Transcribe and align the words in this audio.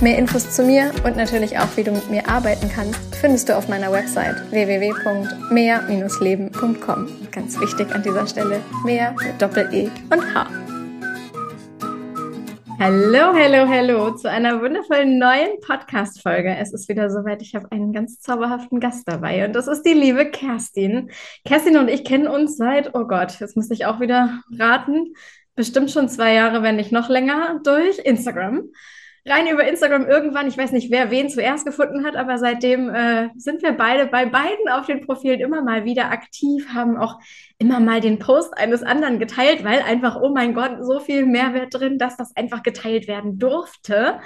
Mehr 0.00 0.18
Infos 0.18 0.50
zu 0.50 0.64
mir 0.64 0.90
und 1.04 1.16
natürlich 1.16 1.56
auch, 1.58 1.76
wie 1.76 1.84
du 1.84 1.92
mit 1.92 2.10
mir 2.10 2.28
arbeiten 2.28 2.68
kannst, 2.68 2.98
findest 3.14 3.48
du 3.48 3.56
auf 3.56 3.68
meiner 3.68 3.92
Website 3.92 4.34
www.mehr-leben.com. 4.50 7.08
Ganz 7.30 7.60
wichtig 7.60 7.94
an 7.94 8.02
dieser 8.02 8.26
Stelle, 8.26 8.60
mehr 8.84 9.14
mit 9.24 9.40
Doppel-E 9.40 9.88
und 10.10 10.34
H. 10.34 10.48
Hallo, 12.80 13.32
hallo, 13.32 13.68
hallo 13.68 14.10
zu 14.16 14.28
einer 14.28 14.60
wundervollen 14.60 15.16
neuen 15.18 15.60
Podcast-Folge. 15.60 16.56
Es 16.56 16.74
ist 16.74 16.88
wieder 16.88 17.08
soweit. 17.08 17.40
Ich 17.40 17.54
habe 17.54 17.70
einen 17.70 17.92
ganz 17.92 18.18
zauberhaften 18.20 18.80
Gast 18.80 19.06
dabei 19.08 19.46
und 19.46 19.54
das 19.54 19.68
ist 19.68 19.84
die 19.84 19.94
liebe 19.94 20.28
Kerstin. 20.30 21.12
Kerstin 21.44 21.76
und 21.76 21.86
ich 21.88 22.02
kennen 22.04 22.26
uns 22.26 22.56
seit, 22.56 22.92
oh 22.94 23.06
Gott, 23.06 23.38
jetzt 23.40 23.56
muss 23.56 23.70
ich 23.70 23.86
auch 23.86 24.00
wieder 24.00 24.42
raten, 24.58 25.14
bestimmt 25.54 25.92
schon 25.92 26.08
zwei 26.08 26.34
Jahre, 26.34 26.62
wenn 26.62 26.74
nicht 26.76 26.92
noch 26.92 27.08
länger, 27.08 27.60
durch 27.62 28.00
Instagram 28.00 28.70
rein 29.26 29.46
über 29.46 29.66
Instagram 29.66 30.06
irgendwann, 30.06 30.48
ich 30.48 30.58
weiß 30.58 30.72
nicht, 30.72 30.90
wer 30.90 31.10
wen 31.10 31.28
zuerst 31.28 31.64
gefunden 31.64 32.04
hat, 32.04 32.16
aber 32.16 32.38
seitdem 32.38 32.90
äh, 32.90 33.30
sind 33.36 33.62
wir 33.62 33.72
beide 33.72 34.06
bei 34.06 34.26
beiden 34.26 34.68
auf 34.70 34.86
den 34.86 35.00
Profilen 35.00 35.40
immer 35.40 35.62
mal 35.62 35.84
wieder 35.84 36.10
aktiv, 36.10 36.68
haben 36.74 36.96
auch 36.96 37.18
immer 37.58 37.80
mal 37.80 38.00
den 38.00 38.18
Post 38.18 38.56
eines 38.56 38.82
anderen 38.82 39.18
geteilt, 39.18 39.64
weil 39.64 39.80
einfach, 39.80 40.20
oh 40.20 40.30
mein 40.34 40.54
Gott, 40.54 40.76
so 40.80 41.00
viel 41.00 41.24
Mehrwert 41.24 41.72
drin, 41.72 41.98
dass 41.98 42.16
das 42.16 42.36
einfach 42.36 42.62
geteilt 42.62 43.08
werden 43.08 43.38
durfte. 43.38 44.20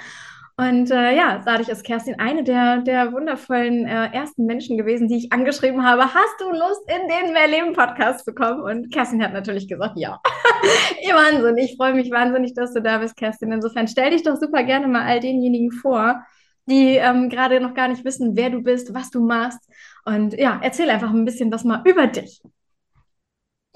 Und 0.57 0.91
äh, 0.91 1.15
ja, 1.15 1.41
dadurch 1.45 1.69
ist 1.69 1.85
Kerstin 1.85 2.19
eine 2.19 2.43
der, 2.43 2.79
der 2.79 3.13
wundervollen 3.13 3.85
äh, 3.85 4.07
ersten 4.11 4.45
Menschen 4.45 4.77
gewesen, 4.77 5.07
die 5.07 5.15
ich 5.15 5.31
angeschrieben 5.31 5.85
habe. 5.85 6.03
Hast 6.03 6.35
du 6.41 6.49
Lust, 6.49 6.81
in 6.87 7.07
den 7.07 7.31
Mehrleben-Podcast 7.31 8.25
zu 8.25 8.33
kommen? 8.33 8.59
Und 8.59 8.91
Kerstin 8.91 9.23
hat 9.23 9.31
natürlich 9.31 9.69
gesagt, 9.69 9.93
ja. 9.95 10.19
Wahnsinn. 11.13 11.57
Ich 11.57 11.75
freue 11.75 11.93
mich 11.93 12.11
wahnsinnig, 12.11 12.53
dass 12.53 12.73
du 12.73 12.81
da 12.81 12.99
bist, 12.99 13.15
Kerstin. 13.15 13.51
Insofern 13.51 13.87
stell 13.87 14.11
dich 14.11 14.23
doch 14.23 14.37
super 14.39 14.63
gerne 14.63 14.87
mal 14.87 15.03
all 15.03 15.19
denjenigen 15.19 15.71
vor, 15.71 16.23
die 16.65 16.95
ähm, 16.95 17.29
gerade 17.29 17.59
noch 17.59 17.73
gar 17.73 17.87
nicht 17.87 18.05
wissen, 18.05 18.35
wer 18.35 18.49
du 18.49 18.61
bist, 18.61 18.93
was 18.93 19.09
du 19.09 19.21
machst. 19.21 19.59
Und 20.05 20.33
ja, 20.33 20.59
erzähl 20.63 20.89
einfach 20.89 21.09
ein 21.09 21.25
bisschen 21.25 21.51
was 21.51 21.63
mal 21.63 21.81
über 21.85 22.07
dich. 22.07 22.41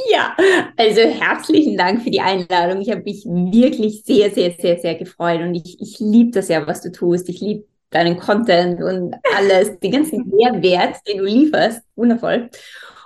Ja, 0.10 0.36
also 0.76 1.02
herzlichen 1.02 1.78
Dank 1.78 2.02
für 2.02 2.10
die 2.10 2.22
Einladung. 2.22 2.82
Ich 2.82 2.90
habe 2.90 3.04
mich 3.04 3.26
wirklich 3.26 4.04
sehr, 4.04 4.32
sehr, 4.32 4.52
sehr, 4.52 4.80
sehr 4.80 4.96
gefreut 4.96 5.42
und 5.42 5.54
ich, 5.54 5.80
ich 5.80 6.00
liebe 6.00 6.32
das 6.32 6.50
ja, 6.50 6.66
was 6.66 6.82
du 6.82 6.92
tust. 6.92 7.30
Ich 7.30 7.42
liebe 7.42 7.66
deinen 7.92 8.18
Content 8.18 8.82
und 8.82 9.16
alles, 9.36 9.80
den 9.80 9.92
ganzen 9.92 10.28
Mehrwert, 10.36 10.98
den 11.08 11.20
du 11.20 11.26
lieferst. 11.26 11.84
Wundervoll. 11.96 12.50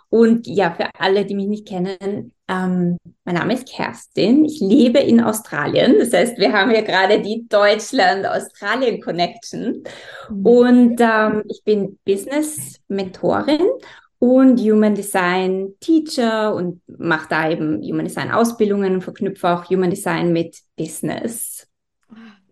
Und 0.10 0.48
ja, 0.48 0.74
für 0.74 0.90
alle, 0.98 1.26
die 1.26 1.36
mich 1.36 1.48
nicht 1.48 1.68
kennen, 1.68 2.32
ähm, 2.50 2.98
mein 3.26 3.36
Name 3.36 3.54
ist 3.54 3.68
Kerstin. 3.68 4.46
Ich 4.46 4.62
lebe 4.62 5.00
in 5.00 5.20
Australien. 5.22 5.98
Das 6.00 6.14
heißt, 6.14 6.38
wir 6.38 6.54
haben 6.54 6.72
ja 6.72 6.80
gerade 6.82 7.22
die 7.22 7.46
Deutschland-Australien-Connection. 7.50 9.84
Mhm. 10.30 10.46
Und 10.46 11.02
ähm, 11.02 11.44
ich 11.50 11.62
bin 11.66 12.00
Business-Mentorin 12.06 13.68
und 14.20 14.62
Human 14.62 14.96
Design 14.96 15.74
Teacher 15.80 16.56
und 16.56 16.82
mache 16.88 17.28
da 17.30 17.50
eben 17.50 17.82
Human 17.84 18.06
Design 18.06 18.32
Ausbildungen 18.32 18.94
und 18.96 19.02
verknüpfe 19.02 19.50
auch 19.50 19.70
Human 19.70 19.90
Design 19.90 20.32
mit 20.32 20.58
Business. 20.78 21.68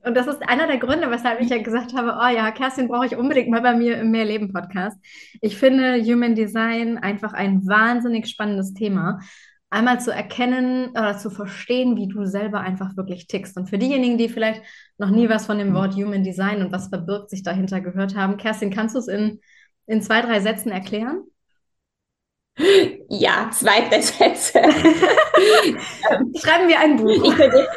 Und 0.03 0.15
das 0.15 0.27
ist 0.27 0.47
einer 0.47 0.67
der 0.67 0.77
Gründe, 0.77 1.09
weshalb 1.09 1.41
ich 1.41 1.49
ja 1.49 1.57
gesagt 1.57 1.95
habe, 1.95 2.19
oh 2.21 2.27
ja, 2.27 2.51
Kerstin 2.51 2.87
brauche 2.87 3.07
ich 3.07 3.15
unbedingt 3.15 3.49
mal 3.49 3.61
bei 3.61 3.73
mir 3.73 3.97
im 3.97 4.11
Mehrleben 4.11 4.53
Podcast. 4.53 4.99
Ich 5.41 5.57
finde 5.57 5.99
Human 6.03 6.35
Design 6.35 6.99
einfach 6.99 7.33
ein 7.33 7.65
wahnsinnig 7.65 8.27
spannendes 8.27 8.75
Thema. 8.75 9.19
Einmal 9.69 9.99
zu 9.99 10.11
erkennen 10.11 10.89
oder 10.91 11.17
zu 11.17 11.29
verstehen, 11.29 11.97
wie 11.97 12.07
du 12.07 12.25
selber 12.25 12.61
einfach 12.61 12.95
wirklich 12.95 13.27
tickst. 13.27 13.57
Und 13.57 13.69
für 13.69 13.77
diejenigen, 13.77 14.17
die 14.17 14.29
vielleicht 14.29 14.61
noch 14.97 15.09
nie 15.09 15.27
was 15.27 15.45
von 15.47 15.57
dem 15.57 15.73
Wort 15.73 15.95
Human 15.95 16.23
Design 16.23 16.61
und 16.61 16.71
was 16.71 16.87
verbirgt 16.87 17.29
sich 17.29 17.43
dahinter 17.43 17.81
gehört 17.81 18.15
haben, 18.15 18.37
Kerstin, 18.37 18.69
kannst 18.71 18.95
du 18.95 18.99
es 18.99 19.07
in, 19.07 19.41
in 19.87 20.01
zwei, 20.01 20.21
drei 20.21 20.39
Sätzen 20.39 20.71
erklären? 20.71 21.23
Ja, 23.09 23.49
zwei, 23.51 23.81
drei 23.89 24.01
Sätze. 24.01 24.61
Schreiben 26.39 26.69
wir 26.69 26.79
ein 26.79 26.95
Buch. 26.97 27.23
Ich 27.23 27.35
könnte, 27.35 27.67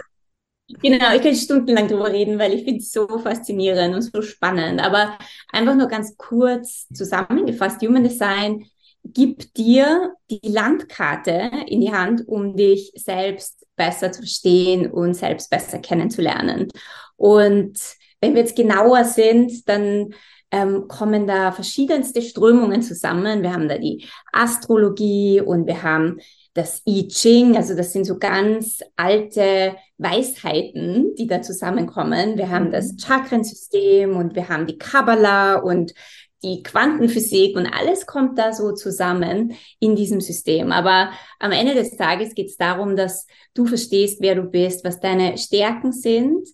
genau, 0.82 1.14
ich 1.14 1.22
könnte 1.22 1.36
stundenlang 1.36 1.88
drüber 1.88 2.12
reden, 2.12 2.38
weil 2.38 2.54
ich 2.54 2.64
finde 2.64 2.78
es 2.78 2.92
so 2.92 3.06
faszinierend 3.18 3.94
und 3.94 4.02
so 4.02 4.22
spannend. 4.22 4.80
Aber 4.80 5.18
einfach 5.52 5.74
nur 5.74 5.88
ganz 5.88 6.16
kurz 6.16 6.86
zusammengefasst, 6.88 7.82
Human 7.82 8.04
Design 8.04 8.66
gibt 9.04 9.56
dir 9.56 10.14
die 10.30 10.48
Landkarte 10.48 11.50
in 11.66 11.80
die 11.80 11.92
Hand, 11.92 12.26
um 12.26 12.56
dich 12.56 12.92
selbst 12.94 13.66
besser 13.76 14.12
zu 14.12 14.20
verstehen 14.20 14.90
und 14.90 15.14
selbst 15.14 15.50
besser 15.50 15.78
kennenzulernen. 15.78 16.68
Und 17.16 17.78
wenn 18.20 18.34
wir 18.34 18.42
jetzt 18.42 18.56
genauer 18.56 19.04
sind, 19.04 19.68
dann 19.68 20.14
ähm, 20.50 20.88
kommen 20.88 21.26
da 21.26 21.52
verschiedenste 21.52 22.22
Strömungen 22.22 22.82
zusammen. 22.82 23.42
Wir 23.42 23.52
haben 23.52 23.68
da 23.68 23.78
die 23.78 24.06
Astrologie 24.32 25.40
und 25.40 25.66
wir 25.66 25.82
haben 25.82 26.18
das 26.54 26.82
I 26.88 27.06
Ching, 27.06 27.56
also 27.56 27.76
das 27.76 27.92
sind 27.92 28.04
so 28.04 28.18
ganz 28.18 28.80
alte 28.96 29.76
Weisheiten, 29.98 31.14
die 31.14 31.28
da 31.28 31.40
zusammenkommen. 31.40 32.36
Wir 32.36 32.50
haben 32.50 32.72
das 32.72 32.92
mhm. 32.92 32.98
Chakrensystem 32.98 34.16
und 34.16 34.34
wir 34.34 34.48
haben 34.48 34.66
die 34.66 34.78
Kabbalah 34.78 35.56
und 35.56 35.92
die 36.42 36.62
Quantenphysik 36.62 37.56
und 37.56 37.66
alles 37.66 38.06
kommt 38.06 38.38
da 38.38 38.52
so 38.52 38.72
zusammen 38.72 39.54
in 39.80 39.96
diesem 39.96 40.20
System. 40.20 40.70
Aber 40.70 41.10
am 41.38 41.52
Ende 41.52 41.74
des 41.74 41.96
Tages 41.96 42.34
geht 42.34 42.48
es 42.48 42.56
darum, 42.56 42.96
dass 42.96 43.26
du 43.54 43.66
verstehst, 43.66 44.18
wer 44.20 44.36
du 44.36 44.42
bist, 44.42 44.84
was 44.84 45.00
deine 45.00 45.36
Stärken 45.36 45.92
sind 45.92 46.48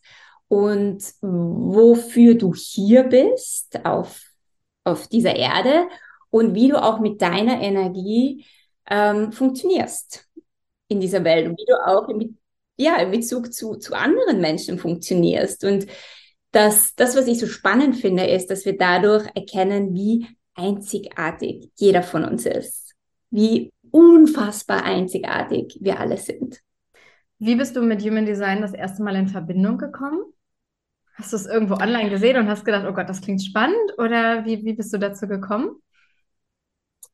und 0.49 1.03
wofür 1.21 2.35
du 2.35 2.55
hier 2.55 3.05
bist 3.05 3.85
auf, 3.85 4.21
auf 4.85 5.09
dieser 5.09 5.37
Erde 5.37 5.89
und 6.31 6.55
wie 6.55 6.69
du 6.69 6.83
auch 6.83 7.01
mit 7.01 7.21
deiner 7.21 7.61
Energie 7.61 8.47
ähm, 8.89 9.33
funktionierst 9.33 10.27
in 10.89 11.01
dieser 11.01 11.25
Welt 11.25 11.47
und 11.47 11.59
wie 11.59 11.67
du 11.67 11.75
auch 11.87 12.09
in, 12.09 12.39
ja, 12.77 12.97
in 12.97 13.11
Bezug 13.11 13.53
zu, 13.53 13.77
zu 13.77 13.95
anderen 13.95 14.41
Menschen 14.41 14.79
funktionierst. 14.79 15.65
Und 15.65 15.87
das, 16.55 16.95
das, 16.95 17.17
was 17.17 17.27
ich 17.27 17.39
so 17.39 17.47
spannend 17.47 17.97
finde, 17.97 18.25
ist, 18.27 18.51
dass 18.51 18.65
wir 18.65 18.77
dadurch 18.77 19.27
erkennen, 19.35 19.95
wie 19.95 20.27
einzigartig 20.55 21.71
jeder 21.77 22.03
von 22.03 22.25
uns 22.25 22.47
ist, 22.47 22.95
wie 23.31 23.73
unfassbar 23.91 24.85
einzigartig 24.85 25.79
wir 25.81 25.99
alle 25.99 26.17
sind. 26.17 26.61
Wie 27.39 27.57
bist 27.57 27.75
du 27.77 27.83
mit 27.83 28.03
Human 28.03 28.27
Design 28.27 28.63
das 28.63 28.73
erste 28.73 29.03
Mal 29.03 29.17
in 29.17 29.29
Verbindung 29.29 29.79
gekommen? 29.79 30.23
Hast 31.15 31.33
du 31.33 31.37
es 31.37 31.47
irgendwo 31.47 31.75
online 31.75 32.11
gesehen 32.11 32.37
und 32.39 32.49
hast 32.49 32.65
gedacht, 32.65 32.87
oh 32.89 32.93
Gott, 32.93 33.09
das 33.09 33.21
klingt 33.21 33.43
spannend? 33.43 33.99
Oder 33.99 34.45
wie, 34.45 34.65
wie 34.65 34.75
bist 34.75 34.93
du 34.93 34.99
dazu 34.99 35.27
gekommen? 35.27 35.71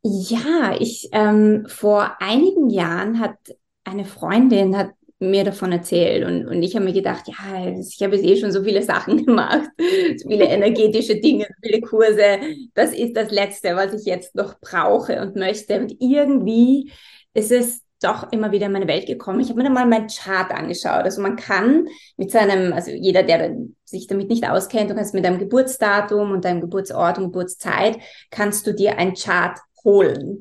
Ja, 0.03 0.75
ich 0.79 1.09
ähm, 1.13 1.67
vor 1.67 2.17
einigen 2.21 2.71
Jahren 2.71 3.21
hat 3.21 3.37
eine 3.85 4.05
Freundin 4.05 4.77
hat 4.77 4.93
mir 5.21 5.45
davon 5.45 5.71
erzählt 5.71 6.27
und, 6.27 6.47
und 6.49 6.63
ich 6.63 6.75
habe 6.75 6.87
mir 6.87 6.95
gedacht, 6.95 7.29
ja, 7.29 7.67
ich 7.67 8.03
habe 8.03 8.17
jetzt 8.17 8.25
eh 8.25 8.37
schon 8.37 8.53
so 8.53 8.65
viele 8.65 8.83
Sachen 8.83 9.25
gemacht, 9.27 9.69
so 10.17 10.29
viele 10.29 10.45
energetische 10.49 11.17
Dinge, 11.17 11.45
so 11.47 11.55
viele 11.63 11.81
Kurse. 11.83 12.39
Das 12.75 12.93
ist 12.93 13.17
das 13.17 13.31
Letzte, 13.31 13.77
was 13.77 13.93
ich 13.93 14.07
jetzt 14.07 14.35
noch 14.35 14.59
brauche 14.61 15.21
und 15.21 15.37
möchte. 15.37 15.79
Und 15.79 15.95
irgendwie 16.01 16.91
ist 17.35 17.53
es 17.53 17.83
doch 18.03 18.33
immer 18.33 18.51
wieder 18.51 18.67
in 18.67 18.73
meine 18.73 18.89
Welt 18.89 19.07
gekommen. 19.07 19.41
Ich 19.41 19.49
habe 19.51 19.59
mir 19.59 19.65
dann 19.65 19.75
mal 19.75 19.87
meinen 19.87 20.09
Chart 20.09 20.51
angeschaut. 20.51 21.05
Also 21.05 21.21
man 21.21 21.37
kann 21.37 21.87
mit 22.17 22.31
seinem, 22.31 22.73
also 22.73 22.91
jeder, 22.91 23.23
der 23.23 23.55
sich 23.85 24.07
damit 24.07 24.31
nicht 24.31 24.49
auskennt, 24.49 24.91
du 24.91 24.95
kannst 24.95 25.13
mit 25.13 25.25
deinem 25.25 25.39
Geburtsdatum 25.39 26.33
und 26.33 26.45
deinem 26.47 26.63
Geburtsort 26.63 27.19
und 27.19 27.25
Geburtszeit, 27.25 27.99
kannst 28.31 28.67
du 28.67 28.73
dir 28.73 28.97
ein 28.97 29.15
Chart 29.15 29.59
holen, 29.85 30.39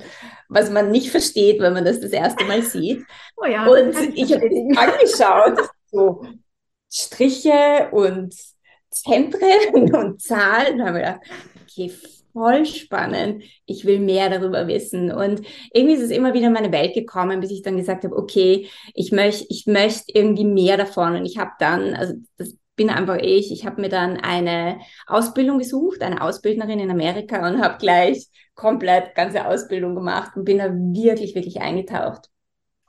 was 0.47 0.69
man 0.69 0.91
nicht 0.91 1.09
versteht, 1.09 1.59
wenn 1.59 1.73
man 1.73 1.85
das 1.85 1.99
das 1.99 2.11
erste 2.11 2.45
Mal 2.45 2.61
sieht. 2.61 3.03
Oh 3.37 3.45
ja, 3.45 3.65
und 3.67 3.95
ich 4.15 4.33
habe 4.33 4.47
es 4.47 4.77
angeschaut, 4.77 5.69
so 5.91 6.23
Striche 6.91 7.89
und 7.91 8.35
Zentren 8.89 9.93
und 9.93 10.21
Zahlen, 10.21 10.75
und 10.75 10.81
habe 10.81 10.93
mir 10.93 10.99
gedacht, 10.99 11.21
okay, 11.63 11.91
voll 12.33 12.65
spannend. 12.65 13.43
Ich 13.65 13.85
will 13.85 13.99
mehr 13.99 14.29
darüber 14.29 14.67
wissen. 14.67 15.11
Und 15.11 15.41
irgendwie 15.73 15.95
ist 15.95 16.03
es 16.03 16.11
immer 16.11 16.33
wieder 16.33 16.47
in 16.47 16.53
meine 16.53 16.71
Welt 16.71 16.93
gekommen, 16.93 17.39
bis 17.39 17.51
ich 17.51 17.61
dann 17.61 17.77
gesagt 17.77 18.03
habe, 18.03 18.15
okay, 18.15 18.67
ich 18.93 19.11
möchte, 19.11 19.45
ich 19.49 19.65
möchte 19.67 20.05
irgendwie 20.13 20.45
mehr 20.45 20.77
davon. 20.77 21.15
Und 21.15 21.25
ich 21.25 21.37
habe 21.37 21.51
dann, 21.59 21.93
also 21.93 22.13
das 22.37 22.55
bin 22.79 22.89
einfach 22.89 23.17
ich. 23.21 23.51
Ich 23.51 23.65
habe 23.65 23.81
mir 23.81 23.89
dann 23.89 24.15
eine 24.15 24.79
Ausbildung 25.05 25.57
gesucht, 25.57 26.01
eine 26.01 26.21
Ausbildnerin 26.21 26.79
in 26.79 26.89
Amerika 26.89 27.45
und 27.45 27.61
habe 27.61 27.77
gleich 27.77 28.29
komplett 28.55 29.15
ganze 29.15 29.45
Ausbildung 29.45 29.95
gemacht 29.95 30.37
und 30.37 30.45
bin 30.45 30.59
da 30.59 30.71
wirklich, 30.71 31.35
wirklich 31.35 31.59
eingetaucht. 31.59 32.29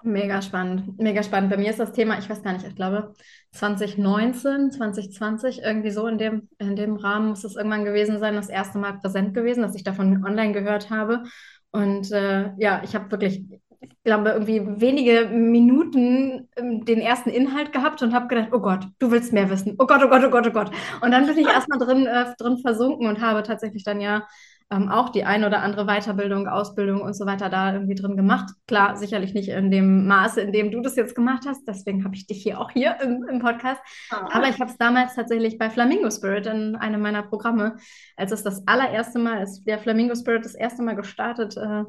Mega 0.05 0.41
spannend, 0.43 0.97
mega 0.99 1.25
spannend. 1.25 1.51
Bei 1.51 1.57
mir 1.57 1.71
ist 1.71 1.81
das 1.81 1.93
Thema, 1.93 2.19
ich 2.21 2.31
weiß 2.31 2.41
gar 2.45 2.53
nicht, 2.53 2.65
ich 2.65 2.77
glaube 2.77 3.15
2019, 3.51 4.71
2020, 4.71 5.63
irgendwie 5.63 5.91
so 5.91 6.07
in 6.07 6.19
dem, 6.19 6.49
in 6.59 6.77
dem 6.77 6.95
Rahmen 6.95 7.31
muss 7.31 7.43
es 7.43 7.57
irgendwann 7.57 7.85
gewesen 7.85 8.21
sein, 8.21 8.37
das 8.37 8.49
erste 8.49 8.79
Mal 8.79 8.93
präsent 9.01 9.35
gewesen, 9.35 9.63
dass 9.63 9.75
ich 9.75 9.83
davon 9.83 10.25
online 10.25 10.53
gehört 10.53 10.89
habe. 10.91 11.25
Und 11.73 12.13
äh, 12.13 12.53
ja, 12.59 12.81
ich 12.85 12.95
habe 12.95 13.11
wirklich, 13.11 13.45
ich 13.81 13.91
glaube, 14.05 14.31
irgendwie 14.31 14.63
wenige 14.81 15.27
Minuten 15.29 16.49
ähm, 16.57 16.85
den 16.85 17.01
ersten 17.01 17.31
Inhalt 17.31 17.73
gehabt 17.73 18.03
und 18.03 18.13
habe 18.13 18.29
gedacht, 18.29 18.51
oh 18.53 18.61
Gott, 18.61 18.87
du 18.99 19.11
willst 19.11 19.33
mehr 19.33 19.49
wissen. 19.49 19.77
Oh 19.79 19.87
Gott, 19.87 20.03
oh 20.05 20.09
Gott, 20.09 20.23
oh 20.25 20.31
Gott, 20.31 20.47
oh 20.47 20.51
Gott. 20.51 20.71
Und 21.01 21.11
dann 21.11 21.27
bin 21.27 21.39
ich 21.39 21.47
erstmal 21.49 21.79
drin, 21.79 22.07
äh, 22.07 22.35
drin 22.39 22.59
versunken 22.59 23.07
und 23.09 23.21
habe 23.21 23.43
tatsächlich 23.43 23.85
dann 23.85 24.01
ja 24.01 24.27
ähm, 24.71 24.89
auch 24.89 25.09
die 25.09 25.25
ein 25.25 25.45
oder 25.45 25.63
andere 25.63 25.87
Weiterbildung, 25.87 26.47
Ausbildung 26.47 27.01
und 27.01 27.15
so 27.15 27.27
weiter 27.27 27.49
da 27.49 27.73
irgendwie 27.73 27.95
drin 27.95 28.17
gemacht. 28.17 28.51
Klar, 28.69 28.97
sicherlich 28.97 29.35
nicht 29.35 29.49
in 29.49 29.71
dem 29.71 30.07
Maße, 30.07 30.43
in 30.43 30.53
dem 30.53 30.71
du 30.71 30.81
das 30.81 30.95
jetzt 30.95 31.15
gemacht 31.15 31.45
hast. 31.47 31.67
Deswegen 31.67 32.05
habe 32.05 32.15
ich 32.15 32.27
dich 32.27 32.43
hier 32.43 32.61
auch 32.61 32.71
hier 32.71 32.97
im, 33.03 33.27
im 33.29 33.41
Podcast. 33.41 33.81
Ah. 34.11 34.29
Aber 34.31 34.49
ich 34.49 34.61
habe 34.61 34.71
es 34.71 34.79
damals 34.79 35.15
tatsächlich 35.15 35.59
bei 35.59 35.71
Flamingo 35.71 36.11
Spirit 36.11 36.47
in 36.47 36.77
einem 36.77 37.01
meiner 37.01 37.23
Programme, 37.23 37.77
als 38.17 38.31
es 38.31 38.45
das 38.45 38.67
allererste 38.69 39.19
Mal, 39.19 39.39
als 39.39 39.65
der 39.65 39.79
Flamingo 39.79 40.15
Spirit 40.15 40.45
das 40.45 40.55
erste 40.55 40.83
Mal 40.83 40.95
gestartet 40.95 41.57
äh, 41.57 41.85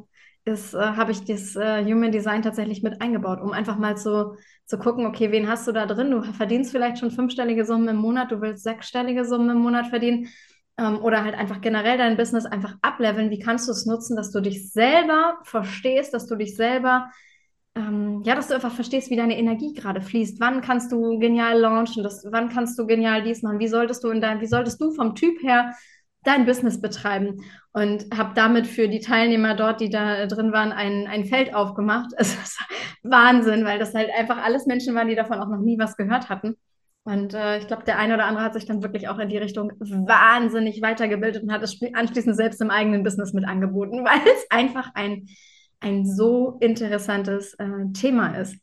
äh, 0.45 0.79
habe 0.79 1.11
ich 1.11 1.23
das 1.23 1.55
äh, 1.55 1.83
Human 1.85 2.11
Design 2.11 2.41
tatsächlich 2.41 2.81
mit 2.81 3.01
eingebaut, 3.01 3.39
um 3.41 3.51
einfach 3.51 3.77
mal 3.77 3.95
zu, 3.95 4.35
zu 4.65 4.77
gucken, 4.79 5.05
okay, 5.05 5.31
wen 5.31 5.47
hast 5.47 5.67
du 5.67 5.71
da 5.71 5.85
drin? 5.85 6.11
Du 6.11 6.23
verdienst 6.23 6.71
vielleicht 6.71 6.97
schon 6.97 7.11
fünfstellige 7.11 7.65
Summen 7.65 7.87
im 7.89 7.97
Monat, 7.97 8.31
du 8.31 8.41
willst 8.41 8.63
sechsstellige 8.63 9.25
Summen 9.25 9.51
im 9.51 9.57
Monat 9.59 9.87
verdienen 9.87 10.29
ähm, 10.77 10.99
oder 11.01 11.23
halt 11.23 11.35
einfach 11.35 11.61
generell 11.61 11.97
dein 11.97 12.17
Business 12.17 12.45
einfach 12.45 12.75
ableveln. 12.81 13.29
Wie 13.29 13.39
kannst 13.39 13.67
du 13.67 13.71
es 13.71 13.85
nutzen, 13.85 14.15
dass 14.15 14.31
du 14.31 14.41
dich 14.41 14.71
selber 14.71 15.37
verstehst, 15.43 16.13
dass 16.13 16.25
du 16.25 16.35
dich 16.35 16.55
selber, 16.55 17.11
ähm, 17.75 18.21
ja, 18.25 18.35
dass 18.35 18.47
du 18.47 18.55
einfach 18.55 18.73
verstehst, 18.73 19.11
wie 19.11 19.15
deine 19.15 19.37
Energie 19.37 19.73
gerade 19.73 20.01
fließt. 20.01 20.39
Wann 20.39 20.61
kannst 20.61 20.91
du 20.91 21.19
genial 21.19 21.59
launchen? 21.59 22.03
Das, 22.03 22.25
wann 22.31 22.49
kannst 22.49 22.79
du 22.79 22.87
genial 22.87 23.21
dies 23.23 23.43
machen? 23.43 23.59
Wie 23.59 23.67
solltest 23.67 24.03
du 24.03 24.09
in 24.09 24.21
dein, 24.21 24.41
wie 24.41 24.47
solltest 24.47 24.81
du 24.81 24.91
vom 24.91 25.13
Typ 25.13 25.41
her 25.43 25.73
dein 26.23 26.45
Business 26.45 26.79
betreiben 26.79 27.43
und 27.73 28.05
habe 28.15 28.33
damit 28.35 28.67
für 28.67 28.87
die 28.87 28.99
Teilnehmer 28.99 29.55
dort, 29.55 29.81
die 29.81 29.89
da 29.89 30.27
drin 30.27 30.51
waren, 30.51 30.71
ein, 30.71 31.07
ein 31.07 31.25
Feld 31.25 31.53
aufgemacht. 31.53 32.11
Es 32.17 32.33
ist 32.33 32.59
Wahnsinn, 33.03 33.65
weil 33.65 33.79
das 33.79 33.93
halt 33.93 34.09
einfach 34.17 34.37
alles 34.37 34.65
Menschen 34.65 34.93
waren, 34.95 35.07
die 35.07 35.15
davon 35.15 35.39
auch 35.39 35.47
noch 35.49 35.59
nie 35.59 35.79
was 35.79 35.97
gehört 35.97 36.29
hatten. 36.29 36.55
Und 37.03 37.33
äh, 37.33 37.57
ich 37.57 37.65
glaube, 37.65 37.83
der 37.83 37.97
eine 37.97 38.13
oder 38.13 38.25
andere 38.25 38.43
hat 38.43 38.53
sich 38.53 38.65
dann 38.65 38.83
wirklich 38.83 39.07
auch 39.07 39.17
in 39.17 39.29
die 39.29 39.37
Richtung 39.37 39.71
wahnsinnig 39.79 40.81
weitergebildet 40.83 41.41
und 41.41 41.51
hat 41.51 41.63
es 41.63 41.79
anschließend 41.93 42.35
selbst 42.35 42.61
im 42.61 42.69
eigenen 42.69 43.03
Business 43.03 43.33
mit 43.33 43.45
angeboten, 43.45 44.05
weil 44.05 44.21
es 44.25 44.45
einfach 44.51 44.91
ein, 44.93 45.27
ein 45.79 46.05
so 46.05 46.57
interessantes 46.59 47.55
äh, 47.55 47.91
Thema 47.93 48.35
ist. 48.37 48.55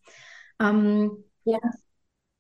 Ähm, 0.61 1.25
ja. 1.45 1.59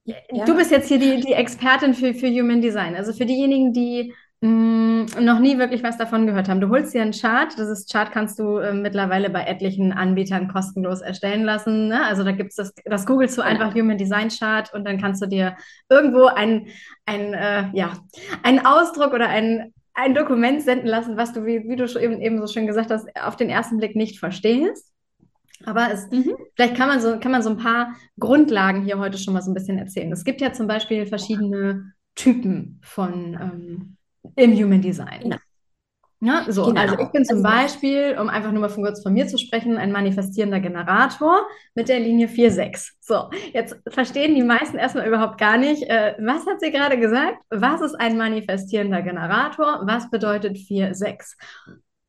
ja. 0.04 0.44
Du 0.44 0.54
bist 0.54 0.70
jetzt 0.70 0.86
hier 0.86 1.00
die, 1.00 1.20
die 1.20 1.32
Expertin 1.32 1.94
für, 1.94 2.14
für 2.14 2.28
Human 2.28 2.60
Design. 2.60 2.94
Also 2.94 3.12
für 3.12 3.26
diejenigen, 3.26 3.72
die 3.72 4.14
Mm, 4.40 5.06
noch 5.20 5.40
nie 5.40 5.58
wirklich 5.58 5.82
was 5.82 5.98
davon 5.98 6.26
gehört 6.26 6.48
haben. 6.48 6.60
Du 6.60 6.68
holst 6.68 6.94
dir 6.94 7.02
einen 7.02 7.12
Chart. 7.12 7.52
Dieses 7.58 7.86
Chart 7.86 8.12
kannst 8.12 8.38
du 8.38 8.58
äh, 8.58 8.72
mittlerweile 8.72 9.30
bei 9.30 9.42
etlichen 9.42 9.92
Anbietern 9.92 10.46
kostenlos 10.46 11.00
erstellen 11.00 11.42
lassen. 11.42 11.88
Ne? 11.88 12.04
Also 12.04 12.22
da 12.22 12.30
gibt 12.30 12.50
es 12.50 12.56
das, 12.56 12.72
das 12.84 13.04
googelst 13.04 13.36
du 13.36 13.42
einfach 13.42 13.74
Human 13.74 13.98
Design 13.98 14.28
Chart 14.28 14.72
und 14.72 14.84
dann 14.84 15.00
kannst 15.00 15.20
du 15.22 15.26
dir 15.26 15.56
irgendwo 15.88 16.26
ein, 16.26 16.68
ein, 17.04 17.34
äh, 17.34 17.64
ja, 17.72 17.94
einen 18.44 18.64
Ausdruck 18.64 19.12
oder 19.12 19.28
ein, 19.28 19.74
ein 19.94 20.14
Dokument 20.14 20.62
senden 20.62 20.86
lassen, 20.86 21.16
was 21.16 21.32
du, 21.32 21.44
wie, 21.44 21.68
wie 21.68 21.74
du 21.74 21.86
eben, 21.98 22.20
eben 22.20 22.40
so 22.40 22.46
schön 22.46 22.68
gesagt 22.68 22.92
hast, 22.92 23.08
auf 23.20 23.34
den 23.34 23.50
ersten 23.50 23.78
Blick 23.78 23.96
nicht 23.96 24.20
verstehst. 24.20 24.92
Aber 25.64 25.90
es, 25.92 26.08
mhm. 26.12 26.36
vielleicht 26.54 26.76
kann 26.76 26.88
man, 26.88 27.00
so, 27.00 27.18
kann 27.18 27.32
man 27.32 27.42
so 27.42 27.50
ein 27.50 27.56
paar 27.56 27.96
Grundlagen 28.20 28.84
hier 28.84 29.00
heute 29.00 29.18
schon 29.18 29.34
mal 29.34 29.42
so 29.42 29.50
ein 29.50 29.54
bisschen 29.54 29.78
erzählen. 29.78 30.12
Es 30.12 30.22
gibt 30.22 30.40
ja 30.40 30.52
zum 30.52 30.68
Beispiel 30.68 31.06
verschiedene 31.06 31.92
Typen 32.14 32.80
von 32.84 33.34
ähm, 33.34 33.97
im 34.36 34.52
Human 34.56 34.80
Design. 34.80 35.20
Genau. 35.22 35.36
Ja, 36.20 36.44
so, 36.48 36.66
genau. 36.66 36.80
also 36.80 36.98
ich 36.98 37.08
bin 37.12 37.24
zum 37.24 37.44
also 37.44 37.48
Beispiel, 37.48 38.16
um 38.20 38.28
einfach 38.28 38.50
nur 38.50 38.62
mal 38.62 38.68
von 38.68 38.82
kurz 38.82 39.02
von 39.02 39.12
mir 39.12 39.28
zu 39.28 39.38
sprechen, 39.38 39.76
ein 39.76 39.92
manifestierender 39.92 40.58
Generator 40.58 41.46
mit 41.76 41.88
der 41.88 42.00
Linie 42.00 42.26
4.6. 42.26 42.90
So, 43.00 43.30
jetzt 43.52 43.76
verstehen 43.88 44.34
die 44.34 44.42
meisten 44.42 44.78
erstmal 44.78 45.06
überhaupt 45.06 45.38
gar 45.38 45.58
nicht, 45.58 45.84
äh, 45.84 46.16
was 46.18 46.44
hat 46.46 46.58
sie 46.60 46.72
gerade 46.72 46.98
gesagt? 46.98 47.38
Was 47.50 47.80
ist 47.82 47.94
ein 47.94 48.16
manifestierender 48.16 49.02
Generator? 49.02 49.82
Was 49.84 50.10
bedeutet 50.10 50.56
4.6? 50.56 51.36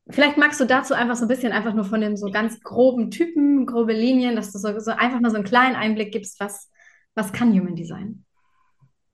Vielleicht 0.09 0.37
magst 0.37 0.59
du 0.59 0.65
dazu 0.65 0.95
einfach 0.95 1.15
so 1.15 1.25
ein 1.25 1.27
bisschen 1.27 1.51
einfach 1.51 1.75
nur 1.75 1.85
von 1.85 2.01
den 2.01 2.17
so 2.17 2.31
ganz 2.31 2.59
groben 2.61 3.11
Typen, 3.11 3.67
grobe 3.67 3.93
Linien, 3.93 4.35
dass 4.35 4.51
du 4.51 4.57
so, 4.57 4.79
so 4.79 4.89
einfach 4.89 5.19
mal 5.19 5.29
so 5.29 5.35
einen 5.35 5.45
kleinen 5.45 5.75
Einblick 5.75 6.11
gibst, 6.11 6.39
was, 6.39 6.71
was 7.13 7.31
kann 7.31 7.51
Human 7.51 7.75
Design? 7.75 8.25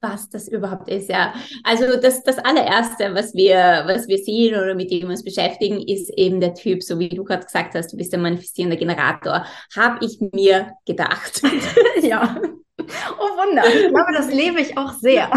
Was 0.02 0.30
das 0.30 0.48
überhaupt 0.48 0.90
ist, 0.90 1.10
ja. 1.10 1.34
Also 1.64 2.00
das, 2.00 2.24
das 2.24 2.38
allererste, 2.38 3.14
was 3.16 3.34
wir, 3.34 3.84
was 3.86 4.08
wir 4.08 4.18
sehen 4.18 4.56
oder 4.56 4.76
mit 4.76 4.92
dem 4.92 5.04
wir 5.04 5.10
uns 5.10 5.24
beschäftigen, 5.24 5.82
ist 5.82 6.12
eben 6.16 6.40
der 6.40 6.54
Typ, 6.54 6.84
so 6.84 7.00
wie 7.00 7.10
du 7.10 7.24
gerade 7.24 7.46
gesagt 7.46 7.76
hast, 7.76 7.92
du 7.92 7.98
bist 7.98 8.12
der 8.12 8.20
manifestierende 8.20 8.78
Generator. 8.78 9.46
Habe 9.76 10.06
ich 10.06 10.20
mir 10.34 10.72
gedacht. 10.86 11.42
ja. 12.02 12.40
Oh 12.80 13.38
Wunder, 13.38 13.64
ich 13.68 13.90
glaube, 13.90 14.14
das 14.14 14.32
lebe 14.32 14.62
ich 14.62 14.78
auch 14.78 14.94
sehr. 14.94 15.30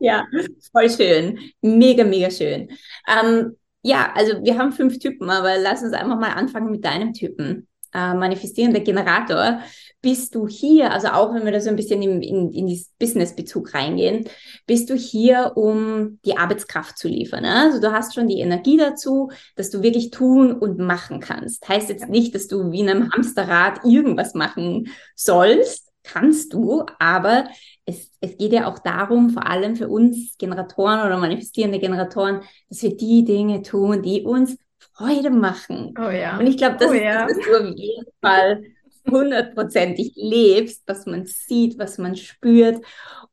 ja, 0.00 0.26
voll 0.72 0.88
schön. 0.88 1.38
Mega, 1.60 2.04
mega 2.04 2.30
schön. 2.30 2.70
Ähm, 3.06 3.56
ja, 3.82 4.12
also 4.14 4.42
wir 4.42 4.58
haben 4.58 4.72
fünf 4.72 4.98
Typen, 4.98 5.30
aber 5.30 5.58
lass 5.58 5.82
uns 5.82 5.92
einfach 5.92 6.18
mal 6.18 6.32
anfangen 6.32 6.70
mit 6.70 6.84
deinem 6.84 7.12
Typen. 7.12 7.66
Äh, 7.92 8.14
manifestierender 8.14 8.80
Generator 8.80 9.60
bist 10.02 10.34
du 10.34 10.48
hier, 10.48 10.92
also 10.92 11.08
auch 11.08 11.34
wenn 11.34 11.44
wir 11.44 11.52
da 11.52 11.60
so 11.60 11.68
ein 11.68 11.76
bisschen 11.76 12.02
in, 12.02 12.22
in, 12.22 12.52
in 12.52 12.66
dieses 12.66 12.90
Business-Bezug 12.98 13.74
reingehen, 13.74 14.24
bist 14.66 14.88
du 14.88 14.94
hier, 14.94 15.52
um 15.56 16.18
die 16.24 16.36
Arbeitskraft 16.36 16.96
zu 16.96 17.08
liefern. 17.08 17.42
Ne? 17.42 17.54
Also 17.54 17.80
du 17.80 17.92
hast 17.92 18.14
schon 18.14 18.28
die 18.28 18.40
Energie 18.40 18.76
dazu, 18.76 19.30
dass 19.56 19.70
du 19.70 19.82
wirklich 19.82 20.10
tun 20.10 20.52
und 20.52 20.78
machen 20.78 21.20
kannst. 21.20 21.68
Heißt 21.68 21.90
jetzt 21.90 22.08
nicht, 22.08 22.34
dass 22.34 22.46
du 22.46 22.72
wie 22.72 22.80
in 22.80 22.88
einem 22.88 23.12
Hamsterrad 23.12 23.84
irgendwas 23.84 24.34
machen 24.34 24.88
sollst, 25.14 25.88
kannst 26.02 26.54
du, 26.54 26.84
aber 26.98 27.44
es, 27.84 28.10
es 28.20 28.36
geht 28.38 28.52
ja 28.52 28.66
auch 28.66 28.78
darum, 28.78 29.30
vor 29.30 29.46
allem 29.46 29.76
für 29.76 29.88
uns 29.88 30.36
Generatoren 30.38 31.00
oder 31.06 31.18
manifestierende 31.18 31.78
Generatoren, 31.78 32.40
dass 32.68 32.82
wir 32.82 32.96
die 32.96 33.24
Dinge 33.24 33.62
tun, 33.62 34.02
die 34.02 34.22
uns 34.22 34.56
Freude 34.94 35.30
machen. 35.30 35.94
Oh 35.98 36.10
ja. 36.10 36.38
Und 36.38 36.46
ich 36.46 36.56
glaube, 36.56 36.76
das 36.78 36.90
oh 36.90 36.94
ist 36.94 37.02
ja. 37.02 37.26
was 37.26 37.36
du 37.36 37.56
auf 37.56 37.76
jeden 37.76 38.06
Fall 38.20 38.62
hundertprozentig 39.10 40.12
lebst, 40.16 40.82
was 40.86 41.06
man 41.06 41.26
sieht, 41.26 41.78
was 41.78 41.98
man 41.98 42.16
spürt. 42.16 42.84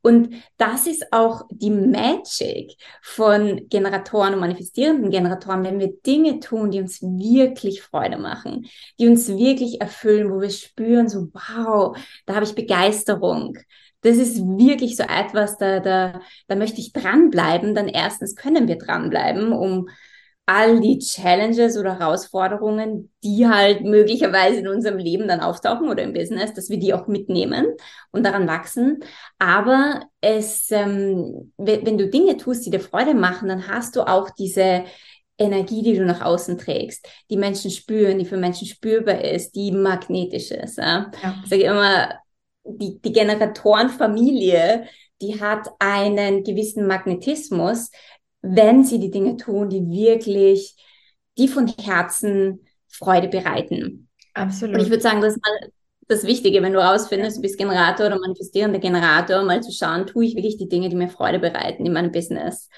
Und 0.02 0.36
das 0.58 0.88
ist 0.88 1.12
auch 1.12 1.44
die 1.50 1.72
Magic 1.72 2.76
von 3.02 3.68
Generatoren 3.70 4.34
und 4.34 4.40
manifestierenden 4.40 5.10
Generatoren, 5.10 5.64
wenn 5.64 5.80
wir 5.80 5.94
Dinge 6.06 6.40
tun, 6.40 6.72
die 6.72 6.80
uns 6.80 7.02
wirklich 7.02 7.82
Freude 7.82 8.18
machen, 8.18 8.68
die 9.00 9.08
uns 9.08 9.28
wirklich 9.28 9.82
erfüllen, 9.82 10.32
wo 10.32 10.40
wir 10.42 10.50
spüren, 10.50 11.10
so 11.10 11.30
wow, 11.34 11.98
da 12.26 12.36
habe 12.36 12.46
ich 12.46 12.56
Begeisterung. 12.56 13.58
Das 14.02 14.18
ist 14.18 14.38
wirklich 14.38 14.96
so 14.96 15.04
etwas, 15.04 15.58
da, 15.58 15.80
da, 15.80 16.22
da 16.48 16.56
möchte 16.56 16.80
ich 16.80 16.94
dranbleiben. 16.94 17.74
Dann 17.76 17.88
erstens 17.88 18.36
können 18.36 18.68
wir 18.68 18.78
dranbleiben, 18.78 19.52
um 19.52 19.90
all 20.48 20.80
die 20.80 20.98
Challenges 21.00 21.78
oder 21.78 22.00
Herausforderungen, 22.00 23.12
die 23.22 23.48
halt 23.48 23.84
möglicherweise 23.84 24.62
in 24.62 24.70
unserem 24.70 24.98
Leben 24.98 25.28
dann 25.28 25.42
auftauchen 25.42 25.90
oder 25.90 26.04
im 26.04 26.14
Business, 26.14 26.54
dass 26.54 26.70
wir 26.70 26.80
die 26.80 26.94
auch 26.94 27.08
mitnehmen 27.08 27.68
und 28.12 28.26
daran 28.26 28.48
wachsen. 28.48 29.02
Aber 29.40 30.04
es, 30.22 30.72
ähm, 30.72 31.52
wenn 31.58 31.98
du 31.98 32.10
Dinge 32.10 32.38
tust, 32.38 32.66
die 32.66 32.70
dir 32.70 32.80
Freude 32.80 33.14
machen, 33.14 33.50
dann 33.50 33.68
hast 33.68 33.98
du 33.98 34.02
auch 34.02 34.30
diese 34.30 34.86
Energie, 35.38 35.84
die 35.84 35.96
du 35.96 36.06
nach 36.06 36.22
außen 36.22 36.58
trägst, 36.58 37.06
die 37.30 37.38
Menschen 37.38 37.70
spüren, 37.70 38.18
die 38.18 38.26
für 38.26 38.38
Menschen 38.38 38.68
spürbar 38.68 39.22
ist, 39.22 39.52
die 39.54 39.74
magnetisch 39.74 40.52
ist. 40.52 40.78
Ja? 40.78 41.12
ja. 41.22 41.36
Ich 41.44 41.50
sage 41.50 41.64
immer, 41.64 42.10
die, 42.64 43.02
die 43.02 43.12
Generatorenfamilie, 43.12 44.88
die 45.22 45.42
hat 45.42 45.68
einen 45.80 46.44
gewissen 46.44 46.88
Magnetismus, 46.88 47.92
wenn 48.56 48.84
sie 48.84 49.00
die 49.00 49.12
Dinge 49.12 49.38
tun, 49.38 49.70
die 49.70 49.90
wirklich, 49.90 50.76
die 51.38 51.48
von 51.48 51.68
Herzen 51.68 52.66
Freude 52.88 53.28
bereiten. 53.28 54.10
Absolut. 54.34 54.76
Und 54.76 54.82
ich 54.82 54.90
würde 54.90 55.02
sagen, 55.02 55.22
das 55.22 55.36
ist 55.36 55.42
mal 55.44 55.72
das 56.08 56.24
Wichtige, 56.24 56.62
wenn 56.62 56.74
du 56.74 56.80
rausfindest, 56.80 57.38
du 57.38 57.42
bist 57.42 57.58
Generator 57.58 58.08
oder 58.08 58.20
manifestierender 58.20 58.80
Generator, 58.80 59.44
mal 59.44 59.62
zu 59.62 59.72
schauen, 59.72 60.08
tue 60.08 60.26
ich 60.26 60.36
wirklich 60.36 60.58
die 60.58 60.70
Dinge, 60.70 60.90
die 60.90 60.96
mir 60.96 61.10
Freude 61.10 61.40
bereiten 61.40 61.86
in 61.86 61.94
meinem 61.94 62.12
Business. 62.12 62.70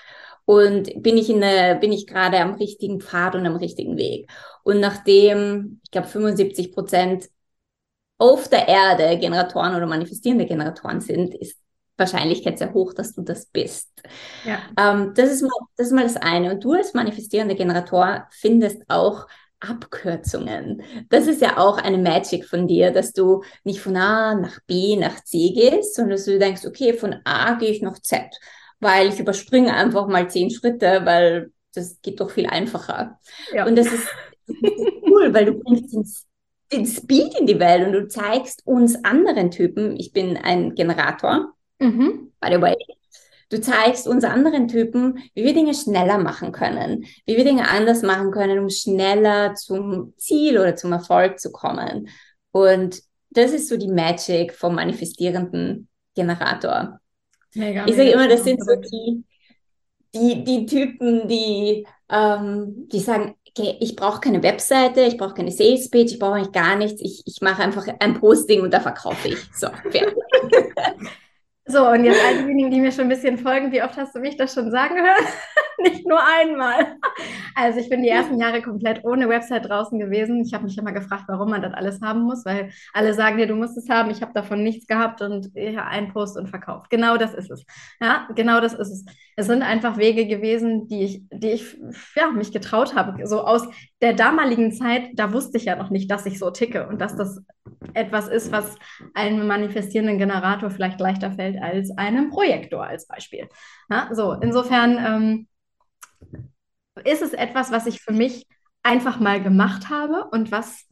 Und 0.46 1.04
bin 1.04 1.18
ich 1.18 1.30
in 1.30 1.42
der, 1.42 1.76
bin 1.76 1.92
ich 1.92 2.08
gerade 2.08 2.40
am 2.40 2.56
richtigen 2.56 3.00
Pfad 3.02 3.36
und 3.36 3.46
am 3.46 3.56
richtigen 3.56 3.98
Weg. 3.98 4.32
Und 4.64 4.80
nachdem, 4.80 5.80
ich 5.84 5.92
glaube, 5.92 6.08
75 6.08 6.72
Prozent 6.72 7.30
auf 8.18 8.50
der 8.50 8.68
Erde 8.68 9.20
Generatoren 9.20 9.76
oder 9.76 9.86
manifestierende 9.86 10.46
Generatoren 10.48 11.02
sind, 11.02 11.36
ist 11.36 11.56
Wahrscheinlichkeit 12.00 12.58
sehr 12.58 12.74
hoch, 12.74 12.94
dass 12.94 13.14
du 13.14 13.22
das 13.22 13.46
bist. 13.46 13.90
Ja. 14.46 14.60
Ähm, 14.78 15.14
das, 15.16 15.32
ist 15.32 15.42
mal, 15.42 15.52
das 15.78 15.88
ist 15.88 15.94
mal 15.94 16.04
das 16.04 16.18
eine. 16.18 16.52
Und 16.54 16.64
du 16.64 16.74
als 16.74 16.94
manifestierender 16.94 17.56
Generator 17.56 18.28
findest 18.32 18.82
auch 18.88 19.28
Abkürzungen. 19.60 20.82
Das 21.10 21.28
ist 21.28 21.42
ja 21.42 21.58
auch 21.58 21.78
eine 21.78 21.98
Magic 21.98 22.46
von 22.46 22.68
dir, 22.68 22.92
dass 22.92 23.12
du 23.12 23.44
nicht 23.64 23.82
von 23.82 23.98
A 23.98 24.36
nach 24.36 24.60
B 24.68 24.96
nach 24.96 25.24
C 25.24 25.52
gehst, 25.52 25.96
sondern 25.96 26.12
dass 26.12 26.26
du 26.26 26.40
denkst, 26.40 26.66
okay, 26.66 26.94
von 26.94 27.18
A 27.26 27.56
gehe 27.56 27.72
ich 27.72 27.82
nach 27.82 28.00
Z, 28.00 28.22
weil 28.80 29.10
ich 29.10 29.20
überspringe 29.20 29.74
einfach 29.74 30.08
mal 30.08 30.30
zehn 30.30 30.50
Schritte, 30.50 31.02
weil 31.04 31.52
das 31.74 32.02
geht 32.02 32.20
doch 32.22 32.32
viel 32.32 32.48
einfacher. 32.48 33.20
Ja. 33.54 33.66
Und 33.66 33.76
das 33.76 33.88
ist, 33.88 34.08
cool, 35.08 35.34
weil 35.34 35.46
du 35.46 35.54
bringst 35.60 35.94
den, 35.94 36.06
den 36.72 36.86
Speed 36.86 37.38
in 37.40 37.46
die 37.46 37.60
Welt 37.60 37.86
und 37.86 37.94
du 37.94 38.08
zeigst 38.08 38.66
uns 38.66 39.04
anderen 39.04 39.52
Typen, 39.52 39.98
ich 39.98 40.14
bin 40.14 40.38
ein 40.38 40.74
Generator, 40.76 41.54
mhm. 41.80 42.32
by 42.40 42.50
the 42.52 42.62
way, 42.62 42.76
Du 43.50 43.60
zeigst 43.60 44.08
uns 44.08 44.24
anderen 44.24 44.68
Typen, 44.68 45.18
wie 45.34 45.44
wir 45.44 45.54
Dinge 45.56 45.74
schneller 45.74 46.20
machen 46.20 46.52
können, 46.52 47.06
wie 47.26 47.36
wir 47.36 47.44
Dinge 47.44 47.68
anders 47.68 48.04
machen 48.04 48.30
können, 48.30 48.60
um 48.60 48.70
schneller 48.70 49.56
zum 49.56 50.14
Ziel 50.18 50.60
oder 50.60 50.76
zum 50.76 50.92
Erfolg 50.92 51.40
zu 51.40 51.52
kommen. 51.52 52.10
Und 52.52 53.02
das 53.32 53.52
ist 53.52 53.68
so 53.68 53.76
die 53.76 53.88
Magic 53.88 54.54
vom 54.54 54.76
manifestierenden 54.76 55.88
Generator. 56.16 57.00
Mega, 57.56 57.88
ich 57.88 57.96
sage 57.96 58.12
immer, 58.12 58.28
das 58.28 58.44
sind 58.44 58.64
so 58.64 58.76
die, 58.76 59.24
die, 60.14 60.44
die 60.44 60.66
Typen, 60.68 61.28
die, 61.28 61.88
ähm, 62.08 62.88
die 62.92 63.00
sagen, 63.00 63.36
okay, 63.48 63.78
ich 63.80 63.96
brauche 63.96 64.20
keine 64.20 64.44
Webseite, 64.44 65.02
ich 65.02 65.18
brauche 65.18 65.34
keine 65.34 65.52
Sales 65.52 65.90
Page, 65.90 66.12
ich 66.12 66.20
brauche 66.20 66.36
eigentlich 66.36 66.52
gar 66.52 66.76
nichts, 66.76 67.02
ich, 67.02 67.24
ich 67.26 67.42
mache 67.42 67.64
einfach 67.64 67.88
ein 68.00 68.20
Posting 68.20 68.62
und 68.62 68.72
da 68.72 68.80
verkaufe 68.80 69.30
ich. 69.30 69.40
So, 69.56 69.70
fertig. 69.90 70.14
So, 71.72 71.88
und 71.88 72.04
jetzt 72.04 72.24
all 72.26 72.34
diejenigen, 72.40 72.72
die 72.72 72.82
mir 72.82 72.92
schon 72.92 73.04
ein 73.06 73.10
bisschen 73.10 73.38
folgen, 73.38 73.72
wie 73.72 73.84
oft 73.84 73.96
hast 73.96 74.16
du 74.16 74.20
mich 74.20 74.36
das 74.38 74.54
schon 74.54 74.72
sagen 74.72 74.96
hören? 74.96 75.26
Nicht 75.84 76.08
nur 76.08 76.20
einmal. 76.20 76.98
Also 77.56 77.80
ich 77.80 77.90
bin 77.90 78.04
die 78.04 78.10
ersten 78.10 78.40
Jahre 78.40 78.62
komplett 78.62 79.04
ohne 79.04 79.30
Website 79.30 79.70
draußen 79.70 80.00
gewesen. 80.00 80.42
Ich 80.42 80.54
habe 80.54 80.66
mich 80.66 80.78
immer 80.78 80.92
gefragt, 80.92 81.26
warum 81.28 81.50
man 81.50 81.62
das 81.62 81.74
alles 81.74 82.02
haben 82.02 82.22
muss, 82.22 82.46
weil 82.46 82.72
alle 82.94 83.14
sagen 83.14 83.38
dir, 83.38 83.48
du 83.48 83.56
musst 83.56 83.78
es 83.78 83.90
haben. 83.90 84.10
Ich 84.10 84.22
habe 84.22 84.34
davon 84.34 84.64
nichts 84.64 84.88
gehabt 84.88 85.22
und 85.22 85.52
ja, 85.56 85.86
ein 85.86 86.12
Post 86.12 86.38
und 86.38 86.48
verkauft. 86.48 86.90
Genau 86.90 87.18
das 87.18 87.34
ist 87.34 87.50
es. 87.50 87.66
Ja, 88.02 88.28
genau 88.36 88.60
das 88.62 88.74
ist 88.74 88.90
es. 88.90 89.06
Es 89.36 89.48
sind 89.48 89.64
einfach 89.64 89.98
Wege 89.98 90.28
gewesen, 90.28 90.88
die 90.88 91.04
ich, 91.04 91.24
die 91.32 91.52
ich 91.52 91.78
ja, 92.16 92.30
mich 92.32 92.52
getraut 92.52 92.96
habe. 92.96 93.26
So 93.26 93.42
aus 93.42 93.68
der 94.02 94.14
damaligen 94.14 94.72
Zeit, 94.72 95.12
da 95.14 95.34
wusste 95.34 95.58
ich 95.58 95.66
ja 95.66 95.76
noch 95.76 95.90
nicht, 95.90 96.12
dass 96.12 96.26
ich 96.26 96.40
so 96.40 96.52
ticke 96.52 96.88
und 96.88 97.00
dass 97.00 97.16
das 97.16 97.42
etwas 97.94 98.28
ist, 98.28 98.52
was 98.52 98.76
einem 99.14 99.48
manifestierenden 99.48 100.18
Generator 100.18 100.70
vielleicht 100.70 101.00
leichter 101.00 101.32
fällt 101.32 101.62
als 101.62 101.92
einem 101.98 102.30
Projektor 102.30 102.86
als 102.86 103.08
Beispiel. 103.08 103.48
Ja, 103.90 104.10
so, 104.12 104.34
insofern 104.34 104.98
ähm, 104.98 105.48
ist 107.06 107.22
es 107.22 107.34
etwas, 107.34 107.72
was 107.72 107.88
ich 107.88 108.02
für 108.02 108.14
mich 108.14 108.46
einfach 108.84 109.20
mal 109.20 109.42
gemacht 109.42 109.90
habe 109.90 110.26
und 110.32 110.52
was 110.52 110.86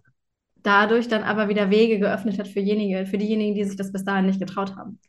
dadurch 0.56 1.08
dann 1.08 1.24
aber 1.24 1.50
wieder 1.50 1.70
Wege 1.70 2.00
geöffnet 2.00 2.40
hat 2.40 2.48
für, 2.48 2.60
jenige, 2.60 3.06
für 3.06 3.18
diejenigen, 3.18 3.56
die 3.56 3.64
sich 3.64 3.78
das 3.78 3.92
bis 3.92 4.04
dahin 4.04 4.26
nicht 4.26 4.40
getraut 4.40 4.76
haben. 4.76 5.00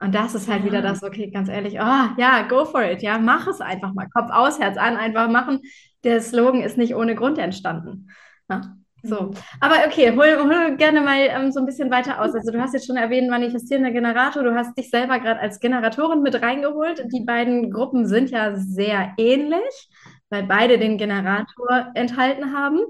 Und 0.00 0.14
das 0.14 0.34
ist 0.34 0.48
halt 0.48 0.60
ja. 0.60 0.66
wieder 0.66 0.82
das, 0.82 1.02
okay, 1.02 1.30
ganz 1.30 1.48
ehrlich, 1.48 1.74
oh 1.74 2.08
ja, 2.16 2.42
go 2.48 2.64
for 2.64 2.82
it, 2.82 3.02
ja, 3.02 3.18
mach 3.18 3.46
es 3.46 3.60
einfach 3.60 3.92
mal, 3.94 4.08
Kopf 4.08 4.30
aus, 4.32 4.58
Herz 4.58 4.76
an, 4.76 4.96
einfach 4.96 5.30
machen. 5.30 5.60
Der 6.02 6.20
Slogan 6.20 6.62
ist 6.62 6.76
nicht 6.76 6.96
ohne 6.96 7.14
Grund 7.14 7.38
entstanden. 7.38 8.10
Ja? 8.50 8.74
So, 9.04 9.22
mhm. 9.22 9.30
aber 9.60 9.76
okay, 9.86 10.12
hol, 10.16 10.44
hol 10.44 10.76
gerne 10.76 11.00
mal 11.00 11.18
ähm, 11.28 11.50
so 11.50 11.60
ein 11.60 11.66
bisschen 11.66 11.90
weiter 11.90 12.20
aus. 12.20 12.34
Also 12.34 12.52
du 12.52 12.60
hast 12.60 12.72
jetzt 12.72 12.86
schon 12.86 12.96
erwähnt, 12.96 13.28
manifestierender 13.28 13.90
Generator, 13.90 14.42
du 14.44 14.54
hast 14.54 14.76
dich 14.78 14.90
selber 14.90 15.18
gerade 15.18 15.40
als 15.40 15.58
Generatorin 15.60 16.22
mit 16.22 16.40
reingeholt. 16.40 17.04
Die 17.12 17.24
beiden 17.24 17.70
Gruppen 17.72 18.06
sind 18.06 18.30
ja 18.30 18.54
sehr 18.56 19.12
ähnlich, 19.18 19.88
weil 20.32 20.44
beide 20.44 20.78
den 20.78 20.96
Generator 20.96 21.92
enthalten 21.94 22.52
haben. 22.52 22.80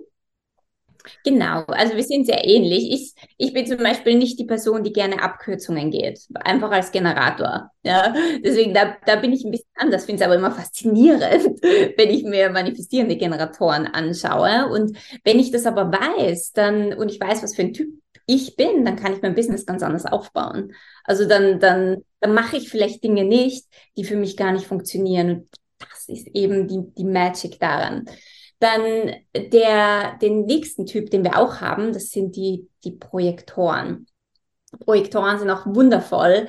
Genau, 1.24 1.64
also 1.66 1.96
wir 1.96 2.04
sind 2.04 2.26
sehr 2.26 2.46
ähnlich. 2.46 2.92
Ich, 2.92 3.28
ich 3.36 3.52
bin 3.52 3.66
zum 3.66 3.78
Beispiel 3.78 4.16
nicht 4.16 4.38
die 4.38 4.44
Person, 4.44 4.84
die 4.84 4.92
gerne 4.92 5.20
Abkürzungen 5.20 5.90
geht, 5.90 6.20
einfach 6.34 6.70
als 6.70 6.92
Generator. 6.92 7.70
Ja, 7.82 8.14
deswegen 8.44 8.72
da, 8.72 8.96
da 9.04 9.16
bin 9.16 9.32
ich 9.32 9.44
ein 9.44 9.50
bisschen 9.50 9.66
anders. 9.74 10.04
Finde 10.04 10.22
es 10.22 10.26
aber 10.26 10.36
immer 10.36 10.52
faszinierend, 10.52 11.60
wenn 11.96 12.10
ich 12.10 12.22
mir 12.22 12.50
manifestierende 12.50 13.16
Generatoren 13.16 13.88
anschaue. 13.88 14.68
Und 14.68 14.96
wenn 15.24 15.40
ich 15.40 15.50
das 15.50 15.66
aber 15.66 15.90
weiß, 15.90 16.52
dann 16.52 16.92
und 16.92 17.10
ich 17.10 17.20
weiß, 17.20 17.42
was 17.42 17.56
für 17.56 17.62
ein 17.62 17.72
Typ 17.72 17.88
ich 18.26 18.54
bin, 18.54 18.84
dann 18.84 18.94
kann 18.94 19.12
ich 19.12 19.22
mein 19.22 19.34
Business 19.34 19.66
ganz 19.66 19.82
anders 19.82 20.06
aufbauen. 20.06 20.72
Also 21.02 21.26
dann, 21.26 21.58
dann, 21.58 22.04
dann 22.20 22.34
mache 22.34 22.56
ich 22.56 22.70
vielleicht 22.70 23.02
Dinge 23.02 23.24
nicht, 23.24 23.66
die 23.96 24.04
für 24.04 24.16
mich 24.16 24.36
gar 24.36 24.52
nicht 24.52 24.66
funktionieren. 24.68 25.30
Und 25.30 25.48
das 26.06 26.18
ist 26.18 26.28
eben 26.34 26.68
die, 26.68 26.82
die 26.96 27.04
Magic 27.04 27.58
daran. 27.58 28.04
Dann 28.58 29.12
der, 29.34 30.18
den 30.20 30.46
nächsten 30.46 30.86
Typ, 30.86 31.10
den 31.10 31.24
wir 31.24 31.38
auch 31.38 31.60
haben, 31.60 31.92
das 31.92 32.10
sind 32.10 32.36
die, 32.36 32.68
die 32.84 32.92
Projektoren. 32.92 34.06
Projektoren 34.80 35.38
sind 35.38 35.50
auch 35.50 35.66
wundervoll. 35.66 36.48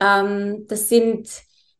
Ähm, 0.00 0.66
das 0.68 0.88
sind 0.88 1.28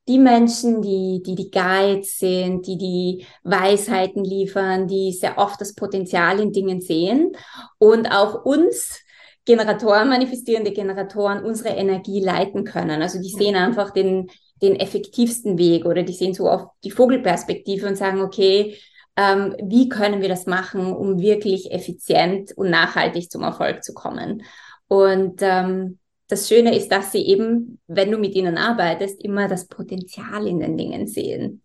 die 0.09 0.19
Menschen, 0.19 0.83
die, 0.83 1.23
die 1.25 1.35
die 1.35 1.51
Guides 1.51 2.19
sind, 2.19 2.67
die 2.67 2.77
die 2.77 3.27
Weisheiten 3.43 4.23
liefern, 4.23 4.87
die 4.87 5.13
sehr 5.13 5.39
oft 5.39 5.61
das 5.61 5.75
Potenzial 5.75 6.41
in 6.41 6.53
Dingen 6.53 6.81
sehen 6.81 7.33
und 7.79 8.09
auch 8.09 8.45
uns 8.45 9.01
Generatoren, 9.47 10.09
manifestierende 10.09 10.73
Generatoren, 10.73 11.45
unsere 11.45 11.71
Energie 11.71 12.21
leiten 12.21 12.65
können. 12.65 13.03
Also 13.03 13.21
die 13.21 13.29
sehen 13.29 13.57
einfach 13.57 13.91
den, 13.91 14.31
den 14.65 14.77
effektivsten 14.77 15.59
Weg 15.59 15.85
oder 15.85 16.03
die 16.03 16.13
sehen 16.13 16.35
so 16.35 16.49
auf 16.49 16.69
die 16.83 16.91
Vogelperspektive 16.91 17.87
und 17.87 17.97
sagen, 17.97 18.21
okay, 18.21 18.77
ähm, 19.17 19.55
wie 19.63 19.89
können 19.89 20.23
wir 20.23 20.29
das 20.29 20.47
machen, 20.47 20.93
um 20.93 21.21
wirklich 21.21 21.71
effizient 21.71 22.53
und 22.57 22.71
nachhaltig 22.71 23.31
zum 23.31 23.43
Erfolg 23.43 23.85
zu 23.85 23.95
kommen. 23.95 24.43
Und 24.89 25.41
ähm, 25.41 25.99
das 26.29 26.49
Schöne 26.49 26.77
ist, 26.77 26.91
dass 26.91 27.13
sie 27.13 27.25
eben, 27.27 27.81
wenn 27.87 28.11
du 28.11 28.19
mit 28.19 28.35
ihnen 28.35 28.59
arbeitest, 28.59 29.23
immer 29.23 29.47
das 29.47 29.67
Potenzial 29.67 30.47
in 30.47 30.59
den 30.59 30.77
Dingen 30.77 31.07
sehen 31.07 31.63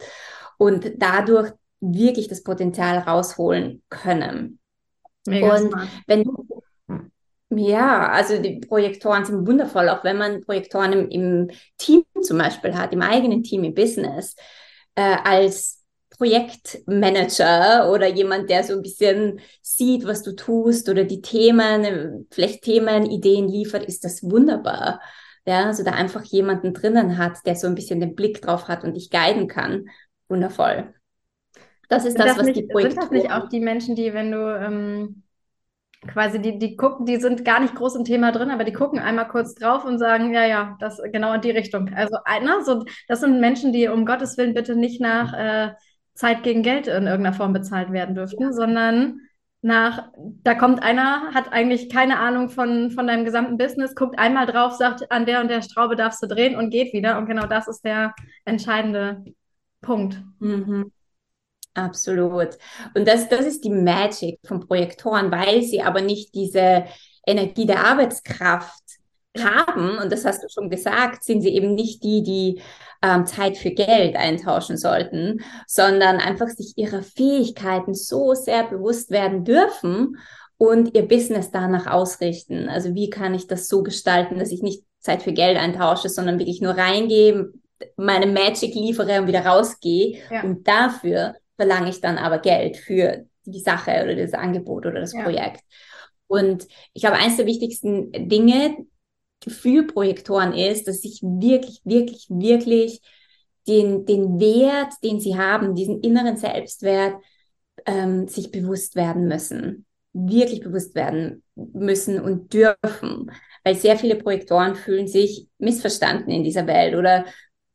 und 0.57 0.91
dadurch 0.97 1.51
wirklich 1.79 2.27
das 2.27 2.43
Potenzial 2.43 2.99
rausholen 2.99 3.81
können. 3.89 4.59
Mega 5.25 5.55
und 5.55 5.69
smart. 5.69 5.87
wenn 6.07 6.23
du 6.23 6.45
ja, 7.49 8.09
also 8.09 8.41
die 8.41 8.59
Projektoren 8.59 9.25
sind 9.25 9.47
wundervoll, 9.47 9.89
auch 9.89 10.03
wenn 10.03 10.17
man 10.17 10.41
Projektoren 10.41 10.93
im, 10.93 11.09
im 11.09 11.51
Team 11.77 12.03
zum 12.21 12.37
Beispiel 12.37 12.75
hat, 12.75 12.93
im 12.93 13.01
eigenen 13.01 13.43
Team, 13.43 13.63
im 13.63 13.73
Business, 13.73 14.35
äh, 14.95 15.17
als 15.23 15.83
Projektmanager 16.17 17.91
oder 17.91 18.07
jemand, 18.07 18.49
der 18.49 18.63
so 18.63 18.73
ein 18.73 18.81
bisschen 18.81 19.39
sieht, 19.61 20.05
was 20.05 20.21
du 20.21 20.35
tust 20.35 20.89
oder 20.89 21.05
die 21.05 21.21
Themen, 21.21 22.27
vielleicht 22.29 22.63
Themen, 22.63 23.09
Ideen 23.09 23.47
liefert, 23.47 23.85
ist 23.85 24.03
das 24.03 24.21
wunderbar. 24.21 25.01
Ja, 25.45 25.65
also 25.65 25.83
da 25.83 25.91
einfach 25.91 26.23
jemanden 26.25 26.73
drinnen 26.73 27.17
hat, 27.17 27.37
der 27.45 27.55
so 27.55 27.67
ein 27.67 27.75
bisschen 27.75 28.01
den 28.01 28.15
Blick 28.15 28.41
drauf 28.41 28.67
hat 28.67 28.83
und 28.83 28.95
dich 28.95 29.09
guiden 29.09 29.47
kann. 29.47 29.89
Wundervoll. 30.27 30.93
Das 31.87 32.05
ist 32.05 32.19
das, 32.19 32.27
das 32.27 32.37
was 32.37 32.45
nicht, 32.47 32.57
die 32.57 32.67
Projekte. 32.67 32.91
Sind 32.91 33.03
das 33.03 33.11
nicht 33.11 33.31
auch 33.31 33.49
die 33.49 33.61
Menschen, 33.61 33.95
die, 33.95 34.13
wenn 34.13 34.31
du 34.31 34.37
ähm, 34.37 35.23
quasi 36.07 36.41
die, 36.41 36.57
die 36.57 36.75
gucken, 36.75 37.05
die 37.05 37.17
sind 37.17 37.43
gar 37.43 37.59
nicht 37.59 37.75
groß 37.75 37.95
im 37.95 38.05
Thema 38.05 38.31
drin, 38.31 38.51
aber 38.51 38.63
die 38.63 38.73
gucken 38.73 38.99
einmal 38.99 39.27
kurz 39.27 39.53
drauf 39.55 39.85
und 39.85 39.99
sagen, 39.99 40.33
ja, 40.33 40.45
ja, 40.45 40.77
das 40.79 41.01
genau 41.11 41.33
in 41.33 41.41
die 41.41 41.51
Richtung. 41.51 41.93
Also 41.93 42.17
einer, 42.25 42.63
so, 42.63 42.83
das 43.07 43.19
sind 43.19 43.39
Menschen, 43.39 43.73
die 43.73 43.87
um 43.87 44.05
Gottes 44.05 44.37
Willen 44.37 44.53
bitte 44.53 44.75
nicht 44.75 45.01
nach 45.01 45.33
äh, 45.33 45.73
Zeit 46.13 46.43
gegen 46.43 46.63
Geld 46.63 46.87
in 46.87 47.07
irgendeiner 47.07 47.33
Form 47.33 47.53
bezahlt 47.53 47.91
werden 47.91 48.15
dürften, 48.15 48.43
ja. 48.43 48.53
sondern 48.53 49.19
nach, 49.61 50.09
da 50.15 50.55
kommt 50.55 50.81
einer, 50.81 51.33
hat 51.33 51.51
eigentlich 51.51 51.89
keine 51.89 52.19
Ahnung 52.19 52.49
von, 52.49 52.91
von 52.91 53.07
deinem 53.07 53.25
gesamten 53.25 53.57
Business, 53.57 53.93
guckt 53.93 54.17
einmal 54.17 54.45
drauf, 54.45 54.73
sagt, 54.73 55.11
an 55.11 55.25
der 55.25 55.41
und 55.41 55.49
der 55.49 55.61
Schraube 55.61 55.97
darfst 55.97 56.23
du 56.23 56.27
drehen 56.27 56.55
und 56.55 56.69
geht 56.69 56.93
wieder. 56.93 57.17
Und 57.17 57.25
genau 57.25 57.45
das 57.45 57.67
ist 57.67 57.83
der 57.83 58.13
entscheidende 58.45 59.25
Punkt. 59.81 60.21
Mhm. 60.39 60.91
Absolut. 61.73 62.57
Und 62.93 63.07
das, 63.07 63.29
das 63.29 63.45
ist 63.45 63.63
die 63.63 63.69
Magic 63.69 64.39
von 64.45 64.59
Projektoren, 64.59 65.31
weil 65.31 65.61
sie 65.61 65.81
aber 65.81 66.01
nicht 66.01 66.33
diese 66.35 66.85
Energie 67.25 67.65
der 67.65 67.85
Arbeitskraft 67.85 68.83
haben, 69.37 69.97
und 69.99 70.11
das 70.11 70.25
hast 70.25 70.43
du 70.43 70.47
schon 70.49 70.69
gesagt, 70.69 71.23
sind 71.23 71.41
sie 71.41 71.49
eben 71.49 71.75
nicht 71.75 72.03
die, 72.03 72.23
die 72.23 72.61
ähm, 73.01 73.25
Zeit 73.25 73.57
für 73.57 73.71
Geld 73.71 74.15
eintauschen 74.15 74.77
sollten, 74.77 75.41
sondern 75.67 76.17
einfach 76.17 76.47
sich 76.47 76.73
ihrer 76.75 77.03
Fähigkeiten 77.03 77.93
so 77.93 78.33
sehr 78.33 78.65
bewusst 78.65 79.11
werden 79.11 79.45
dürfen 79.45 80.17
und 80.57 80.95
ihr 80.95 81.07
Business 81.07 81.51
danach 81.51 81.87
ausrichten. 81.87 82.67
Also 82.67 82.95
wie 82.95 83.09
kann 83.09 83.33
ich 83.33 83.47
das 83.47 83.67
so 83.67 83.83
gestalten, 83.83 84.39
dass 84.39 84.51
ich 84.51 84.61
nicht 84.61 84.83
Zeit 84.99 85.21
für 85.21 85.31
Geld 85.31 85.57
eintausche, 85.57 86.09
sondern 86.09 86.39
wirklich 86.39 86.61
nur 86.61 86.73
reingehe, 86.73 87.51
meine 87.95 88.25
Magic 88.25 88.75
liefere 88.75 89.21
und 89.21 89.27
wieder 89.27 89.45
rausgehe. 89.45 90.19
Ja. 90.29 90.43
Und 90.43 90.67
dafür 90.67 91.35
verlange 91.59 91.89
ich 91.89 91.99
dann 91.99 92.17
aber 92.17 92.39
Geld 92.39 92.77
für 92.77 93.25
die 93.43 93.59
Sache 93.59 94.03
oder 94.03 94.15
das 94.15 94.33
Angebot 94.33 94.85
oder 94.85 95.01
das 95.01 95.13
ja. 95.13 95.23
Projekt. 95.23 95.61
Und 96.27 96.67
ich 96.93 97.01
glaube, 97.01 97.17
eines 97.17 97.35
der 97.35 97.45
wichtigsten 97.45 98.11
Dinge, 98.29 98.77
für 99.47 99.83
Projektoren 99.83 100.53
ist, 100.53 100.87
dass 100.87 101.01
sich 101.01 101.21
wirklich, 101.21 101.81
wirklich, 101.83 102.27
wirklich 102.29 103.01
den, 103.67 104.05
den 104.05 104.39
Wert, 104.39 104.93
den 105.03 105.19
sie 105.19 105.37
haben, 105.37 105.75
diesen 105.75 106.01
inneren 106.01 106.37
Selbstwert, 106.37 107.15
ähm, 107.85 108.27
sich 108.27 108.51
bewusst 108.51 108.95
werden 108.95 109.27
müssen. 109.27 109.85
Wirklich 110.11 110.61
bewusst 110.61 110.95
werden 110.95 111.43
müssen 111.55 112.19
und 112.19 112.53
dürfen. 112.53 113.31
Weil 113.63 113.75
sehr 113.75 113.97
viele 113.97 114.15
Projektoren 114.15 114.75
fühlen 114.75 115.07
sich 115.07 115.47
missverstanden 115.57 116.31
in 116.31 116.43
dieser 116.43 116.67
Welt 116.67 116.95
oder 116.95 117.25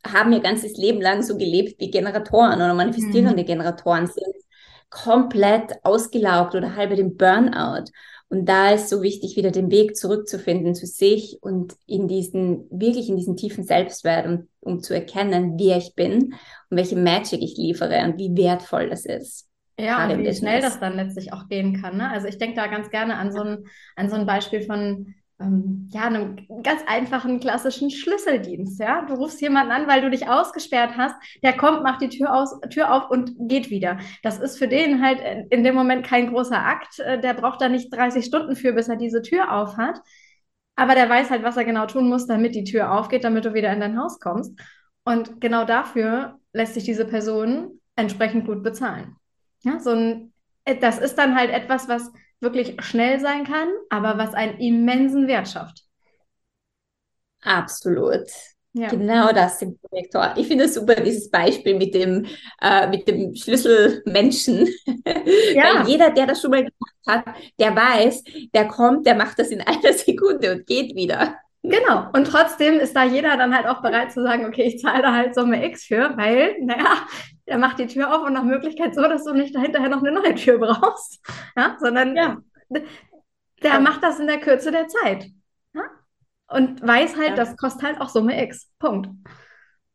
haben 0.05 0.33
ihr 0.33 0.41
ganzes 0.41 0.77
Leben 0.77 1.01
lang 1.01 1.23
so 1.23 1.37
gelebt 1.37 1.81
wie 1.81 1.91
Generatoren 1.91 2.57
oder 2.57 2.75
manifestierende 2.75 3.43
mhm. 3.43 3.47
Generatoren 3.47 4.07
sind 4.07 4.35
komplett 4.91 5.73
ausgelaugt 5.83 6.55
oder 6.55 6.77
halb 6.77 6.95
den 6.95 7.17
Burnout. 7.17 7.91
Und 8.29 8.49
da 8.49 8.71
ist 8.71 8.89
so 8.89 9.03
wichtig, 9.03 9.37
wieder 9.37 9.51
den 9.51 9.71
Weg 9.71 9.97
zurückzufinden 9.97 10.75
zu 10.75 10.87
sich 10.87 11.39
und 11.43 11.75
in 11.87 12.09
diesen, 12.09 12.67
wirklich 12.71 13.09
in 13.09 13.17
diesen 13.17 13.37
tiefen 13.37 13.65
Selbstwert, 13.65 14.27
um, 14.27 14.49
um 14.61 14.81
zu 14.81 14.95
erkennen, 14.95 15.55
wer 15.59 15.77
ich 15.77 15.95
bin 15.95 16.35
und 16.71 16.77
welche 16.77 16.97
Magic 16.97 17.43
ich 17.43 17.57
liefere 17.57 18.03
und 18.05 18.19
wie 18.19 18.37
wertvoll 18.37 18.89
das 18.89 19.05
ist. 19.05 19.49
Ja, 19.79 20.09
und 20.09 20.19
wie 20.19 20.35
schnell 20.35 20.61
das 20.61 20.79
dann 20.79 20.97
letztlich 20.97 21.33
auch 21.33 21.49
gehen 21.49 21.81
kann. 21.81 21.97
Ne? 21.97 22.09
Also 22.09 22.29
ich 22.29 22.39
denke 22.39 22.57
da 22.57 22.69
ganz 22.69 22.91
gerne 22.91 23.17
an 23.17 23.33
so 23.33 23.41
ein, 23.41 23.65
an 23.97 24.09
so 24.09 24.17
ein 24.17 24.27
Beispiel 24.27 24.63
von 24.63 25.15
ähm, 25.45 25.89
ja, 25.93 26.03
einem 26.03 26.37
ganz 26.63 26.83
einfachen 26.87 27.41
klassischen 27.41 27.91
Schlüsseldienst. 27.91 28.81
Ja? 28.81 29.03
Du 29.07 29.15
rufst 29.15 29.41
jemanden 29.41 29.73
an, 29.73 29.87
weil 29.87 30.01
du 30.01 30.11
dich 30.11 30.29
ausgesperrt 30.29 30.97
hast, 30.97 31.15
der 31.43 31.57
kommt, 31.57 31.83
macht 31.83 32.01
die 32.03 32.09
Tür, 32.09 32.35
aus, 32.35 32.59
Tür 32.71 32.93
auf 32.93 33.11
und 33.11 33.33
geht 33.39 33.71
wieder. 33.71 33.99
Das 34.23 34.39
ist 34.39 34.59
für 34.59 34.69
den 34.69 35.03
halt 35.03 35.21
in 35.51 35.65
dem 35.65 35.75
Moment 35.75 36.07
kein 36.07 36.33
großer 36.33 36.59
Akt. 36.59 36.99
Äh, 36.99 37.21
der 37.21 37.35
braucht 37.35 37.61
da 37.61 37.69
nicht 37.69 37.95
30 37.95 38.25
Stunden 38.25 38.57
für, 38.57 38.73
bis 38.73 38.89
er 38.89 38.97
diese 38.97 39.23
Tür 39.23 39.53
auf 39.53 39.77
hat. 39.77 40.01
Aber 40.77 40.95
der 40.95 41.09
weiß 41.09 41.31
halt, 41.31 41.43
was 41.45 41.57
er 41.57 41.65
genau 41.65 41.87
tun 41.87 42.09
muss, 42.09 42.27
damit 42.27 42.55
die 42.55 42.65
Tür 42.65 42.93
aufgeht, 42.93 43.25
damit 43.25 43.45
du 43.45 43.55
wieder 43.55 43.73
in 43.73 43.81
dein 43.81 43.99
Haus 43.99 44.19
kommst. 44.19 44.59
Und 45.05 45.41
genau 45.41 45.65
dafür 45.65 46.41
lässt 46.53 46.75
sich 46.75 46.85
diese 46.85 47.05
Person 47.05 47.81
entsprechend 47.97 48.47
gut 48.47 48.63
bezahlen. 48.63 49.17
Ja, 49.63 49.79
so 49.79 49.91
ein, 49.91 50.33
äh, 50.65 50.77
das 50.77 50.99
ist 50.99 51.17
dann 51.17 51.37
halt 51.37 51.51
etwas, 51.51 51.89
was 51.89 52.11
wirklich 52.45 52.77
schnell 52.85 53.19
sein 53.19 53.45
kann, 53.45 53.69
aber 53.91 54.17
was 54.19 54.35
einen 54.35 54.59
immensen 54.59 55.27
Wert 55.27 55.49
schafft. 55.49 55.83
Absolut. 57.43 58.29
Ja. 58.77 58.89
Genau 58.89 59.31
das 59.33 59.63
im 59.63 59.79
Projektor. 59.79 60.35
Ich 60.37 60.49
finde 60.49 60.65
es 60.65 60.75
super, 60.75 60.97
dieses 60.97 61.31
Beispiel 61.31 61.77
mit 61.77 61.95
dem, 61.95 62.27
äh, 62.61 62.89
mit 62.89 63.07
dem 63.09 63.35
Schlüsselmenschen. 63.35 64.69
Ja. 65.55 65.81
Weil 65.81 65.89
jeder, 65.89 66.11
der 66.11 66.27
das 66.27 66.41
schon 66.41 66.51
mal 66.51 66.65
gemacht 66.65 66.95
hat, 67.07 67.25
der 67.61 67.77
weiß, 67.77 68.25
der 68.53 68.67
kommt, 68.67 69.07
der 69.07 69.15
macht 69.15 69.39
das 69.39 69.49
in 69.49 69.61
einer 69.61 69.93
Sekunde 69.97 70.53
und 70.53 70.67
geht 70.67 70.97
wieder. 70.97 71.37
Genau. 71.63 72.09
Und 72.13 72.27
trotzdem 72.27 72.81
ist 72.81 72.95
da 72.95 73.05
jeder 73.05 73.37
dann 73.37 73.55
halt 73.55 73.67
auch 73.67 73.81
bereit 73.81 74.13
zu 74.13 74.23
sagen, 74.23 74.45
okay, 74.47 74.65
ich 74.65 74.81
zahle 74.81 75.03
da 75.03 75.15
halt 75.15 75.35
Summe 75.35 75.65
X 75.67 75.85
für, 75.85 76.17
weil, 76.17 76.57
naja, 76.61 77.07
der 77.47 77.59
macht 77.59 77.79
die 77.79 77.87
Tür 77.87 78.15
auf 78.15 78.27
und 78.27 78.33
nach 78.33 78.45
Möglichkeit 78.45 78.95
so, 78.95 79.03
dass 79.03 79.25
du 79.25 79.35
nicht 79.35 79.55
dahinterher 79.55 79.89
noch 79.89 80.03
eine 80.03 80.13
neue 80.13 80.35
Tür 80.35 80.59
brauchst. 80.59 81.21
Ja, 81.57 81.77
sondern 81.81 82.17
ja. 82.17 82.39
der 82.71 82.83
ja. 83.63 83.81
macht 83.81 84.03
das 84.03 84.19
in 84.19 84.27
der 84.27 84.41
Kürze 84.41 84.71
der 84.71 84.89
Zeit. 84.89 85.27
Ja? 85.75 85.83
Und 86.49 86.87
weiß 86.87 87.17
halt, 87.17 87.39
das 87.39 87.57
kostet 87.57 87.83
halt 87.83 88.01
auch 88.01 88.09
Summe 88.09 88.43
X. 88.43 88.71
Punkt. 88.79 89.09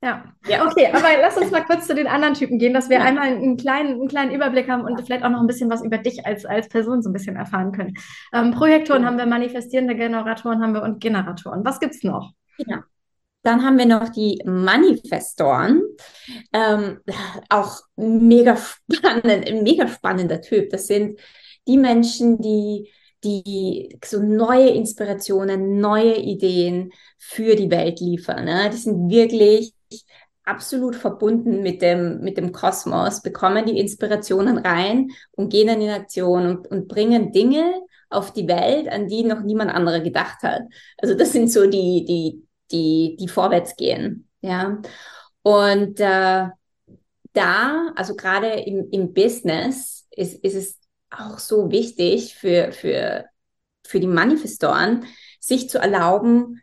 Ja. 0.02 0.24
ja. 0.48 0.66
Okay, 0.66 0.88
aber 0.94 1.08
lass 1.22 1.38
uns 1.38 1.52
mal 1.52 1.66
kurz 1.66 1.86
zu 1.86 1.94
den 1.94 2.08
anderen 2.08 2.34
Typen 2.34 2.58
gehen, 2.58 2.74
dass 2.74 2.90
wir 2.90 3.00
ja. 3.00 3.04
einmal 3.04 3.28
einen 3.28 3.58
kleinen, 3.58 3.96
einen 3.96 4.08
kleinen 4.08 4.32
Überblick 4.32 4.70
haben 4.70 4.84
und 4.86 5.02
vielleicht 5.02 5.24
auch 5.24 5.30
noch 5.30 5.42
ein 5.42 5.48
bisschen 5.48 5.70
was 5.70 5.84
über 5.84 5.98
dich 5.98 6.26
als, 6.26 6.46
als 6.46 6.70
Person 6.70 7.02
so 7.02 7.10
ein 7.10 7.14
bisschen 7.14 7.36
erfahren 7.36 7.74
können. 7.74 7.96
Ähm, 8.32 8.52
Projektoren 8.52 9.02
ja. 9.02 9.10
haben 9.10 9.18
wir, 9.18 9.26
manifestierende 9.26 9.96
Generatoren 9.96 10.62
haben 10.62 10.74
wir 10.74 10.84
und 10.84 11.02
Generatoren. 11.02 11.66
Was 11.66 11.82
gibt 11.82 11.96
es 11.96 12.04
noch? 12.04 12.32
Ja. 12.60 12.84
Dann 13.44 13.64
haben 13.64 13.78
wir 13.78 13.86
noch 13.86 14.10
die 14.10 14.42
Manifestoren. 14.46 15.82
Ähm, 16.52 17.00
auch 17.50 17.80
mega 17.96 18.58
spannend, 18.58 19.64
mega 19.64 19.88
spannender 19.88 20.42
Typ. 20.42 20.70
Das 20.70 20.88
sind 20.88 21.20
die 21.68 21.78
Menschen, 21.78 22.42
die 22.42 22.92
die 23.24 24.00
so 24.04 24.22
neue 24.22 24.70
Inspirationen, 24.70 25.80
neue 25.80 26.16
Ideen 26.16 26.92
für 27.18 27.56
die 27.56 27.70
Welt 27.70 28.00
liefern. 28.00 28.46
Ne? 28.46 28.70
Die 28.72 28.78
sind 28.78 29.10
wirklich 29.10 29.74
absolut 30.46 30.96
verbunden 30.96 31.62
mit 31.62 31.82
dem, 31.82 32.22
mit 32.22 32.38
dem 32.38 32.52
Kosmos, 32.52 33.22
bekommen 33.22 33.66
die 33.66 33.78
Inspirationen 33.78 34.58
rein 34.58 35.10
und 35.32 35.52
gehen 35.52 35.68
dann 35.68 35.82
in 35.82 35.90
Aktion 35.92 36.48
und, 36.48 36.68
und 36.68 36.88
bringen 36.88 37.32
Dinge 37.32 37.74
auf 38.10 38.34
die 38.34 38.48
Welt, 38.48 38.88
an 38.90 39.08
die 39.08 39.24
noch 39.24 39.42
niemand 39.42 39.72
anderer 39.72 40.00
gedacht 40.00 40.42
hat. 40.42 40.64
Also 40.98 41.14
das 41.14 41.32
sind 41.32 41.52
so 41.52 41.68
die, 41.68 42.06
die, 42.06 42.44
die, 42.72 43.18
die 43.20 43.28
vorwärts 43.28 43.76
gehen. 43.76 44.30
Ja. 44.42 44.82
Und 45.42 46.00
äh, 46.00 46.48
da, 47.34 47.92
also 47.96 48.16
gerade 48.16 48.50
im, 48.50 48.90
im 48.92 49.14
Business, 49.14 50.08
ist, 50.12 50.44
ist 50.44 50.56
es 50.56 50.80
auch 51.10 51.40
so 51.40 51.72
wichtig 51.72 52.36
für, 52.36 52.72
für, 52.72 53.26
für 53.86 54.00
die 54.00 54.08
Manifestoren, 54.08 55.06
sich 55.40 55.70
zu 55.70 55.80
erlauben, 55.80 56.62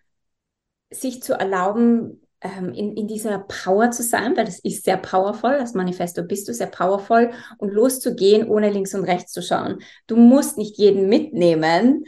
sich 0.90 1.22
zu 1.22 1.34
erlauben, 1.34 2.22
ähm, 2.42 2.72
in, 2.74 2.96
in 2.96 3.08
dieser 3.08 3.38
Power 3.40 3.90
zu 3.90 4.02
sein, 4.02 4.36
weil 4.36 4.44
das 4.44 4.58
ist 4.58 4.84
sehr 4.84 4.98
powerful, 4.98 5.58
das 5.58 5.74
Manifesto 5.74 6.22
bist 6.22 6.48
du 6.48 6.54
sehr 6.54 6.66
powerful 6.66 7.32
und 7.58 7.72
loszugehen, 7.72 8.48
ohne 8.48 8.70
links 8.70 8.94
und 8.94 9.04
rechts 9.04 9.32
zu 9.32 9.42
schauen. 9.42 9.78
Du 10.06 10.16
musst 10.16 10.58
nicht 10.58 10.76
jeden 10.76 11.08
mitnehmen. 11.08 12.04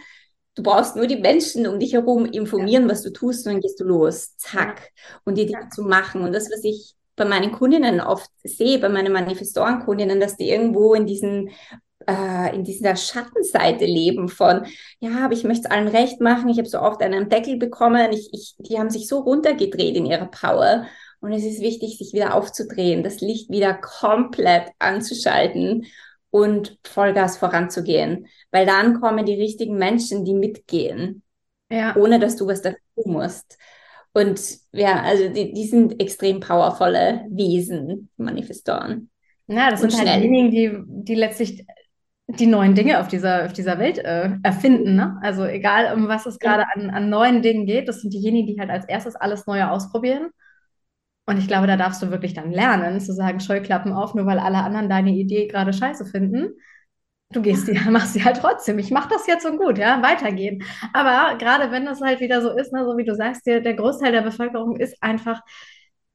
Du 0.59 0.65
brauchst 0.65 0.97
nur 0.97 1.07
die 1.07 1.19
Menschen 1.19 1.69
um 1.69 1.79
dich 1.79 1.93
herum 1.93 2.27
informieren, 2.27 2.83
ja. 2.83 2.91
was 2.91 3.03
du 3.03 3.13
tust, 3.13 3.47
und 3.47 3.53
dann 3.53 3.61
gehst 3.61 3.79
du 3.79 3.85
los. 3.85 4.37
Zack. 4.37 4.91
Und 5.25 5.39
die 5.39 5.47
Dinge 5.47 5.63
ja. 5.63 5.71
zu 5.71 5.83
machen. 5.83 6.23
Und 6.23 6.33
das, 6.33 6.51
was 6.51 6.65
ich 6.65 6.97
bei 7.15 7.25
meinen 7.25 7.53
Kundinnen 7.53 8.01
oft 8.01 8.29
sehe, 8.43 8.81
bei 8.81 8.89
meinen 8.89 9.13
Manifestorenkundinnen, 9.13 10.19
dass 10.19 10.37
die 10.37 10.51
irgendwo 10.51 10.95
in 10.95 11.07
diesen 11.07 11.51
äh, 12.09 12.57
in 12.57 12.65
dieser 12.65 12.97
Schattenseite 12.97 13.85
leben 13.85 14.29
von, 14.29 14.67
ja, 14.99 15.25
aber 15.25 15.35
ich 15.35 15.45
möchte 15.45 15.69
es 15.69 15.71
allen 15.71 15.87
recht 15.87 16.21
machen, 16.21 16.49
ich 16.49 16.59
habe 16.59 16.69
so 16.69 16.81
oft 16.81 17.03
einen 17.03 17.29
Deckel 17.29 17.57
bekommen, 17.57 18.11
ich, 18.11 18.31
ich, 18.33 18.57
die 18.59 18.81
haben 18.81 18.91
sich 18.91 19.07
so 19.07 19.21
runtergedreht 19.21 19.95
in 19.95 20.07
ihrer 20.07 20.27
Power. 20.27 20.87
Und 21.21 21.33
es 21.33 21.45
ist 21.45 21.61
wichtig, 21.61 21.99
sich 21.99 22.13
wieder 22.13 22.35
aufzudrehen, 22.35 23.05
das 23.05 23.21
Licht 23.21 23.51
wieder 23.51 23.75
komplett 23.75 24.71
anzuschalten 24.81 25.87
und 26.31 26.79
Vollgas 26.85 27.39
voranzugehen. 27.39 28.27
Weil 28.51 28.67
dann 28.67 29.01
kommen 29.01 29.25
die 29.25 29.35
richtigen 29.35 29.77
Menschen, 29.77 30.25
die 30.25 30.35
mitgehen, 30.35 31.23
ja. 31.71 31.97
ohne 31.97 32.19
dass 32.19 32.37
du 32.37 32.47
was 32.47 32.63
dafür 32.63 32.79
tun 32.95 33.13
musst. 33.13 33.59
Und 34.13 34.41
ja, 34.73 35.03
also 35.03 35.29
die, 35.29 35.53
die 35.53 35.67
sind 35.67 36.01
extrem 36.01 36.41
powervolle 36.41 37.27
Wesen, 37.31 38.11
Manifestoren. 38.17 39.11
Ja, 39.47 39.71
das 39.71 39.83
und 39.83 39.91
sind 39.91 40.09
halt 40.09 40.23
diejenigen, 40.23 40.51
die, 40.51 41.05
die 41.05 41.15
letztlich 41.15 41.65
die 42.29 42.47
neuen 42.47 42.75
Dinge 42.75 43.01
auf 43.01 43.09
dieser, 43.09 43.47
auf 43.47 43.55
dieser 43.55 43.79
Welt 43.79 43.99
äh, 43.99 44.31
erfinden. 44.43 44.97
Ne? 44.97 45.19
Also 45.23 45.45
egal, 45.47 45.95
um 45.95 46.09
was 46.09 46.27
es 46.27 46.39
gerade 46.39 46.65
an, 46.75 46.91
an 46.91 47.09
neuen 47.09 47.41
Dingen 47.41 47.65
geht, 47.65 47.89
das 47.89 48.03
sind 48.03 48.13
diejenigen, 48.13 48.47
die 48.47 48.61
halt 48.61 48.71
als 48.71 48.85
erstes 48.87 49.17
alles 49.17 49.47
Neue 49.47 49.71
ausprobieren. 49.71 50.31
Und 51.29 51.37
ich 51.37 51.47
glaube, 51.47 51.67
da 51.67 51.77
darfst 51.77 52.01
du 52.03 52.11
wirklich 52.11 52.33
dann 52.33 52.53
lernen, 52.53 53.01
zu 53.01 53.13
sagen, 53.13 53.39
Scheuklappen 53.39 53.93
auf, 53.93 54.15
nur 54.15 54.25
weil 54.25 54.39
alle 54.39 54.63
anderen 54.63 54.89
deine 54.89 55.11
Idee 55.11 55.47
gerade 55.47 55.75
scheiße 55.75 56.07
finden. 56.07 56.55
Du 57.31 57.43
gehst 57.43 57.69
die, 57.69 57.75
machst 57.91 58.15
sie 58.15 58.25
halt 58.25 58.39
trotzdem. 58.39 58.79
Ich 58.79 58.91
mach 58.91 59.09
das 59.09 59.27
jetzt 59.27 59.43
so 59.43 59.55
gut, 59.59 59.77
ja, 59.77 60.03
weitergehen. 60.03 60.63
Aber 60.95 61.37
gerade 61.37 61.71
wenn 61.71 61.85
das 61.85 62.01
halt 62.01 62.21
wieder 62.21 62.41
so 62.41 62.57
ist, 62.57 62.73
ne, 62.73 62.83
so 62.83 62.97
wie 62.97 63.05
du 63.05 63.15
sagst, 63.15 63.47
der, 63.47 63.61
der 63.61 63.75
Großteil 63.75 64.11
der 64.11 64.23
Bevölkerung 64.23 64.77
ist 64.77 64.97
einfach 65.03 65.43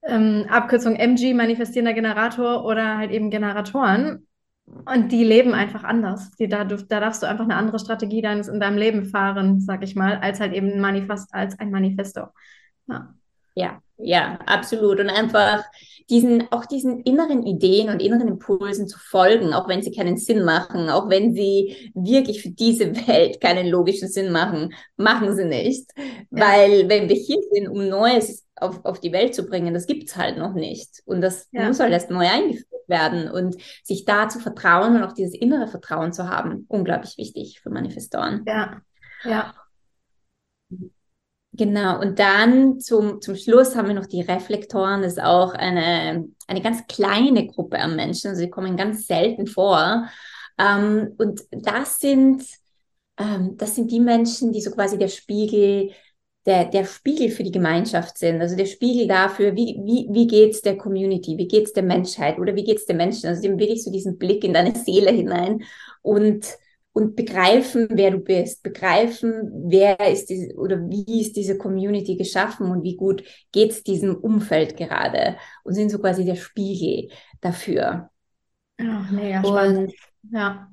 ähm, 0.01 0.47
Abkürzung 0.49 0.95
MG, 0.95 1.35
manifestierender 1.35 1.93
Generator 1.93 2.65
oder 2.65 2.97
halt 2.97 3.11
eben 3.11 3.29
Generatoren. 3.29 4.27
Und 4.65 5.11
die 5.11 5.23
leben 5.23 5.53
einfach 5.53 5.83
anders. 5.83 6.31
Die, 6.37 6.47
da, 6.47 6.63
da 6.63 6.99
darfst 6.99 7.21
du 7.21 7.27
einfach 7.27 7.43
eine 7.43 7.55
andere 7.55 7.77
Strategie 7.77 8.23
deines 8.23 8.47
in 8.47 8.59
deinem 8.59 8.79
Leben 8.79 9.05
fahren, 9.05 9.61
sag 9.61 9.83
ich 9.83 9.95
mal, 9.95 10.17
als 10.17 10.39
halt 10.39 10.53
eben 10.53 10.71
ein 10.71 10.81
Manifest, 10.81 11.35
als 11.35 11.59
ein 11.59 11.69
Manifesto. 11.69 12.29
Ja. 12.87 13.13
Ja, 13.55 13.81
ja, 13.97 14.39
absolut. 14.45 14.99
Und 14.99 15.09
einfach 15.09 15.63
diesen, 16.09 16.51
auch 16.51 16.65
diesen 16.65 17.01
inneren 17.01 17.43
Ideen 17.43 17.89
und 17.89 18.01
inneren 18.01 18.27
Impulsen 18.27 18.87
zu 18.87 18.99
folgen, 18.99 19.53
auch 19.53 19.67
wenn 19.67 19.81
sie 19.81 19.91
keinen 19.91 20.17
Sinn 20.17 20.43
machen, 20.43 20.89
auch 20.89 21.09
wenn 21.09 21.33
sie 21.33 21.91
wirklich 21.93 22.41
für 22.41 22.49
diese 22.49 22.95
Welt 23.07 23.39
keinen 23.39 23.67
logischen 23.67 24.09
Sinn 24.09 24.31
machen, 24.31 24.73
machen 24.97 25.35
sie 25.35 25.45
nicht. 25.45 25.89
Ja. 25.97 26.13
Weil 26.31 26.89
wenn 26.89 27.07
wir 27.07 27.15
hier 27.15 27.39
sind, 27.51 27.69
um 27.69 27.87
Neues 27.87 28.45
auf, 28.55 28.83
auf 28.83 28.99
die 28.99 29.11
Welt 29.13 29.33
zu 29.33 29.45
bringen, 29.45 29.73
das 29.73 29.87
gibt 29.87 30.09
es 30.09 30.17
halt 30.17 30.37
noch 30.37 30.53
nicht. 30.53 31.01
Und 31.05 31.21
das 31.21 31.47
ja. 31.51 31.67
muss 31.67 31.79
halt 31.79 31.93
erst 31.93 32.09
neu 32.09 32.27
eingeführt 32.27 32.67
werden 32.87 33.29
und 33.29 33.55
sich 33.83 34.05
da 34.05 34.27
zu 34.27 34.39
vertrauen 34.39 34.95
und 34.97 35.03
auch 35.03 35.13
dieses 35.13 35.33
innere 35.33 35.67
Vertrauen 35.67 36.11
zu 36.11 36.27
haben, 36.27 36.65
unglaublich 36.67 37.17
wichtig 37.17 37.61
für 37.61 37.69
Manifestoren. 37.69 38.43
Ja, 38.45 38.81
ja. 39.23 39.53
Genau, 41.55 42.01
und 42.01 42.17
dann 42.17 42.79
zum, 42.79 43.21
zum 43.21 43.35
Schluss 43.35 43.75
haben 43.75 43.87
wir 43.87 43.93
noch 43.93 44.07
die 44.07 44.21
Reflektoren. 44.21 45.03
Das 45.03 45.13
ist 45.13 45.21
auch 45.23 45.53
eine, 45.53 46.27
eine 46.47 46.61
ganz 46.61 46.87
kleine 46.87 47.45
Gruppe 47.45 47.77
an 47.77 47.95
Menschen, 47.95 48.29
also 48.29 48.47
kommen 48.47 48.75
ganz 48.75 49.05
selten 49.05 49.45
vor. 49.45 50.09
Ähm, 50.57 51.13
und 51.19 51.41
das 51.51 51.99
sind, 51.99 52.43
ähm, 53.17 53.55
das 53.57 53.75
sind 53.75 53.91
die 53.91 53.99
Menschen, 53.99 54.51
die 54.51 54.61
so 54.61 54.71
quasi 54.71 54.97
der 54.97 55.09
Spiegel 55.09 55.91
der, 56.45 56.65
der 56.65 56.85
Spiegel 56.85 57.29
für 57.29 57.43
die 57.43 57.51
Gemeinschaft 57.51 58.17
sind, 58.17 58.41
also 58.41 58.55
der 58.57 58.65
Spiegel 58.65 59.07
dafür, 59.07 59.55
wie, 59.55 59.79
wie, 59.85 60.09
wie 60.11 60.27
geht's 60.27 60.61
der 60.61 60.77
Community, 60.77 61.37
wie 61.37 61.47
geht's 61.47 61.71
der 61.71 61.83
Menschheit? 61.83 62.37
Oder 62.37 62.55
wie 62.55 62.65
geht's 62.65 62.85
den 62.85 62.97
Menschen, 62.97 63.27
also 63.27 63.41
dem 63.41 63.57
wirklich 63.59 63.83
so 63.83 63.91
diesen 63.91 64.17
Blick 64.17 64.43
in 64.43 64.53
deine 64.53 64.75
Seele 64.75 65.11
hinein. 65.11 65.63
Und, 66.01 66.45
und 66.93 67.15
begreifen, 67.15 67.87
wer 67.91 68.11
du 68.11 68.19
bist, 68.19 68.61
begreifen, 68.63 69.51
wer 69.67 69.99
ist 70.11 70.29
diese, 70.29 70.55
oder 70.55 70.79
wie 70.89 71.21
ist 71.21 71.35
diese 71.35 71.57
Community 71.57 72.15
geschaffen 72.15 72.71
und 72.71 72.83
wie 72.83 72.95
gut 72.95 73.23
geht's 73.51 73.83
diesem 73.83 74.15
Umfeld 74.15 74.77
gerade 74.77 75.37
und 75.63 75.73
sind 75.73 75.89
so 75.89 75.99
quasi 75.99 76.23
der 76.23 76.35
Spiegel 76.35 77.09
dafür. 77.41 78.09
Ja, 78.79 79.07
mega 79.11 79.43
spannend. 79.43 79.91
Und, 80.23 80.31
ja. 80.31 80.67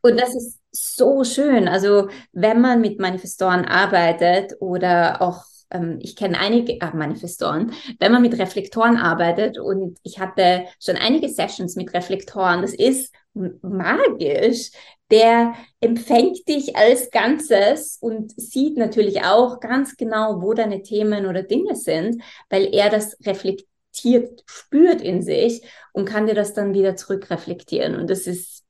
Und 0.00 0.18
das 0.18 0.34
ist 0.34 0.58
so 0.70 1.22
schön. 1.24 1.68
Also 1.68 2.08
wenn 2.32 2.60
man 2.60 2.80
mit 2.80 2.98
Manifestoren 2.98 3.64
arbeitet 3.64 4.54
oder 4.60 5.20
auch 5.20 5.44
ähm, 5.70 5.98
ich 6.00 6.16
kenne 6.16 6.38
einige 6.38 6.80
äh, 6.80 6.94
Manifestoren, 6.94 7.72
wenn 7.98 8.12
man 8.12 8.22
mit 8.22 8.38
Reflektoren 8.38 8.96
arbeitet 8.96 9.58
und 9.58 9.98
ich 10.02 10.18
hatte 10.18 10.64
schon 10.82 10.96
einige 10.96 11.28
Sessions 11.28 11.76
mit 11.76 11.92
Reflektoren, 11.92 12.62
das 12.62 12.74
ist 12.74 13.14
magisch. 13.62 14.70
Der 15.10 15.54
empfängt 15.80 16.46
dich 16.48 16.76
als 16.76 17.10
Ganzes 17.10 17.96
und 18.00 18.38
sieht 18.38 18.76
natürlich 18.76 19.22
auch 19.24 19.58
ganz 19.58 19.96
genau, 19.96 20.42
wo 20.42 20.52
deine 20.52 20.82
Themen 20.82 21.26
oder 21.26 21.42
Dinge 21.42 21.76
sind, 21.76 22.22
weil 22.50 22.74
er 22.74 22.90
das 22.90 23.16
reflektiert, 23.24 24.42
spürt 24.46 25.00
in 25.00 25.22
sich 25.22 25.62
und 25.92 26.04
kann 26.04 26.26
dir 26.26 26.34
das 26.34 26.52
dann 26.52 26.74
wieder 26.74 26.94
zurückreflektieren. 26.94 27.96
Und 27.96 28.10
das 28.10 28.26
ist 28.26 28.64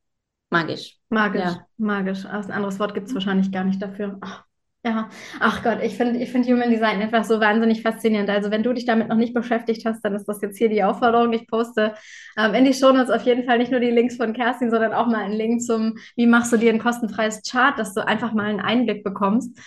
magisch. 0.51 0.99
Magisch, 1.09 1.43
ja. 1.43 1.67
magisch. 1.77 2.25
Also 2.25 2.51
ein 2.51 2.55
anderes 2.55 2.79
Wort 2.79 2.95
gibt 2.95 3.09
es 3.09 3.15
wahrscheinlich 3.15 3.51
gar 3.51 3.65
nicht 3.65 3.83
dafür. 3.83 4.19
Ach, 4.21 4.45
ja, 4.89 5.09
ach 5.41 5.63
Gott, 5.63 5.79
ich 5.83 5.97
finde 5.97 6.19
ich 6.21 6.31
find 6.31 6.47
Human 6.47 6.71
Design 6.71 7.01
einfach 7.01 7.25
so 7.25 7.41
wahnsinnig 7.41 7.83
faszinierend. 7.83 8.31
Also 8.31 8.51
wenn 8.51 8.63
du 8.63 8.73
dich 8.73 8.87
damit 8.87 9.09
noch 9.09 9.17
nicht 9.17 9.35
beschäftigt 9.35 9.85
hast, 9.85 10.03
dann 10.05 10.15
ist 10.15 10.27
das 10.27 10.41
jetzt 10.41 10.59
hier 10.59 10.69
die 10.69 10.83
Aufforderung. 10.83 11.33
Ich 11.33 11.47
poste 11.47 11.95
ähm, 12.37 12.55
in 12.55 12.65
die 12.65 12.75
Shownotes 12.75 13.11
auf 13.11 13.23
jeden 13.23 13.45
Fall 13.45 13.59
nicht 13.59 13.71
nur 13.71 13.81
die 13.81 13.91
Links 13.91 14.17
von 14.17 14.33
Kerstin, 14.33 14.71
sondern 14.71 14.93
auch 14.93 15.07
mal 15.07 15.25
einen 15.25 15.35
Link 15.35 15.63
zum, 15.63 15.99
wie 16.17 16.27
machst 16.27 16.53
du 16.53 16.57
dir 16.57 16.73
ein 16.73 16.79
kostenfreies 16.79 17.43
Chart, 17.49 17.79
dass 17.79 17.95
du 17.95 18.07
einfach 18.07 18.33
mal 18.33 18.47
einen 18.47 18.61
Einblick 18.61 19.05
bekommst, 19.05 19.59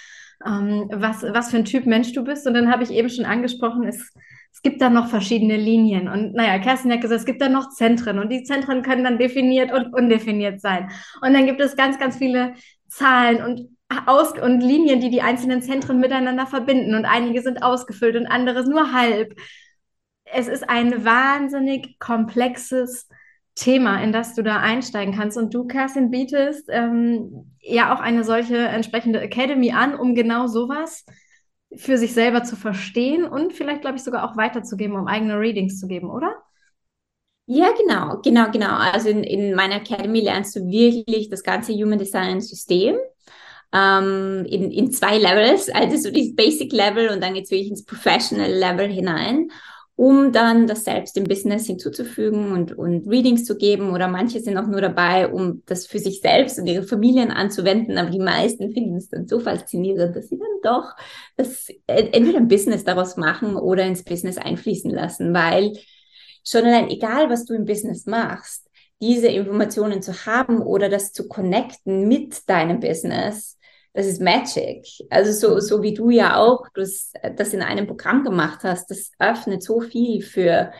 ähm, 0.45 0.89
was, 0.91 1.23
was 1.23 1.51
für 1.51 1.57
ein 1.57 1.65
Typ 1.65 1.85
Mensch 1.85 2.13
du 2.13 2.23
bist. 2.23 2.47
Und 2.47 2.55
dann 2.55 2.71
habe 2.71 2.83
ich 2.83 2.91
eben 2.91 3.09
schon 3.09 3.25
angesprochen, 3.25 3.83
es 3.87 4.11
es 4.53 4.61
gibt 4.61 4.81
dann 4.81 4.93
noch 4.93 5.07
verschiedene 5.07 5.57
Linien. 5.57 6.07
Und 6.07 6.33
naja, 6.33 6.59
Kerstin 6.59 6.91
hat 6.91 7.01
gesagt, 7.01 7.21
es 7.21 7.25
gibt 7.25 7.41
dann 7.41 7.53
noch 7.53 7.69
Zentren 7.69 8.19
und 8.19 8.29
die 8.29 8.43
Zentren 8.43 8.83
können 8.83 9.03
dann 9.03 9.17
definiert 9.17 9.71
und 9.71 9.93
undefiniert 9.93 10.59
sein. 10.61 10.91
Und 11.21 11.33
dann 11.33 11.45
gibt 11.45 11.61
es 11.61 11.75
ganz, 11.75 11.97
ganz 11.97 12.17
viele 12.17 12.53
Zahlen 12.87 13.41
und 13.41 13.69
aus 14.07 14.33
und 14.39 14.61
Linien, 14.61 14.99
die 14.99 15.09
die 15.09 15.21
einzelnen 15.21 15.61
Zentren 15.61 15.99
miteinander 15.99 16.45
verbinden. 16.45 16.95
Und 16.95 17.05
einige 17.05 17.41
sind 17.41 17.63
ausgefüllt 17.63 18.15
und 18.15 18.27
andere 18.27 18.67
nur 18.69 18.93
halb. 18.93 19.35
Es 20.25 20.47
ist 20.47 20.69
ein 20.69 21.03
wahnsinnig 21.03 21.99
komplexes 21.99 23.07
Thema, 23.55 24.01
in 24.01 24.11
das 24.11 24.33
du 24.33 24.43
da 24.43 24.57
einsteigen 24.57 25.15
kannst. 25.15 25.37
Und 25.37 25.53
du, 25.53 25.65
Kerstin, 25.65 26.09
bietest 26.09 26.67
ähm, 26.69 27.53
ja 27.59 27.93
auch 27.93 27.99
eine 27.99 28.23
solche 28.23 28.57
entsprechende 28.57 29.19
Academy 29.19 29.71
an, 29.71 29.95
um 29.95 30.15
genau 30.15 30.47
sowas 30.47 31.05
für 31.75 31.97
sich 31.97 32.13
selber 32.13 32.43
zu 32.43 32.55
verstehen 32.55 33.23
und 33.25 33.53
vielleicht, 33.53 33.81
glaube 33.81 33.97
ich, 33.97 34.03
sogar 34.03 34.29
auch 34.29 34.35
weiterzugeben, 34.35 34.95
um 34.97 35.07
eigene 35.07 35.39
Readings 35.39 35.79
zu 35.79 35.87
geben, 35.87 36.09
oder? 36.09 36.35
Ja, 37.45 37.69
genau, 37.77 38.19
genau, 38.21 38.49
genau. 38.51 38.75
Also 38.75 39.09
in, 39.09 39.23
in 39.23 39.55
meiner 39.55 39.75
Academy 39.75 40.21
lernst 40.21 40.55
du 40.55 40.61
wirklich 40.69 41.29
das 41.29 41.43
ganze 41.43 41.73
Human 41.73 41.99
Design 41.99 42.39
System 42.39 42.95
ähm, 43.73 44.45
in, 44.49 44.71
in 44.71 44.91
zwei 44.91 45.17
Levels, 45.17 45.69
also 45.69 45.97
so 45.97 46.11
dieses 46.11 46.35
Basic 46.35 46.71
Level 46.71 47.09
und 47.09 47.21
dann 47.21 47.33
geht 47.33 47.45
es 47.45 47.51
wirklich 47.51 47.69
ins 47.69 47.85
Professional 47.85 48.51
Level 48.51 48.87
hinein 48.87 49.49
um 50.01 50.31
dann 50.31 50.65
das 50.65 50.83
selbst 50.83 51.15
im 51.15 51.25
Business 51.25 51.67
hinzuzufügen 51.67 52.53
und, 52.53 52.75
und 52.75 53.07
Readings 53.07 53.45
zu 53.45 53.55
geben. 53.55 53.91
Oder 53.91 54.07
manche 54.07 54.39
sind 54.39 54.57
auch 54.57 54.65
nur 54.65 54.81
dabei, 54.81 55.27
um 55.27 55.61
das 55.67 55.85
für 55.85 55.99
sich 55.99 56.21
selbst 56.21 56.57
und 56.57 56.65
ihre 56.65 56.81
Familien 56.81 57.29
anzuwenden. 57.29 57.99
Aber 57.99 58.09
die 58.09 58.17
meisten 58.17 58.71
finden 58.71 58.95
es 58.95 59.09
dann 59.09 59.27
so 59.27 59.39
faszinierend, 59.39 60.15
dass 60.15 60.29
sie 60.29 60.39
dann 60.39 60.47
doch 60.63 60.95
das 61.37 61.67
entweder 61.85 62.39
ein 62.39 62.47
Business 62.47 62.83
daraus 62.83 63.15
machen 63.15 63.55
oder 63.55 63.83
ins 63.85 64.03
Business 64.03 64.39
einfließen 64.39 64.89
lassen. 64.89 65.35
Weil 65.35 65.73
schon 66.43 66.65
allein, 66.65 66.89
egal 66.89 67.29
was 67.29 67.45
du 67.45 67.53
im 67.53 67.65
Business 67.65 68.07
machst, 68.07 68.71
diese 69.01 69.27
Informationen 69.27 70.01
zu 70.01 70.25
haben 70.25 70.63
oder 70.63 70.89
das 70.89 71.11
zu 71.11 71.27
connecten 71.27 72.07
mit 72.07 72.49
deinem 72.49 72.79
Business, 72.79 73.59
das 73.93 74.05
ist 74.05 74.21
Magic. 74.21 74.85
Also 75.09 75.31
so, 75.31 75.59
so 75.59 75.81
wie 75.81 75.93
du 75.93 76.09
ja 76.09 76.37
auch 76.37 76.65
das, 76.73 77.11
das 77.35 77.53
in 77.53 77.61
einem 77.61 77.87
Programm 77.87 78.23
gemacht 78.23 78.59
hast, 78.63 78.89
das 78.89 79.11
öffnet 79.19 79.63
so 79.63 79.81
viel 79.81 80.21
für, 80.21 80.71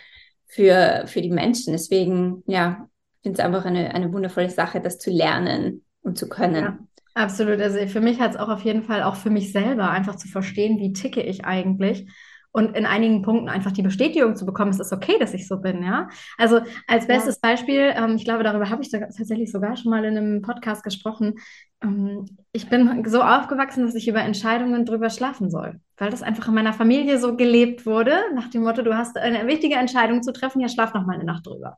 für, 0.46 1.04
für 1.08 1.22
die 1.22 1.32
Menschen. 1.32 1.74
Deswegen, 1.74 2.44
ja, 2.48 2.88
ich 3.18 3.24
finde 3.24 3.40
es 3.40 3.46
einfach 3.46 3.66
eine, 3.66 3.94
eine 3.94 4.12
wundervolle 4.14 4.50
Sache, 4.50 4.80
das 4.80 4.98
zu 4.98 5.12
lernen 5.12 5.84
und 6.02 6.18
zu 6.18 6.30
können. 6.30 6.64
Ja. 6.64 6.80
Absolut. 7.14 7.60
Also 7.60 7.86
für 7.88 8.00
mich 8.00 8.22
hat 8.22 8.32
es 8.32 8.38
auch 8.38 8.48
auf 8.48 8.64
jeden 8.64 8.84
Fall 8.84 9.04
auch 9.04 9.16
für 9.16 9.30
mich 9.30 9.52
selber 9.52 9.90
einfach 9.90 10.16
zu 10.16 10.30
verstehen, 10.30 10.80
wie 10.80 10.94
ticke 10.94 11.22
ich 11.22 11.44
eigentlich 11.44 12.08
und 12.54 12.76
in 12.76 12.86
einigen 12.86 13.22
Punkten 13.22 13.50
einfach 13.50 13.72
die 13.72 13.82
Bestätigung 13.82 14.36
zu 14.36 14.46
bekommen, 14.46 14.72
es 14.72 14.80
ist 14.80 14.92
okay, 14.92 15.18
dass 15.20 15.34
ich 15.34 15.48
so 15.48 15.58
bin, 15.58 15.84
ja. 15.84 16.10
Also 16.38 16.60
als 16.88 17.08
bestes 17.08 17.40
ja. 17.42 17.50
Beispiel, 17.50 17.94
ähm, 17.96 18.16
ich 18.16 18.26
glaube, 18.26 18.44
darüber 18.44 18.70
habe 18.70 18.82
ich 18.82 18.90
tatsächlich 18.90 19.52
sogar 19.52 19.78
schon 19.78 19.92
mal 19.92 20.04
in 20.04 20.18
einem 20.18 20.42
Podcast 20.42 20.84
gesprochen. 20.84 21.36
Ähm, 21.82 22.26
ich 22.52 22.70
bin 22.70 23.04
so 23.08 23.22
aufgewachsen, 23.22 23.86
dass 23.86 23.96
ich 23.96 24.08
über 24.08 24.22
Entscheidungen 24.22 24.86
drüber 24.86 25.10
schlafen 25.10 25.50
soll, 25.50 25.80
weil 25.98 26.12
das 26.12 26.24
einfach 26.24 26.48
in 26.50 26.54
meiner 26.54 26.74
Familie 26.74 27.20
so 27.20 27.38
gelebt 27.38 27.86
wurde, 27.86 28.18
nach 28.36 28.50
dem 28.50 28.64
Motto, 28.64 28.82
du 28.82 28.96
hast 28.96 29.18
eine 29.18 29.48
wichtige 29.48 29.76
Entscheidung 29.76 30.22
zu 30.22 30.34
treffen, 30.34 30.60
ja, 30.60 30.68
schlaf 30.68 30.94
noch 30.94 31.06
mal 31.06 31.16
eine 31.16 31.26
Nacht 31.26 31.48
drüber. 31.48 31.78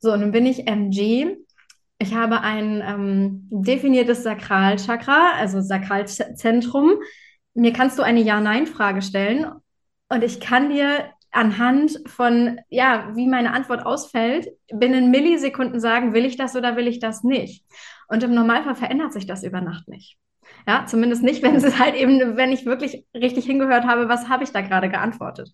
So, 0.00 0.12
und 0.12 0.20
dann 0.20 0.32
bin 0.32 0.46
ich 0.46 0.66
MG. 0.66 1.36
Ich 1.98 2.14
habe 2.14 2.40
ein 2.40 2.82
ähm, 2.84 3.48
definiertes 3.50 4.22
Sakralchakra, 4.22 5.34
also 5.38 5.60
Sakralzentrum. 5.60 6.94
Mir 7.54 7.72
kannst 7.72 7.98
du 7.98 8.02
eine 8.02 8.20
Ja-Nein-Frage 8.20 9.02
stellen 9.02 9.44
und 10.10 10.22
ich 10.22 10.40
kann 10.40 10.68
dir 10.68 11.06
anhand 11.30 11.98
von, 12.06 12.60
ja, 12.68 13.10
wie 13.14 13.28
meine 13.28 13.52
Antwort 13.52 13.86
ausfällt, 13.86 14.48
binnen 14.72 15.10
Millisekunden 15.10 15.80
sagen, 15.80 16.12
will 16.12 16.24
ich 16.24 16.36
das 16.36 16.56
oder 16.56 16.76
will 16.76 16.88
ich 16.88 16.98
das 16.98 17.22
nicht. 17.22 17.64
Und 18.08 18.22
im 18.24 18.34
Normalfall 18.34 18.74
verändert 18.74 19.12
sich 19.12 19.26
das 19.26 19.44
über 19.44 19.60
Nacht 19.60 19.88
nicht. 19.88 20.18
Ja, 20.66 20.84
zumindest 20.86 21.22
nicht, 21.22 21.42
wenn 21.42 21.54
es 21.54 21.78
halt 21.78 21.94
eben, 21.94 22.36
wenn 22.36 22.52
ich 22.52 22.66
wirklich 22.66 23.06
richtig 23.14 23.46
hingehört 23.46 23.84
habe, 23.84 24.08
was 24.08 24.28
habe 24.28 24.42
ich 24.42 24.50
da 24.50 24.60
gerade 24.60 24.88
geantwortet. 24.90 25.52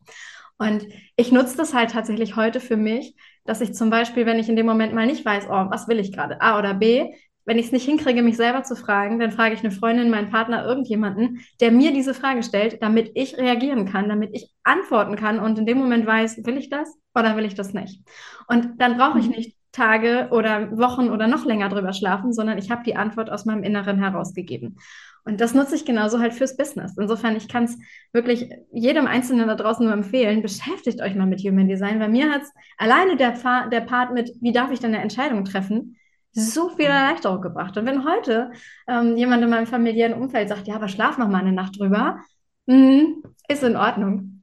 Und 0.59 0.87
ich 1.17 1.33
nutze 1.33 1.59
das 1.59 1.75
halt 1.75 1.91
tatsächlich 1.91 2.35
heute 2.37 2.61
für 2.61 2.79
mich, 2.79 3.15
dass 3.45 3.61
ich 3.61 3.75
zum 3.75 3.91
Beispiel, 3.91 4.25
wenn 4.25 4.39
ich 4.39 4.49
in 4.49 4.57
dem 4.57 4.67
Moment 4.67 4.95
mal 4.95 5.07
nicht 5.07 5.25
weiß, 5.25 5.47
oh, 5.49 5.67
was 5.71 5.87
will 5.87 6.01
ich 6.01 6.13
gerade, 6.13 6.41
A 6.41 6.59
oder 6.59 6.73
B, 6.73 7.15
wenn 7.47 7.59
ich 7.59 7.67
es 7.67 7.73
nicht 7.73 7.87
hinkriege, 7.87 8.23
mich 8.23 8.37
selber 8.37 8.65
zu 8.65 8.77
fragen, 8.77 9.19
dann 9.19 9.33
frage 9.33 9.55
ich 9.55 9.61
eine 9.61 9.71
Freundin, 9.71 10.11
meinen 10.11 10.31
Partner, 10.31 10.65
irgendjemanden, 10.67 11.41
der 11.61 11.71
mir 11.71 11.93
diese 11.93 12.13
Frage 12.13 12.43
stellt, 12.43 12.83
damit 12.83 13.13
ich 13.15 13.39
reagieren 13.39 13.87
kann, 13.87 14.09
damit 14.09 14.31
ich 14.35 14.51
antworten 14.65 15.17
kann 15.17 15.39
und 15.39 15.59
in 15.59 15.65
dem 15.65 15.79
Moment 15.79 16.07
weiß, 16.07 16.45
will 16.45 16.59
ich 16.59 16.69
das 16.69 16.99
oder 17.15 17.37
will 17.37 17.45
ich 17.45 17.55
das 17.55 17.73
nicht? 17.73 18.03
Und 18.49 18.81
dann 18.81 18.99
brauche 18.99 19.21
ich 19.21 19.27
mhm. 19.27 19.37
nicht 19.37 19.57
Tage 19.71 20.29
oder 20.31 20.77
Wochen 20.77 21.11
oder 21.11 21.29
noch 21.29 21.45
länger 21.45 21.69
drüber 21.69 21.93
schlafen, 21.93 22.33
sondern 22.33 22.59
ich 22.59 22.71
habe 22.71 22.83
die 22.85 22.97
Antwort 22.97 23.31
aus 23.31 23.45
meinem 23.45 23.63
Inneren 23.63 23.99
herausgegeben. 23.99 24.79
Und 25.25 25.41
das 25.41 25.55
nutze 25.55 25.75
ich 25.75 25.85
genauso 25.85 26.19
halt 26.19 26.35
fürs 26.35 26.57
Business. 26.57 26.97
Insofern, 26.97 27.37
ich 27.37 27.49
kann 27.49 27.65
es 27.65 27.77
wirklich 28.13 28.49
jedem 28.73 29.07
Einzelnen 29.07 29.49
da 29.49 29.55
draußen 29.55 29.85
nur 29.85 29.93
empfehlen, 29.93 30.41
beschäftigt 30.41 31.03
euch 31.03 31.15
mal 31.15 31.27
mit 31.27 31.41
Human 31.43 31.69
Design, 31.69 32.01
weil 32.01 32.09
mir 32.09 32.31
hat 32.31 32.43
es 32.43 32.53
alleine 32.79 33.17
der, 33.17 33.35
der 33.71 33.81
Part 33.81 34.15
mit, 34.15 34.31
wie 34.41 34.53
darf 34.53 34.71
ich 34.71 34.79
denn 34.79 34.95
eine 34.95 35.03
Entscheidung 35.03 35.45
treffen, 35.45 35.97
so 36.37 36.69
viel 36.69 36.87
Erleichterung 36.87 37.41
gebracht. 37.41 37.77
Und 37.77 37.87
wenn 37.87 38.05
heute 38.05 38.53
ähm, 38.87 39.17
jemand 39.17 39.43
in 39.43 39.51
meinem 39.51 39.67
familiären 39.67 40.15
Umfeld 40.15 40.49
sagt, 40.49 40.69
ja, 40.69 40.77
aber 40.77 40.89
schlaf 40.89 41.17
noch 41.19 41.29
mal 41.29 41.41
eine 41.41 41.53
Nacht 41.53 41.79
drüber, 41.79 42.19
mh, 42.67 43.07
ist 43.49 43.63
in 43.63 43.77
Ordnung. 43.77 44.43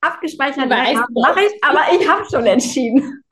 Abgespeichert 0.00 0.68
mache 0.68 1.40
ich, 1.40 1.64
aber 1.64 1.80
ich 1.98 2.08
habe 2.10 2.24
schon 2.30 2.46
entschieden. 2.46 3.22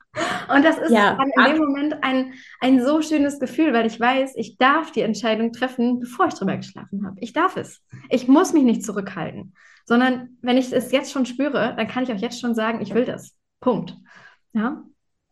Und 0.53 0.63
das 0.63 0.77
ist 0.77 0.91
ja, 0.91 1.15
dann 1.15 1.29
in 1.47 1.53
dem 1.53 1.63
Moment 1.63 2.03
ein, 2.03 2.33
ein 2.61 2.83
so 2.83 3.01
schönes 3.01 3.39
Gefühl, 3.39 3.73
weil 3.73 3.85
ich 3.85 3.99
weiß, 3.99 4.33
ich 4.35 4.57
darf 4.57 4.91
die 4.91 5.01
Entscheidung 5.01 5.51
treffen, 5.51 5.99
bevor 5.99 6.27
ich 6.27 6.33
drüber 6.33 6.55
geschlafen 6.55 7.05
habe. 7.05 7.17
Ich 7.19 7.33
darf 7.33 7.57
es. 7.57 7.81
Ich 8.09 8.27
muss 8.27 8.53
mich 8.53 8.63
nicht 8.63 8.83
zurückhalten, 8.83 9.53
sondern 9.85 10.37
wenn 10.41 10.57
ich 10.57 10.71
es 10.71 10.91
jetzt 10.91 11.11
schon 11.11 11.25
spüre, 11.25 11.73
dann 11.75 11.87
kann 11.87 12.03
ich 12.03 12.13
auch 12.13 12.17
jetzt 12.17 12.39
schon 12.39 12.55
sagen, 12.55 12.81
ich 12.81 12.93
will 12.93 13.05
das. 13.05 13.35
Punkt. 13.59 13.95
Ja. 14.53 14.83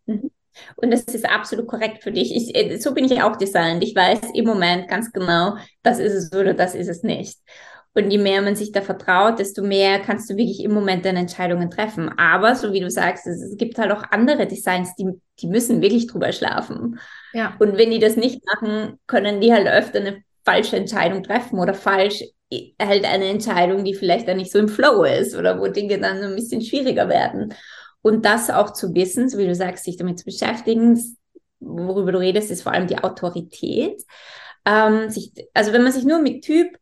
Mhm. 0.06 0.32
Und 0.76 0.92
das 0.92 1.04
ist 1.04 1.30
absolut 1.30 1.68
korrekt 1.68 2.04
für 2.04 2.12
dich. 2.12 2.36
Ich, 2.36 2.56
äh, 2.56 2.78
so 2.78 2.94
bin 2.94 3.06
ich 3.06 3.22
auch 3.22 3.36
designt. 3.36 3.84
Ich 3.84 3.96
weiß 3.96 4.20
im 4.34 4.46
Moment 4.46 4.88
ganz 4.88 5.12
genau, 5.12 5.58
das 5.82 6.00
ist 6.00 6.14
es 6.14 6.34
oder 6.34 6.54
das 6.54 6.76
ist 6.76 6.90
es 6.90 7.04
nicht. 7.04 7.38
Und 7.96 8.10
je 8.10 8.18
mehr 8.18 8.42
man 8.42 8.56
sich 8.56 8.72
da 8.72 8.82
vertraut, 8.82 9.38
desto 9.38 9.62
mehr 9.62 10.00
kannst 10.00 10.30
du 10.30 10.36
wirklich 10.36 10.64
im 10.64 10.74
Moment 10.74 11.06
deine 11.06 11.20
Entscheidungen 11.20 11.70
treffen. 11.70 12.10
Aber 12.18 12.56
so 12.56 12.74
wie 12.74 12.80
du 12.80 12.90
sagst, 12.90 13.28
es, 13.28 13.42
es 13.42 13.58
gibt 13.58 13.78
halt 13.78 13.92
auch 13.92 14.04
andere 14.10 14.48
Designs, 14.48 14.96
die, 14.96 15.10
die 15.40 15.48
müssen 15.48 15.82
wirklich 15.82 16.08
drüber 16.08 16.32
schlafen. 16.32 17.00
Ja. 17.34 17.56
Und 17.60 17.78
wenn 17.78 17.92
die 17.92 18.00
das 18.00 18.16
nicht 18.16 18.42
machen, 18.46 19.00
können 19.06 19.42
die 19.42 19.54
halt 19.54 19.68
öfter 19.68 20.00
eine 20.00 20.24
falsche 20.44 20.76
Entscheidung 20.76 21.22
treffen 21.22 21.60
oder 21.60 21.74
falsch 21.74 22.24
halt 22.82 23.06
eine 23.06 23.26
Entscheidung, 23.30 23.84
die 23.84 23.96
vielleicht 23.96 24.28
dann 24.28 24.38
nicht 24.38 24.52
so 24.52 24.60
im 24.60 24.68
Flow 24.68 25.04
ist 25.04 25.36
oder 25.36 25.60
wo 25.60 25.68
Dinge 25.68 26.00
dann 26.00 26.22
ein 26.22 26.36
bisschen 26.36 26.62
schwieriger 26.62 27.10
werden. 27.10 27.54
Und 28.04 28.26
das 28.26 28.52
auch 28.52 28.74
zu 28.74 28.94
wissen, 28.94 29.30
so 29.30 29.40
wie 29.40 29.48
du 29.48 29.56
sagst, 29.56 29.86
sich 29.86 29.98
damit 29.98 30.20
zu 30.20 30.26
beschäftigen, 30.26 31.02
worüber 31.60 32.12
du 32.12 32.20
redest, 32.20 32.52
ist 32.52 32.62
vor 32.62 32.74
allem 32.74 32.86
die 32.86 33.00
Autorität. 33.00 34.04
Ähm, 34.66 35.10
sich, 35.10 35.32
also 35.56 35.74
wenn 35.74 35.84
man 35.84 35.92
sich 35.92 36.04
nur 36.04 36.22
mit 36.22 36.44
Typ 36.44 36.78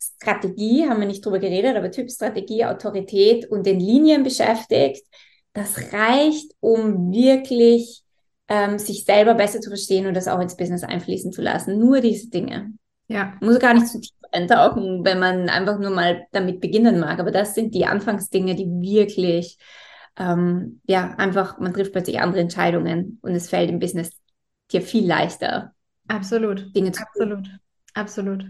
Strategie, 0.00 0.88
haben 0.88 1.00
wir 1.00 1.06
nicht 1.06 1.24
drüber 1.24 1.38
geredet, 1.38 1.76
aber 1.76 1.90
Typ 1.90 2.10
Strategie, 2.10 2.64
Autorität 2.64 3.50
und 3.50 3.66
den 3.66 3.78
Linien 3.78 4.22
beschäftigt, 4.22 5.04
das 5.52 5.92
reicht, 5.92 6.52
um 6.60 7.12
wirklich 7.12 8.02
ähm, 8.48 8.78
sich 8.78 9.04
selber 9.04 9.34
besser 9.34 9.60
zu 9.60 9.70
verstehen 9.70 10.06
und 10.06 10.14
das 10.14 10.28
auch 10.28 10.40
ins 10.40 10.56
Business 10.56 10.82
einfließen 10.82 11.32
zu 11.32 11.42
lassen. 11.42 11.78
Nur 11.78 12.00
diese 12.00 12.30
Dinge. 12.30 12.72
Ja. 13.08 13.34
Muss 13.40 13.58
gar 13.58 13.74
nicht 13.74 13.88
zu 13.88 14.00
tief 14.00 14.12
eintauchen, 14.32 15.04
wenn 15.04 15.18
man 15.18 15.48
einfach 15.48 15.78
nur 15.78 15.90
mal 15.90 16.26
damit 16.32 16.60
beginnen 16.60 16.98
mag. 16.98 17.18
Aber 17.20 17.30
das 17.30 17.54
sind 17.54 17.74
die 17.74 17.84
Anfangsdinge, 17.84 18.54
die 18.54 18.66
wirklich, 18.66 19.58
ähm, 20.16 20.80
ja, 20.86 21.14
einfach, 21.16 21.58
man 21.58 21.72
trifft 21.72 21.92
plötzlich 21.92 22.20
andere 22.20 22.40
Entscheidungen 22.40 23.18
und 23.22 23.32
es 23.32 23.48
fällt 23.48 23.70
im 23.70 23.78
Business 23.78 24.10
dir 24.70 24.82
viel 24.82 25.06
leichter. 25.06 25.72
Absolut. 26.08 26.74
Dinge 26.74 26.92
zu 26.92 27.02
Absolut. 27.02 27.48
Absolut. 27.94 28.46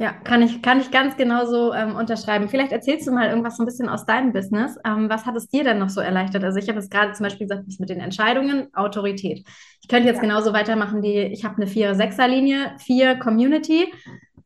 Ja, 0.00 0.12
kann 0.12 0.40
ich, 0.40 0.62
kann 0.62 0.80
ich 0.80 0.90
ganz 0.90 1.18
genauso 1.18 1.74
ähm, 1.74 1.94
unterschreiben. 1.94 2.48
Vielleicht 2.48 2.72
erzählst 2.72 3.06
du 3.06 3.12
mal 3.12 3.28
irgendwas 3.28 3.58
so 3.58 3.62
ein 3.62 3.66
bisschen 3.66 3.90
aus 3.90 4.06
deinem 4.06 4.32
Business. 4.32 4.78
Ähm, 4.82 5.10
was 5.10 5.26
hat 5.26 5.36
es 5.36 5.48
dir 5.48 5.62
denn 5.62 5.78
noch 5.78 5.90
so 5.90 6.00
erleichtert? 6.00 6.42
Also 6.42 6.58
ich 6.58 6.70
habe 6.70 6.78
jetzt 6.78 6.90
gerade 6.90 7.12
zum 7.12 7.24
Beispiel 7.24 7.46
gesagt, 7.46 7.64
mit 7.78 7.90
den 7.90 8.00
Entscheidungen, 8.00 8.72
Autorität. 8.72 9.46
Ich 9.82 9.88
könnte 9.88 10.08
jetzt 10.08 10.16
ja. 10.16 10.22
genauso 10.22 10.54
weitermachen, 10.54 11.02
die, 11.02 11.18
ich 11.18 11.44
habe 11.44 11.56
eine 11.56 11.66
4-6er-Linie, 11.66 12.76
4 12.78 13.16
Community. 13.16 13.92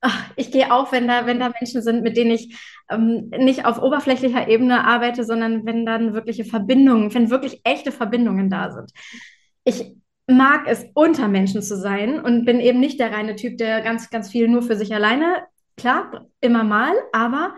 Ach, 0.06 0.30
ich 0.36 0.52
gehe 0.52 0.70
auf, 0.70 0.92
wenn 0.92 1.08
da, 1.08 1.24
wenn 1.24 1.40
da 1.40 1.48
Menschen 1.58 1.80
sind, 1.80 2.02
mit 2.02 2.18
denen 2.18 2.32
ich 2.32 2.54
ähm, 2.90 3.30
nicht 3.38 3.64
auf 3.64 3.80
oberflächlicher 3.80 4.48
Ebene 4.48 4.84
arbeite, 4.84 5.24
sondern 5.24 5.64
wenn 5.64 5.86
dann 5.86 6.12
wirkliche 6.12 6.44
Verbindungen, 6.44 7.14
wenn 7.14 7.30
wirklich 7.30 7.62
echte 7.64 7.90
Verbindungen 7.90 8.50
da 8.50 8.70
sind. 8.70 8.92
Ich 9.64 9.94
mag 10.26 10.66
es, 10.66 10.84
unter 10.92 11.26
Menschen 11.28 11.62
zu 11.62 11.78
sein 11.78 12.20
und 12.20 12.44
bin 12.44 12.60
eben 12.60 12.80
nicht 12.80 13.00
der 13.00 13.12
reine 13.12 13.34
Typ, 13.34 13.56
der 13.56 13.80
ganz, 13.80 14.10
ganz 14.10 14.30
viel 14.30 14.46
nur 14.46 14.60
für 14.60 14.76
sich 14.76 14.94
alleine, 14.94 15.46
klar, 15.78 16.26
immer 16.42 16.64
mal, 16.64 16.92
aber 17.12 17.54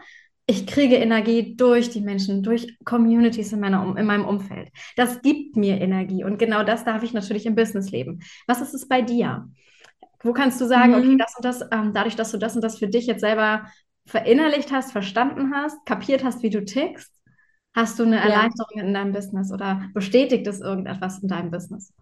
ich 0.46 0.68
kriege 0.68 0.94
Energie 0.94 1.56
durch 1.56 1.90
die 1.90 2.00
Menschen, 2.00 2.44
durch 2.44 2.78
Communities 2.84 3.52
in, 3.52 3.58
meiner, 3.58 3.96
in 3.98 4.06
meinem 4.06 4.24
Umfeld. 4.24 4.70
Das 4.94 5.20
gibt 5.20 5.56
mir 5.56 5.80
Energie 5.80 6.22
und 6.22 6.38
genau 6.38 6.62
das 6.62 6.84
darf 6.84 7.02
ich 7.02 7.12
natürlich 7.12 7.46
im 7.46 7.56
Business 7.56 7.90
leben. 7.90 8.20
Was 8.46 8.60
ist 8.60 8.72
es 8.72 8.86
bei 8.86 9.02
dir? 9.02 9.48
Wo 10.22 10.32
kannst 10.32 10.60
du 10.60 10.66
sagen, 10.66 10.92
mhm. 10.92 10.98
okay, 10.98 11.16
das 11.18 11.36
und 11.36 11.44
das, 11.44 11.60
ähm, 11.72 11.92
dadurch, 11.92 12.16
dass 12.16 12.32
du 12.32 12.38
das 12.38 12.56
und 12.56 12.62
das 12.62 12.78
für 12.78 12.88
dich 12.88 13.06
jetzt 13.06 13.20
selber 13.20 13.66
verinnerlicht 14.06 14.72
hast, 14.72 14.92
verstanden 14.92 15.52
hast, 15.54 15.84
kapiert 15.84 16.24
hast, 16.24 16.42
wie 16.42 16.50
du 16.50 16.64
tickst, 16.64 17.12
hast 17.74 17.98
du 17.98 18.04
eine 18.04 18.18
Erleichterung 18.18 18.76
ja. 18.76 18.82
in 18.84 18.94
deinem 18.94 19.12
Business 19.12 19.52
oder 19.52 19.82
bestätigt 19.92 20.46
es 20.46 20.60
irgendetwas 20.60 21.22
in 21.22 21.28
deinem 21.28 21.50
Business? 21.50 21.92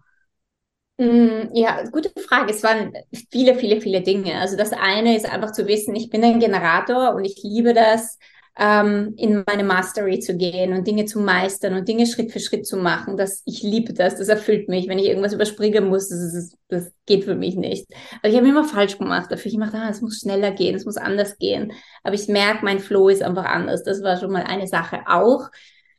Mm, 0.97 1.49
ja, 1.53 1.83
gute 1.89 2.09
Frage. 2.21 2.51
Es 2.51 2.63
waren 2.63 2.93
viele, 3.31 3.55
viele, 3.55 3.81
viele 3.81 4.01
Dinge. 4.01 4.39
Also 4.39 4.55
das 4.55 4.71
eine 4.71 5.15
ist 5.15 5.29
einfach 5.29 5.51
zu 5.51 5.67
wissen, 5.67 5.95
ich 5.95 6.09
bin 6.09 6.23
ein 6.23 6.39
Generator 6.39 7.13
und 7.15 7.25
ich 7.25 7.41
liebe 7.43 7.73
das, 7.73 8.17
ähm, 8.57 9.13
in 9.17 9.43
meine 9.45 9.65
Mastery 9.65 10.19
zu 10.19 10.37
gehen 10.37 10.73
und 10.73 10.87
Dinge 10.87 11.05
zu 11.05 11.19
meistern 11.19 11.73
und 11.73 11.87
Dinge 11.87 12.07
Schritt 12.07 12.31
für 12.31 12.39
Schritt 12.39 12.65
zu 12.65 12.77
machen. 12.77 13.17
Das, 13.17 13.41
ich 13.45 13.63
liebe 13.63 13.93
das, 13.93 14.17
das 14.17 14.29
erfüllt 14.29 14.69
mich. 14.69 14.87
Wenn 14.87 14.99
ich 14.99 15.07
irgendwas 15.07 15.33
überspringen 15.33 15.89
muss, 15.89 16.07
das, 16.07 16.19
ist, 16.33 16.57
das 16.69 16.91
geht 17.05 17.25
für 17.25 17.35
mich 17.35 17.55
nicht. 17.55 17.87
Aber 18.19 18.29
ich 18.29 18.37
habe 18.37 18.47
immer 18.47 18.63
falsch 18.63 18.97
gemacht. 18.97 19.29
Dafür 19.29 19.47
ich 19.47 19.53
gemacht, 19.53 19.73
ah, 19.75 19.89
es 19.89 20.01
muss 20.01 20.19
schneller 20.19 20.51
gehen, 20.51 20.75
es 20.75 20.85
muss 20.85 20.95
anders 20.97 21.37
gehen. 21.37 21.73
Aber 22.03 22.15
ich 22.15 22.27
merke, 22.29 22.63
mein 22.63 22.79
Flow 22.79 23.09
ist 23.09 23.23
einfach 23.23 23.45
anders. 23.45 23.83
Das 23.83 24.01
war 24.01 24.17
schon 24.17 24.31
mal 24.31 24.43
eine 24.43 24.67
Sache. 24.67 25.01
Auch 25.07 25.49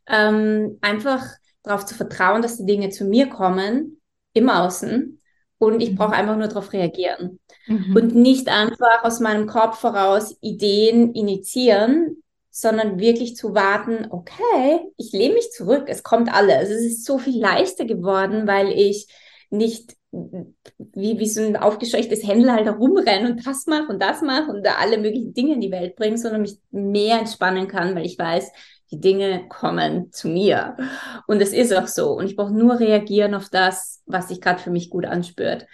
ähm, 0.09 0.79
einfach 0.81 1.27
darauf 1.63 1.85
zu 1.85 1.95
vertrauen, 1.95 2.41
dass 2.41 2.57
die 2.57 2.67
Dinge 2.67 2.89
zu 2.89 3.05
mir 3.05 3.29
kommen 3.29 4.01
im 4.33 4.49
Außen 4.49 5.21
und 5.59 5.81
ich 5.81 5.95
brauche 5.95 6.09
mhm. 6.09 6.15
einfach 6.15 6.37
nur 6.37 6.49
darauf 6.49 6.73
reagieren. 6.73 7.41
Mhm. 7.67 7.97
Und 7.97 8.15
nicht 8.15 8.49
einfach 8.49 9.03
aus 9.03 9.21
meinem 9.21 9.47
Kopf 9.47 9.79
voraus 9.79 10.37
Ideen 10.41 11.13
initiieren, 11.13 12.23
sondern 12.59 12.99
wirklich 12.99 13.37
zu 13.37 13.55
warten, 13.55 14.07
okay, 14.09 14.81
ich 14.97 15.13
lehne 15.13 15.35
mich 15.35 15.51
zurück, 15.51 15.85
es 15.89 16.03
kommt 16.03 16.33
alles. 16.33 16.71
Es 16.71 16.83
ist 16.87 17.05
so 17.05 17.19
viel 17.19 17.39
leichter 17.39 17.85
geworden, 17.85 18.47
weil 18.47 18.71
ich 18.71 19.09
nicht 19.51 19.95
wie, 20.11 21.19
wie 21.19 21.29
so 21.29 21.43
ein 21.43 21.59
aufgescheuchtes 21.59 22.27
Händler 22.27 22.55
halt 22.55 22.65
herumrenne 22.65 23.31
und 23.31 23.47
das 23.47 23.67
mache 23.67 23.89
und 23.89 24.03
das 24.03 24.23
mache 24.23 24.51
und 24.51 24.65
da 24.65 24.77
alle 24.77 24.97
möglichen 24.97 25.35
Dinge 25.35 25.53
in 25.53 25.61
die 25.61 25.71
Welt 25.71 25.97
bringe, 25.97 26.17
sondern 26.17 26.41
mich 26.41 26.59
mehr 26.71 27.19
entspannen 27.19 27.69
kann, 27.69 27.95
weil 27.95 28.07
ich 28.07 28.19
weiß, 28.19 28.51
die 28.91 29.01
Dinge 29.01 29.49
kommen 29.51 30.11
zu 30.11 30.29
mir. 30.29 30.79
Und 31.27 31.43
es 31.43 31.53
ist 31.53 31.75
auch 31.75 31.89
so. 31.89 32.13
Und 32.13 32.25
ich 32.25 32.37
brauche 32.37 32.55
nur 32.55 32.81
reagieren 32.81 33.35
auf 33.35 33.51
das, 33.51 34.03
was 34.07 34.29
sich 34.29 34.41
gerade 34.41 34.61
für 34.61 34.71
mich 34.71 34.89
gut 34.89 35.05
anspürt. 35.05 35.67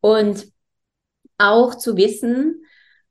Und 0.00 0.46
auch 1.38 1.74
zu 1.74 1.96
wissen, 1.96 2.62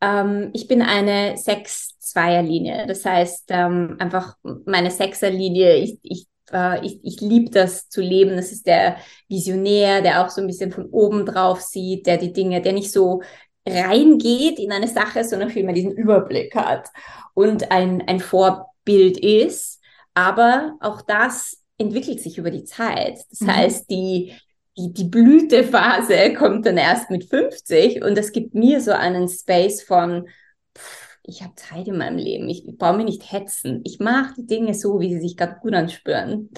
ähm, 0.02 0.50
ich 0.54 0.68
bin 0.68 0.82
eine 0.82 1.38
Sechs-Zweier-Linie. 1.38 2.86
Das 2.88 3.06
heißt, 3.06 3.46
ähm, 3.50 3.98
einfach 4.00 4.38
meine 4.66 4.92
Sechser-Linie, 4.92 5.78
ich, 5.78 6.00
ich, 6.04 6.28
äh, 6.52 6.86
ich, 6.86 7.00
ich 7.04 7.22
liebe 7.22 7.52
das 7.52 7.90
zu 7.90 8.02
leben. 8.02 8.36
Das 8.36 8.52
ist 8.52 8.68
der 8.68 8.98
Visionär, 9.28 10.02
der 10.02 10.24
auch 10.24 10.30
so 10.30 10.42
ein 10.42 10.48
bisschen 10.48 10.72
von 10.72 10.86
oben 10.88 11.26
drauf 11.26 11.62
sieht, 11.62 12.08
der 12.08 12.18
die 12.18 12.34
Dinge, 12.34 12.62
der 12.62 12.74
nicht 12.74 12.92
so 12.92 13.22
reingeht 13.68 14.58
in 14.60 14.72
eine 14.72 14.88
Sache, 14.88 15.24
sondern 15.24 15.50
vielmehr 15.50 15.76
diesen 15.76 15.92
Überblick 15.92 16.56
hat 16.56 16.90
und 17.34 17.72
ein, 17.72 18.02
ein 18.08 18.20
Vor 18.20 18.74
Bild 18.86 19.18
ist. 19.18 19.80
Aber 20.14 20.76
auch 20.80 21.02
das 21.02 21.58
entwickelt 21.78 22.20
sich 22.20 22.38
über 22.38 22.52
die 22.52 22.64
Zeit. 22.64 23.20
Das 23.30 23.42
mhm. 23.42 23.56
heißt, 23.56 23.90
die, 23.90 24.34
die, 24.80 24.94
die 24.94 25.10
Blütephase 25.10 26.34
kommt 26.34 26.66
dann 26.66 26.78
erst 26.78 27.10
mit 27.10 27.26
50 27.26 28.04
und 28.04 28.18
das 28.18 28.32
gibt 28.32 28.54
mir 28.54 28.80
so 28.80 28.92
einen 28.92 29.28
Space 29.28 29.84
von, 29.84 30.28
pff, 30.78 31.20
ich 31.24 31.44
habe 31.44 31.54
Zeit 31.56 31.88
in 31.88 31.98
meinem 31.98 32.18
Leben, 32.18 32.48
ich, 32.50 32.68
ich 32.68 32.78
brauche 32.78 32.98
mich 32.98 33.06
nicht 33.06 33.32
hetzen. 33.32 33.82
Ich 33.84 34.00
mache 34.00 34.34
die 34.38 34.48
Dinge 34.48 34.74
so, 34.74 35.00
wie 35.00 35.14
sie 35.14 35.22
sich 35.22 35.38
gerade 35.38 35.58
gut 35.62 35.74
anspüren. 35.74 36.50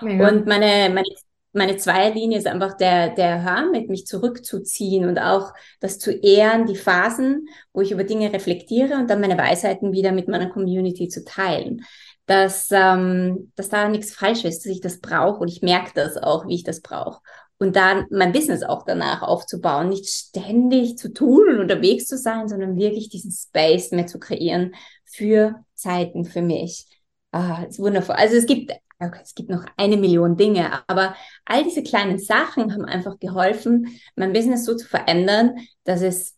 Mega. 0.00 0.28
Und 0.28 0.46
meine, 0.46 0.92
meine 0.94 1.08
meine 1.56 1.78
Zweierlinie 1.78 2.36
ist 2.36 2.46
einfach 2.46 2.76
der, 2.76 3.14
der 3.14 3.42
Hermit, 3.42 3.88
mich 3.88 4.06
zurückzuziehen 4.06 5.08
und 5.08 5.18
auch 5.18 5.54
das 5.80 5.98
zu 5.98 6.12
ehren, 6.12 6.66
die 6.66 6.76
Phasen, 6.76 7.48
wo 7.72 7.80
ich 7.80 7.92
über 7.92 8.04
Dinge 8.04 8.30
reflektiere 8.30 8.96
und 8.96 9.08
dann 9.08 9.22
meine 9.22 9.38
Weisheiten 9.38 9.90
wieder 9.92 10.12
mit 10.12 10.28
meiner 10.28 10.50
Community 10.50 11.08
zu 11.08 11.24
teilen. 11.24 11.82
Dass, 12.26 12.68
ähm, 12.72 13.52
dass 13.54 13.70
da 13.70 13.88
nichts 13.88 14.12
falsch 14.12 14.44
ist, 14.44 14.66
dass 14.66 14.72
ich 14.72 14.80
das 14.80 15.00
brauche 15.00 15.38
und 15.38 15.48
ich 15.48 15.62
merke 15.62 15.92
das 15.94 16.16
auch, 16.18 16.46
wie 16.46 16.56
ich 16.56 16.64
das 16.64 16.82
brauche. 16.82 17.20
Und 17.58 17.76
dann 17.76 18.06
mein 18.10 18.32
Business 18.32 18.62
auch 18.62 18.84
danach 18.84 19.22
aufzubauen, 19.22 19.88
nicht 19.88 20.06
ständig 20.08 20.98
zu 20.98 21.12
tun 21.12 21.48
und 21.48 21.60
unterwegs 21.60 22.06
zu 22.06 22.18
sein, 22.18 22.48
sondern 22.48 22.76
wirklich 22.76 23.08
diesen 23.08 23.32
Space 23.32 23.92
mehr 23.92 24.06
zu 24.06 24.18
kreieren 24.18 24.74
für 25.04 25.64
Zeiten 25.74 26.24
für 26.24 26.42
mich. 26.42 26.86
Ah, 27.32 27.64
ist 27.68 27.78
wundervoll. 27.78 28.16
Also 28.16 28.36
es 28.36 28.46
gibt 28.46 28.72
okay, 28.98 29.20
es 29.22 29.34
gibt 29.34 29.50
noch 29.50 29.64
eine 29.76 29.96
Million 29.96 30.36
Dinge, 30.36 30.70
aber 30.88 31.14
all 31.44 31.64
diese 31.64 31.82
kleinen 31.82 32.18
Sachen 32.18 32.72
haben 32.72 32.84
einfach 32.84 33.18
geholfen, 33.18 33.98
mein 34.14 34.32
Business 34.32 34.64
so 34.64 34.74
zu 34.74 34.86
verändern, 34.86 35.56
dass 35.84 36.02
es 36.02 36.36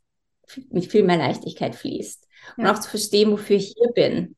mit 0.70 0.90
viel 0.90 1.04
mehr 1.04 1.18
Leichtigkeit 1.18 1.74
fließt. 1.74 2.26
Ja. 2.56 2.64
Und 2.64 2.70
auch 2.70 2.80
zu 2.80 2.90
verstehen, 2.90 3.30
wofür 3.30 3.56
ich 3.56 3.74
hier 3.76 3.92
bin. 3.92 4.36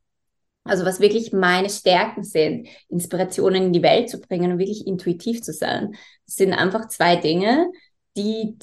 Also 0.70 0.84
was 0.84 1.00
wirklich 1.00 1.32
meine 1.32 1.68
Stärken 1.68 2.22
sind, 2.22 2.68
Inspirationen 2.88 3.64
in 3.64 3.72
die 3.72 3.82
Welt 3.82 4.08
zu 4.08 4.20
bringen 4.20 4.52
und 4.52 4.58
wirklich 4.58 4.86
intuitiv 4.86 5.42
zu 5.42 5.52
sein. 5.52 5.92
Das 6.26 6.36
sind 6.36 6.52
einfach 6.52 6.86
zwei 6.88 7.16
Dinge, 7.16 7.70
die, 8.16 8.56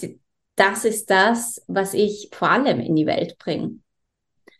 das 0.55 0.85
ist 0.85 1.09
das, 1.09 1.61
was 1.67 1.93
ich 1.93 2.29
vor 2.31 2.49
allem 2.49 2.79
in 2.79 2.95
die 2.95 3.05
Welt 3.05 3.37
bringe. 3.37 3.79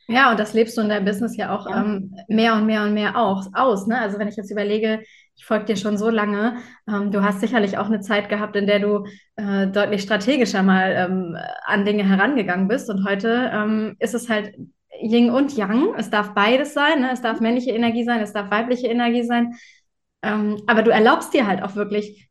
Ja, 0.09 0.31
und 0.31 0.39
das 0.39 0.53
lebst 0.53 0.77
du 0.77 0.81
in 0.81 0.89
deinem 0.89 1.05
Business 1.05 1.35
ja 1.35 1.55
auch 1.55 1.69
ja. 1.69 1.83
Ähm, 1.83 2.15
mehr 2.27 2.55
und 2.55 2.65
mehr 2.65 2.83
und 2.83 2.93
mehr 2.93 3.17
auch, 3.17 3.45
aus. 3.53 3.87
Ne? 3.87 3.99
Also 3.99 4.19
wenn 4.19 4.27
ich 4.27 4.37
jetzt 4.37 4.51
überlege, 4.51 5.01
ich 5.35 5.45
folge 5.45 5.65
dir 5.65 5.75
schon 5.75 5.97
so 5.97 6.09
lange, 6.09 6.57
ähm, 6.87 7.11
du 7.11 7.23
hast 7.23 7.41
sicherlich 7.41 7.77
auch 7.77 7.87
eine 7.87 7.99
Zeit 7.99 8.29
gehabt, 8.29 8.55
in 8.55 8.67
der 8.67 8.79
du 8.79 9.05
äh, 9.35 9.67
deutlich 9.67 10.01
strategischer 10.01 10.63
mal 10.63 10.93
ähm, 10.97 11.37
an 11.65 11.85
Dinge 11.85 12.03
herangegangen 12.03 12.67
bist. 12.67 12.89
Und 12.89 13.07
heute 13.07 13.51
ähm, 13.53 13.95
ist 13.99 14.15
es 14.15 14.29
halt 14.29 14.53
Yin 15.01 15.29
und 15.29 15.55
Yang. 15.55 15.93
Es 15.97 16.09
darf 16.09 16.33
beides 16.33 16.73
sein. 16.73 17.01
Ne? 17.01 17.11
Es 17.11 17.21
darf 17.21 17.39
männliche 17.39 17.71
Energie 17.71 18.03
sein, 18.03 18.21
es 18.21 18.33
darf 18.33 18.51
weibliche 18.51 18.87
Energie 18.87 19.23
sein. 19.23 19.55
Ähm, 20.21 20.61
aber 20.67 20.83
du 20.83 20.91
erlaubst 20.91 21.33
dir 21.33 21.47
halt 21.47 21.61
auch 21.63 21.75
wirklich 21.75 22.29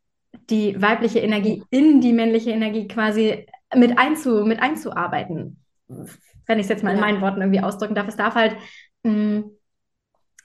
die 0.51 0.81
weibliche 0.81 1.21
Energie 1.21 1.63
in 1.71 2.01
die 2.01 2.13
männliche 2.13 2.51
Energie 2.51 2.89
quasi 2.89 3.47
mit, 3.75 3.99
einzu, 3.99 4.45
mit 4.45 4.61
einzuarbeiten 4.61 5.59
wenn 6.47 6.59
ich 6.59 6.65
es 6.65 6.71
jetzt 6.71 6.85
mal 6.85 6.95
in 6.95 7.01
meinen 7.01 7.21
Worten 7.21 7.41
irgendwie 7.41 7.61
ausdrücken 7.61 7.95
darf, 7.95 8.09
es 8.09 8.17
darf 8.17 8.35
halt, 8.35 8.57
mh, 9.03 9.13
mm, 9.13 9.51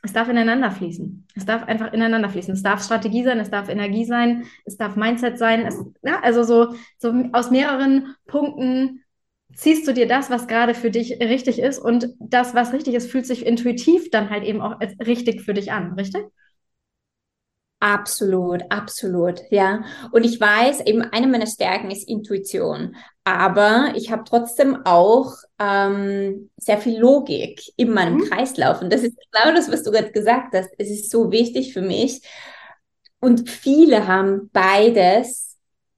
es 0.03 0.13
darf 0.13 0.29
ineinander 0.29 0.71
fließen. 0.71 1.27
Es 1.36 1.45
darf 1.45 1.63
einfach 1.67 1.93
ineinander 1.93 2.27
fließen. 2.27 2.55
Es 2.55 2.63
darf 2.63 2.84
Strategie 2.84 3.23
sein, 3.23 3.39
es 3.39 3.51
darf 3.51 3.69
Energie 3.69 4.05
sein, 4.05 4.45
es 4.65 4.75
darf 4.75 4.95
Mindset 4.95 5.38
sein. 5.38 5.63
Es, 5.67 5.77
ja, 6.01 6.19
also 6.21 6.41
so, 6.41 6.73
so 6.97 7.13
aus 7.34 7.51
mehreren 7.51 8.15
Punkten 8.25 9.00
ziehst 9.55 9.87
du 9.87 9.93
dir 9.93 10.07
das, 10.07 10.29
was 10.29 10.47
gerade 10.47 10.73
für 10.73 10.91
dich 10.91 11.19
richtig 11.19 11.59
ist 11.59 11.79
und 11.79 12.09
das, 12.19 12.53
was 12.53 12.73
richtig 12.73 12.95
ist, 12.95 13.09
fühlt 13.09 13.25
sich 13.25 13.45
intuitiv 13.45 14.09
dann 14.09 14.29
halt 14.29 14.43
eben 14.43 14.61
auch 14.61 14.79
als 14.79 14.93
richtig 15.05 15.41
für 15.41 15.53
dich 15.53 15.71
an, 15.71 15.93
richtig? 15.93 16.23
Absolut, 17.79 18.61
absolut, 18.69 19.41
ja. 19.49 19.83
Und 20.11 20.23
ich 20.23 20.39
weiß, 20.39 20.81
eben 20.81 21.01
eine 21.01 21.25
meiner 21.25 21.47
Stärken 21.47 21.89
ist 21.89 22.07
Intuition, 22.07 22.95
aber 23.23 23.93
ich 23.95 24.11
habe 24.11 24.23
trotzdem 24.23 24.85
auch 24.85 25.33
ähm, 25.57 26.51
sehr 26.57 26.77
viel 26.77 26.99
Logik 26.99 27.59
in 27.77 27.91
meinem 27.91 28.17
mhm. 28.17 28.29
Kreislauf. 28.29 28.81
Und 28.81 28.93
das 28.93 29.01
ist 29.01 29.17
genau 29.31 29.55
das, 29.55 29.71
was 29.71 29.81
du 29.81 29.89
gerade 29.89 30.11
gesagt 30.11 30.53
hast. 30.53 30.69
Es 30.77 30.91
ist 30.91 31.09
so 31.09 31.31
wichtig 31.31 31.73
für 31.73 31.81
mich. 31.81 32.21
Und 33.19 33.49
viele 33.49 34.07
haben 34.07 34.51
beides, 34.53 35.50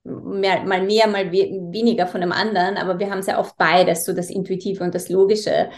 mehr, 0.04 0.62
mal 0.64 0.82
mehr, 0.82 1.08
mal 1.08 1.32
we 1.32 1.50
weniger 1.72 2.06
von 2.06 2.20
dem 2.20 2.32
anderen, 2.32 2.76
aber 2.76 2.98
wir 2.98 3.10
haben 3.10 3.22
sehr 3.22 3.38
oft 3.38 3.56
beides, 3.56 4.04
so 4.04 4.12
das 4.12 4.30
Intuitive 4.30 4.84
und 4.84 4.94
das 4.94 5.08
Logische. 5.08 5.70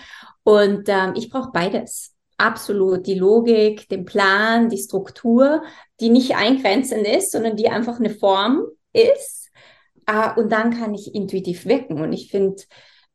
Und 0.42 0.88
ähm, 0.88 1.14
ich 1.16 1.30
brauche 1.30 1.50
beides 1.52 2.14
absolut 2.38 3.06
die 3.06 3.18
Logik, 3.18 3.88
den 3.88 4.04
Plan, 4.04 4.68
die 4.68 4.78
Struktur, 4.78 5.62
die 6.00 6.10
nicht 6.10 6.36
eingrenzend 6.36 7.06
ist, 7.06 7.32
sondern 7.32 7.56
die 7.56 7.68
einfach 7.68 7.98
eine 7.98 8.10
Form 8.10 8.62
ist. 8.92 9.50
Äh, 10.06 10.38
und 10.38 10.50
dann 10.50 10.70
kann 10.70 10.94
ich 10.94 11.14
intuitiv 11.14 11.66
wirken. 11.66 12.00
Und 12.00 12.12
ich 12.12 12.30
finde, 12.30 12.62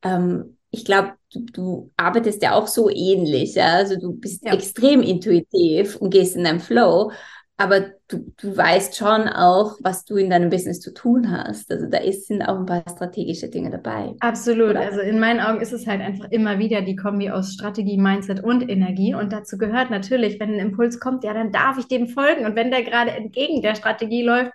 ähm, 0.04 0.58
ich 0.72 0.86
glaube, 0.86 1.14
du, 1.32 1.42
du, 1.42 1.92
arbeitest 1.98 2.42
ja 2.42 2.54
auch 2.54 2.68
so 2.68 2.90
ähnlich. 2.90 3.56
Ja? 3.56 3.76
Also 3.76 4.00
du 4.00 4.14
bist 4.14 4.44
ja. 4.44 4.54
extrem 4.54 5.02
intuitiv 5.02 5.98
und 5.98 6.10
gehst 6.10 6.36
in 6.36 6.44
deinen 6.44 6.62
Flow 6.62 7.12
aber 7.62 7.92
du, 8.08 8.34
du 8.42 8.58
weißt 8.58 8.98
schon 8.98 9.28
auch, 9.28 9.78
was 9.82 10.04
du 10.06 10.16
in 10.16 10.30
deinem 10.30 10.50
Business 10.50 10.80
zu 10.80 10.94
tun 10.94 11.32
hast. 11.32 11.72
Also 11.72 11.88
da 11.88 12.00
ist, 12.00 12.28
sind 12.28 12.42
auch 12.42 12.58
ein 12.58 12.66
paar 12.66 12.84
strategische 12.90 13.50
Dinge 13.50 13.70
dabei. 13.70 14.16
Absolut. 14.20 14.72
Oder? 14.72 14.82
Also 14.82 15.02
in 15.02 15.20
meinen 15.20 15.40
Augen 15.40 15.62
ist 15.62 15.72
es 15.72 15.86
halt 15.86 16.02
einfach 16.02 16.26
immer 16.32 16.60
wieder 16.60 16.82
die 16.82 16.96
Kombi 16.96 17.30
aus 17.30 17.54
Strategie, 17.54 17.98
Mindset 17.98 18.44
und 18.44 18.70
Energie. 18.70 19.14
Und 19.14 19.32
dazu 19.32 19.58
gehört 19.58 19.92
natürlich, 19.92 20.40
wenn 20.40 20.54
ein 20.54 20.60
Impuls 20.60 21.00
kommt, 21.00 21.24
ja, 21.24 21.34
dann 21.34 21.52
darf 21.52 21.78
ich 21.78 21.88
dem 21.88 22.08
folgen. 22.08 22.46
Und 22.46 22.56
wenn 22.56 22.72
der 22.72 22.84
gerade 22.84 23.12
entgegen 23.12 23.62
der 23.62 23.76
Strategie 23.76 24.24
läuft, 24.24 24.52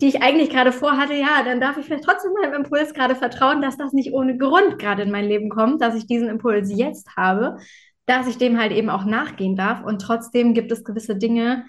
die 0.00 0.08
ich 0.08 0.22
eigentlich 0.22 0.50
gerade 0.50 0.72
vorhatte, 0.72 1.14
ja, 1.14 1.42
dann 1.44 1.60
darf 1.60 1.78
ich 1.78 1.86
vielleicht 1.86 2.04
trotzdem 2.04 2.32
meinem 2.40 2.54
Impuls 2.54 2.92
gerade 2.92 3.14
vertrauen, 3.14 3.62
dass 3.62 3.76
das 3.76 3.92
nicht 3.92 4.12
ohne 4.12 4.36
Grund 4.36 4.78
gerade 4.78 5.02
in 5.02 5.10
mein 5.10 5.24
Leben 5.24 5.48
kommt, 5.48 5.80
dass 5.80 5.94
ich 5.94 6.06
diesen 6.06 6.28
Impuls 6.28 6.70
jetzt 6.72 7.16
habe, 7.16 7.56
dass 8.04 8.28
ich 8.28 8.38
dem 8.38 8.60
halt 8.60 8.72
eben 8.72 8.90
auch 8.90 9.04
nachgehen 9.04 9.56
darf. 9.56 9.82
Und 9.82 10.00
trotzdem 10.00 10.54
gibt 10.54 10.70
es 10.70 10.84
gewisse 10.84 11.16
Dinge, 11.16 11.64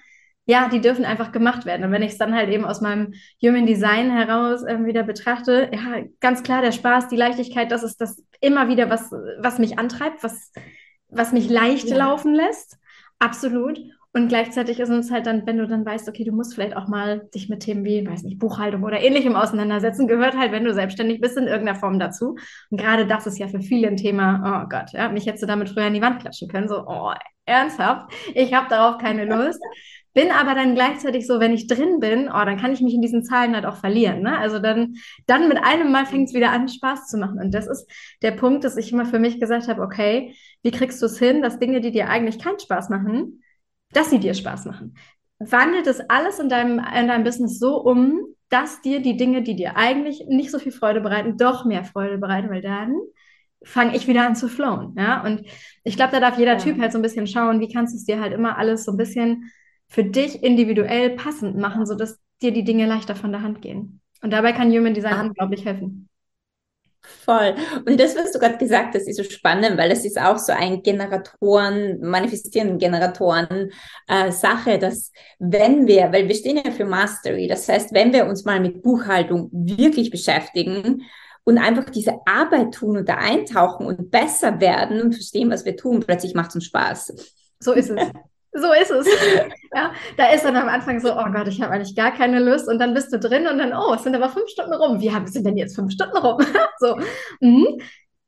ja, 0.48 0.70
die 0.70 0.80
dürfen 0.80 1.04
einfach 1.04 1.30
gemacht 1.30 1.66
werden. 1.66 1.84
Und 1.84 1.92
wenn 1.92 2.02
ich 2.02 2.12
es 2.12 2.18
dann 2.18 2.34
halt 2.34 2.48
eben 2.48 2.64
aus 2.64 2.80
meinem 2.80 3.12
Human 3.44 3.66
Design 3.66 4.10
heraus 4.10 4.64
äh, 4.64 4.82
wieder 4.82 5.02
betrachte, 5.02 5.70
ja, 5.72 6.02
ganz 6.20 6.42
klar 6.42 6.62
der 6.62 6.72
Spaß, 6.72 7.08
die 7.08 7.16
Leichtigkeit, 7.16 7.70
das 7.70 7.82
ist 7.82 8.00
das 8.00 8.24
immer 8.40 8.68
wieder 8.68 8.88
was, 8.88 9.12
was 9.38 9.58
mich 9.58 9.78
antreibt, 9.78 10.24
was, 10.24 10.50
was 11.10 11.32
mich 11.32 11.50
leicht 11.50 11.90
ja. 11.90 11.98
laufen 11.98 12.34
lässt. 12.34 12.78
Absolut. 13.18 13.78
Und 14.14 14.28
gleichzeitig 14.28 14.80
ist 14.80 14.88
es 14.88 15.10
halt 15.10 15.26
dann, 15.26 15.46
wenn 15.46 15.58
du 15.58 15.66
dann 15.66 15.84
weißt, 15.84 16.08
okay, 16.08 16.24
du 16.24 16.32
musst 16.32 16.54
vielleicht 16.54 16.74
auch 16.74 16.88
mal 16.88 17.28
dich 17.34 17.50
mit 17.50 17.60
Themen 17.60 17.84
wie, 17.84 18.08
weiß 18.08 18.22
nicht, 18.22 18.38
Buchhaltung 18.38 18.84
oder 18.84 19.00
ähnlichem 19.00 19.36
auseinandersetzen, 19.36 20.08
gehört 20.08 20.34
halt, 20.34 20.50
wenn 20.50 20.64
du 20.64 20.72
selbstständig 20.72 21.20
bist, 21.20 21.36
in 21.36 21.46
irgendeiner 21.46 21.78
Form 21.78 21.98
dazu. 21.98 22.36
Und 22.70 22.80
gerade 22.80 23.06
das 23.06 23.26
ist 23.26 23.38
ja 23.38 23.48
für 23.48 23.60
viele 23.60 23.88
ein 23.88 23.98
Thema, 23.98 24.62
oh 24.64 24.68
Gott, 24.70 24.92
ja, 24.92 25.10
mich 25.10 25.26
hättest 25.26 25.42
du 25.42 25.46
damit 25.46 25.68
früher 25.68 25.84
an 25.84 25.94
die 25.94 26.00
Wand 26.00 26.20
klatschen 26.20 26.48
können, 26.48 26.68
so, 26.68 26.86
oh, 26.86 27.12
ernsthaft, 27.44 28.10
ich 28.34 28.54
habe 28.54 28.68
darauf 28.68 28.98
keine 28.98 29.26
Lust. 29.26 29.60
Bin 30.18 30.32
aber 30.32 30.56
dann 30.56 30.74
gleichzeitig 30.74 31.28
so, 31.28 31.38
wenn 31.38 31.52
ich 31.52 31.68
drin 31.68 32.00
bin, 32.00 32.26
oh, 32.28 32.44
dann 32.44 32.56
kann 32.56 32.72
ich 32.72 32.80
mich 32.80 32.92
in 32.92 33.00
diesen 33.00 33.22
Zahlen 33.22 33.54
halt 33.54 33.64
auch 33.64 33.76
verlieren. 33.76 34.20
Ne? 34.20 34.36
Also 34.36 34.58
dann, 34.58 34.96
dann 35.28 35.48
mit 35.48 35.58
einem 35.62 35.92
Mal 35.92 36.06
fängt 36.06 36.28
es 36.28 36.34
wieder 36.34 36.50
an, 36.50 36.66
Spaß 36.66 37.06
zu 37.06 37.18
machen. 37.18 37.38
Und 37.38 37.54
das 37.54 37.68
ist 37.68 37.88
der 38.22 38.32
Punkt, 38.32 38.64
dass 38.64 38.76
ich 38.76 38.92
immer 38.92 39.06
für 39.06 39.20
mich 39.20 39.38
gesagt 39.38 39.68
habe, 39.68 39.80
okay, 39.80 40.34
wie 40.64 40.72
kriegst 40.72 41.00
du 41.00 41.06
es 41.06 41.20
hin, 41.20 41.40
dass 41.40 41.60
Dinge, 41.60 41.80
die 41.80 41.92
dir 41.92 42.08
eigentlich 42.08 42.40
keinen 42.40 42.58
Spaß 42.58 42.88
machen, 42.88 43.44
dass 43.92 44.10
sie 44.10 44.18
dir 44.18 44.34
Spaß 44.34 44.64
machen? 44.64 44.96
Wandelt 45.38 45.86
es 45.86 46.00
alles 46.10 46.40
in 46.40 46.48
deinem, 46.48 46.80
in 46.80 47.06
deinem 47.06 47.22
Business 47.22 47.60
so 47.60 47.76
um, 47.80 48.18
dass 48.48 48.80
dir 48.80 49.00
die 49.00 49.16
Dinge, 49.16 49.42
die 49.42 49.54
dir 49.54 49.76
eigentlich 49.76 50.24
nicht 50.26 50.50
so 50.50 50.58
viel 50.58 50.72
Freude 50.72 51.00
bereiten, 51.00 51.36
doch 51.36 51.64
mehr 51.64 51.84
Freude 51.84 52.18
bereiten, 52.18 52.50
weil 52.50 52.62
dann 52.62 52.96
fange 53.62 53.94
ich 53.94 54.08
wieder 54.08 54.26
an 54.26 54.34
zu 54.34 54.48
flowen. 54.48 54.96
Ja? 54.98 55.22
Und 55.22 55.44
ich 55.84 55.94
glaube, 55.94 56.10
da 56.10 56.18
darf 56.18 56.40
jeder 56.40 56.54
ja. 56.54 56.58
Typ 56.58 56.80
halt 56.80 56.90
so 56.90 56.98
ein 56.98 57.02
bisschen 57.02 57.28
schauen, 57.28 57.60
wie 57.60 57.72
kannst 57.72 57.94
du 57.94 57.98
es 57.98 58.04
dir 58.04 58.20
halt 58.20 58.32
immer 58.32 58.58
alles 58.58 58.84
so 58.84 58.90
ein 58.90 58.96
bisschen 58.96 59.52
für 59.88 60.04
dich 60.04 60.42
individuell 60.42 61.10
passend 61.10 61.56
machen, 61.56 61.86
sodass 61.86 62.18
dir 62.42 62.52
die 62.52 62.64
Dinge 62.64 62.86
leichter 62.86 63.16
von 63.16 63.32
der 63.32 63.42
Hand 63.42 63.62
gehen. 63.62 64.00
Und 64.22 64.32
dabei 64.32 64.52
kann 64.52 64.70
Human 64.70 64.94
Design 64.94 65.14
ah. 65.14 65.22
unglaublich 65.22 65.64
helfen. 65.64 66.08
Voll. 67.24 67.54
Und 67.86 67.98
das, 67.98 68.16
was 68.16 68.32
du 68.32 68.38
gerade 68.38 68.58
gesagt 68.58 68.94
hast, 68.94 69.08
ist 69.08 69.16
so 69.16 69.22
spannend, 69.22 69.78
weil 69.78 69.90
es 69.90 70.04
ist 70.04 70.20
auch 70.20 70.36
so 70.36 70.52
ein 70.52 70.82
Generatoren, 70.82 72.00
manifestierenden 72.00 72.78
Generatoren 72.78 73.70
äh, 74.08 74.30
Sache, 74.30 74.78
dass 74.78 75.12
wenn 75.38 75.86
wir, 75.86 76.12
weil 76.12 76.28
wir 76.28 76.34
stehen 76.34 76.60
ja 76.62 76.70
für 76.70 76.84
Mastery, 76.84 77.46
das 77.48 77.68
heißt, 77.68 77.94
wenn 77.94 78.12
wir 78.12 78.26
uns 78.26 78.44
mal 78.44 78.60
mit 78.60 78.82
Buchhaltung 78.82 79.48
wirklich 79.52 80.10
beschäftigen 80.10 81.02
und 81.44 81.58
einfach 81.58 81.88
diese 81.88 82.14
Arbeit 82.26 82.74
tun 82.74 82.98
und 82.98 83.08
da 83.08 83.14
eintauchen 83.14 83.86
und 83.86 84.10
besser 84.10 84.60
werden 84.60 85.00
und 85.00 85.14
verstehen, 85.14 85.50
was 85.50 85.64
wir 85.64 85.76
tun, 85.76 86.00
plötzlich 86.00 86.34
macht 86.34 86.50
es 86.50 86.56
uns 86.56 86.64
Spaß. 86.66 87.14
So 87.60 87.72
ist 87.72 87.90
es. 87.90 88.00
So 88.52 88.72
ist 88.72 88.90
es. 88.90 89.06
Ja, 89.74 89.92
da 90.16 90.30
ist 90.30 90.46
dann 90.46 90.56
am 90.56 90.66
Anfang 90.66 90.98
so, 90.98 91.12
oh 91.12 91.26
Gott, 91.30 91.46
ich 91.46 91.60
habe 91.60 91.74
eigentlich 91.74 91.94
gar 91.94 92.10
keine 92.10 92.40
Lust. 92.40 92.68
Und 92.68 92.78
dann 92.78 92.94
bist 92.94 93.12
du 93.12 93.18
drin 93.18 93.46
und 93.46 93.58
dann, 93.58 93.74
oh, 93.74 93.92
es 93.92 94.02
sind 94.02 94.16
aber 94.16 94.30
fünf 94.30 94.48
Stunden 94.48 94.72
rum. 94.72 94.98
Wie 94.98 95.12
sind 95.26 95.44
denn 95.44 95.58
jetzt 95.58 95.76
fünf 95.76 95.92
Stunden 95.92 96.16
rum? 96.16 96.38
so. 96.78 96.96
Mhm. 97.40 97.78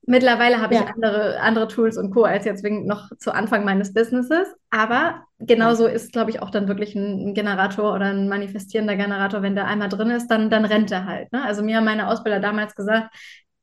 Mittlerweile 0.02 0.61
habe 0.61 0.74
ich 0.74 0.80
ja. 0.80 0.87
andere, 0.87 1.40
andere 1.40 1.68
Tools 1.68 1.96
und 1.96 2.11
Co. 2.11 2.24
als 2.24 2.44
jetzt 2.44 2.62
noch 2.64 3.11
zu 3.18 3.33
Anfang 3.33 3.64
meines 3.64 3.94
Businesses. 3.94 4.48
Aber 4.68 5.22
genauso 5.38 5.87
ist, 5.87 6.12
glaube 6.12 6.30
ich, 6.30 6.42
auch 6.42 6.50
dann 6.50 6.68
wirklich 6.68 6.94
ein 6.94 7.33
Generator 7.33 7.94
oder 7.94 8.06
ein 8.06 8.28
manifestierender 8.28 8.96
Generator, 8.96 9.40
wenn 9.40 9.54
der 9.54 9.66
einmal 9.66 9.88
drin 9.88 10.11
ist, 10.11 10.28
dann, 10.28 10.50
dann 10.50 10.66
rennt 10.66 10.90
er 10.90 11.06
halt. 11.06 11.33
Ne? 11.33 11.42
Also 11.42 11.62
mir 11.62 11.76
haben 11.76 11.85
meine 11.85 12.09
Ausbilder 12.09 12.40
damals 12.40 12.74
gesagt, 12.74 13.14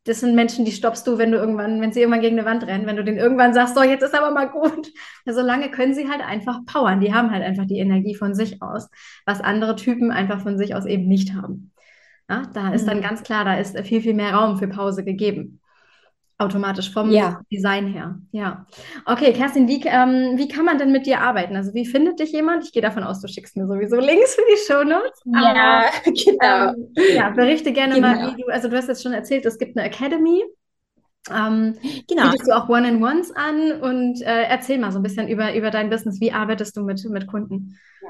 das 0.07 0.21
sind 0.21 0.35
Menschen, 0.35 0.65
die 0.65 0.71
stoppst 0.71 1.05
du, 1.05 1.17
wenn 1.17 1.31
du 1.31 1.37
irgendwann, 1.37 1.81
wenn 1.81 1.91
sie 1.91 1.99
irgendwann 1.99 2.21
gegen 2.21 2.39
eine 2.39 2.47
Wand 2.47 2.65
rennen, 2.65 2.85
wenn 2.85 2.95
du 2.95 3.03
denen 3.03 3.17
irgendwann 3.17 3.53
sagst, 3.53 3.75
so, 3.75 3.83
jetzt 3.83 4.03
ist 4.03 4.15
aber 4.15 4.31
mal 4.31 4.49
gut. 4.49 4.87
Ja, 5.25 5.33
solange 5.33 5.69
können 5.69 5.93
sie 5.93 6.09
halt 6.09 6.21
einfach 6.21 6.65
powern. 6.65 7.01
Die 7.01 7.13
haben 7.13 7.31
halt 7.31 7.43
einfach 7.43 7.65
die 7.65 7.79
Energie 7.79 8.15
von 8.15 8.33
sich 8.33 8.61
aus, 8.61 8.89
was 9.25 9.41
andere 9.41 9.75
Typen 9.75 10.11
einfach 10.11 10.41
von 10.41 10.57
sich 10.57 10.73
aus 10.75 10.85
eben 10.85 11.07
nicht 11.07 11.33
haben. 11.33 11.71
Ja, 12.29 12.43
da 12.53 12.73
ist 12.73 12.87
dann 12.87 12.97
mhm. 12.97 13.03
ganz 13.03 13.23
klar, 13.23 13.45
da 13.45 13.55
ist 13.55 13.77
viel, 13.79 14.01
viel 14.01 14.13
mehr 14.13 14.33
Raum 14.33 14.57
für 14.57 14.67
Pause 14.67 15.03
gegeben. 15.03 15.59
Automatisch 16.39 16.93
vom 16.93 17.09
ja. 17.09 17.41
Design 17.51 17.87
her. 17.87 18.19
Ja. 18.31 18.67
Okay, 19.05 19.33
Kerstin, 19.33 19.67
wie, 19.67 19.81
ähm, 19.85 20.37
wie 20.37 20.47
kann 20.47 20.65
man 20.65 20.77
denn 20.77 20.91
mit 20.91 21.07
dir 21.07 21.19
arbeiten? 21.21 21.55
Also 21.55 21.73
wie 21.73 21.85
findet 21.85 22.19
dich 22.19 22.31
jemand? 22.31 22.63
Ich 22.63 22.71
gehe 22.71 22.81
davon 22.81 23.03
aus, 23.03 23.21
du 23.21 23.27
schickst 23.27 23.57
mir 23.57 23.65
sowieso 23.65 23.95
Links 23.95 24.35
für 24.35 24.43
die 24.51 24.57
Shownotes. 24.67 25.21
Ja, 25.25 25.85
genau. 26.05 26.73
Ähm, 26.73 26.93
ja, 27.15 27.31
berichte 27.31 27.73
gerne 27.73 27.95
genau. 27.95 28.07
mal, 28.07 28.31
wie 28.31 28.41
du, 28.41 28.47
also 28.49 28.69
du 28.69 28.77
hast 28.77 28.87
jetzt 28.87 29.01
schon 29.01 29.13
erzählt, 29.13 29.47
es 29.47 29.57
gibt 29.57 29.77
eine 29.77 29.87
Academy. 29.87 30.43
Ähm, 31.31 31.75
genau. 32.07 32.29
Bietest 32.29 32.47
du 32.47 32.55
auch 32.55 32.69
One-in-Ones 32.69 33.31
an 33.35 33.81
und 33.81 34.21
äh, 34.21 34.43
erzähl 34.43 34.77
mal 34.77 34.91
so 34.91 34.99
ein 34.99 35.03
bisschen 35.03 35.27
über, 35.27 35.55
über 35.55 35.71
dein 35.71 35.89
Business. 35.89 36.21
Wie 36.21 36.31
arbeitest 36.31 36.77
du 36.77 36.83
mit, 36.83 37.03
mit 37.09 37.25
Kunden? 37.25 37.79
Ja. 38.01 38.09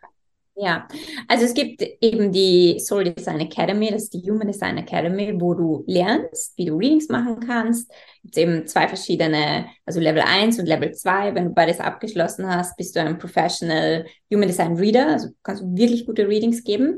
Ja, 0.59 0.87
also 1.27 1.45
es 1.45 1.53
gibt 1.53 1.83
eben 2.01 2.31
die 2.31 2.79
Soul 2.79 3.03
Design 3.03 3.41
Academy, 3.41 3.91
das 3.91 4.03
ist 4.05 4.13
die 4.15 4.27
Human 4.27 4.47
Design 4.47 4.79
Academy, 4.79 5.39
wo 5.39 5.53
du 5.53 5.83
lernst, 5.85 6.57
wie 6.57 6.65
du 6.65 6.75
Readings 6.75 7.09
machen 7.09 7.39
kannst. 7.45 7.91
Es 7.91 8.21
gibt 8.23 8.37
eben 8.39 8.65
zwei 8.65 8.87
verschiedene, 8.87 9.67
also 9.85 9.99
Level 9.99 10.23
1 10.23 10.57
und 10.57 10.65
Level 10.65 10.91
2. 10.91 11.35
Wenn 11.35 11.49
du 11.49 11.53
beides 11.53 11.79
abgeschlossen 11.79 12.47
hast, 12.49 12.75
bist 12.75 12.95
du 12.95 13.01
ein 13.01 13.19
Professional 13.19 14.07
Human 14.33 14.47
Design 14.47 14.75
Reader, 14.77 15.09
also 15.09 15.27
kannst 15.43 15.61
du 15.61 15.77
wirklich 15.77 16.07
gute 16.07 16.27
Readings 16.27 16.63
geben. 16.63 16.97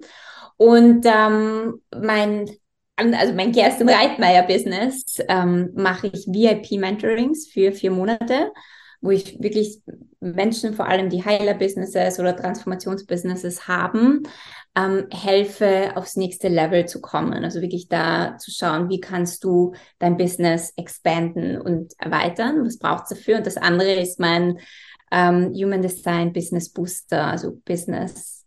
Und 0.56 1.06
ähm, 1.06 1.82
mein 1.94 2.50
also 2.96 3.34
mein 3.34 3.54
Kerstin 3.54 3.88
Reitmeier 3.90 4.44
Business 4.44 5.20
ähm, 5.30 5.70
mache 5.74 6.08
ich 6.08 6.28
VIP 6.28 6.80
Mentorings 6.80 7.48
für 7.48 7.72
vier 7.72 7.92
Monate 7.92 8.52
wo 9.02 9.12
ich 9.12 9.42
wirklich 9.42 9.82
Menschen, 10.20 10.74
vor 10.74 10.88
allem 10.88 11.10
die 11.10 11.24
Heiler-Businesses 11.24 12.20
oder 12.20 12.36
Transformationsbusinesses 12.36 13.68
haben, 13.68 14.24
ähm, 14.76 15.08
helfe, 15.12 15.96
aufs 15.96 16.16
nächste 16.16 16.48
Level 16.48 16.86
zu 16.86 17.02
kommen. 17.02 17.44
Also 17.44 17.62
wirklich 17.62 17.88
da 17.88 18.38
zu 18.38 18.52
schauen, 18.52 18.90
wie 18.90 19.00
kannst 19.00 19.44
du 19.44 19.74
dein 19.98 20.18
Business 20.18 20.74
expanden 20.76 21.60
und 21.60 21.94
erweitern? 21.98 22.66
Was 22.66 22.78
braucht 22.78 23.04
es 23.04 23.18
dafür? 23.18 23.38
Und 23.38 23.48
das 23.48 23.58
andere 23.58 23.94
ist 23.94 24.20
mein 24.20 24.60
ähm, 25.12 25.54
Human 25.54 25.82
Design 25.82 26.34
Business 26.34 26.70
Booster, 26.70 27.26
also 27.26 27.58
Business 27.66 28.46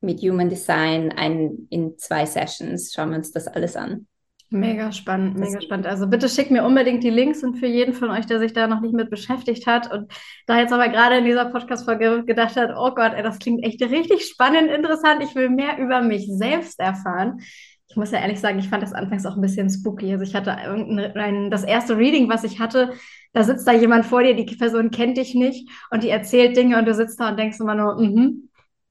mit 0.00 0.20
Human 0.20 0.50
Design 0.50 1.12
ein, 1.12 1.66
in 1.70 1.96
zwei 1.98 2.26
Sessions. 2.26 2.92
Schauen 2.92 3.10
wir 3.10 3.16
uns 3.16 3.32
das 3.32 3.46
alles 3.46 3.76
an. 3.76 4.06
Mega 4.54 4.92
spannend, 4.92 5.36
mega 5.36 5.60
spannend. 5.60 5.86
Also 5.86 6.06
bitte 6.06 6.28
schickt 6.28 6.52
mir 6.52 6.64
unbedingt 6.64 7.02
die 7.02 7.10
Links 7.10 7.42
und 7.42 7.56
für 7.56 7.66
jeden 7.66 7.92
von 7.92 8.10
euch, 8.10 8.24
der 8.26 8.38
sich 8.38 8.52
da 8.52 8.68
noch 8.68 8.80
nicht 8.80 8.94
mit 8.94 9.10
beschäftigt 9.10 9.66
hat 9.66 9.92
und 9.92 10.12
da 10.46 10.60
jetzt 10.60 10.72
aber 10.72 10.88
gerade 10.88 11.16
in 11.16 11.24
dieser 11.24 11.46
Podcast-Folge 11.46 12.24
gedacht 12.24 12.54
hat, 12.54 12.70
oh 12.76 12.94
Gott, 12.94 13.14
ey, 13.14 13.22
das 13.24 13.40
klingt 13.40 13.64
echt 13.64 13.82
richtig 13.82 14.26
spannend, 14.26 14.70
interessant. 14.70 15.22
Ich 15.24 15.34
will 15.34 15.50
mehr 15.50 15.78
über 15.78 16.02
mich 16.02 16.28
selbst 16.28 16.78
erfahren. 16.78 17.40
ich 17.88 17.96
muss 17.96 18.12
ja 18.12 18.20
ehrlich 18.20 18.38
sagen, 18.38 18.60
ich 18.60 18.68
fand 18.68 18.82
das 18.82 18.92
anfangs 18.92 19.26
auch 19.26 19.34
ein 19.34 19.40
bisschen 19.40 19.68
spooky. 19.70 20.12
Also 20.12 20.24
ich 20.24 20.36
hatte 20.36 20.52
ein, 20.52 21.50
das 21.50 21.64
erste 21.64 21.96
Reading, 21.98 22.28
was 22.28 22.44
ich 22.44 22.60
hatte, 22.60 22.92
da 23.32 23.42
sitzt 23.42 23.66
da 23.66 23.72
jemand 23.72 24.06
vor 24.06 24.22
dir, 24.22 24.34
die 24.34 24.56
Person 24.56 24.92
kennt 24.92 25.16
dich 25.16 25.34
nicht 25.34 25.68
und 25.90 26.04
die 26.04 26.10
erzählt 26.10 26.56
Dinge 26.56 26.78
und 26.78 26.86
du 26.86 26.94
sitzt 26.94 27.18
da 27.18 27.30
und 27.30 27.38
denkst 27.38 27.58
immer 27.58 27.74
nur, 27.74 28.00
mhm, 28.00 28.50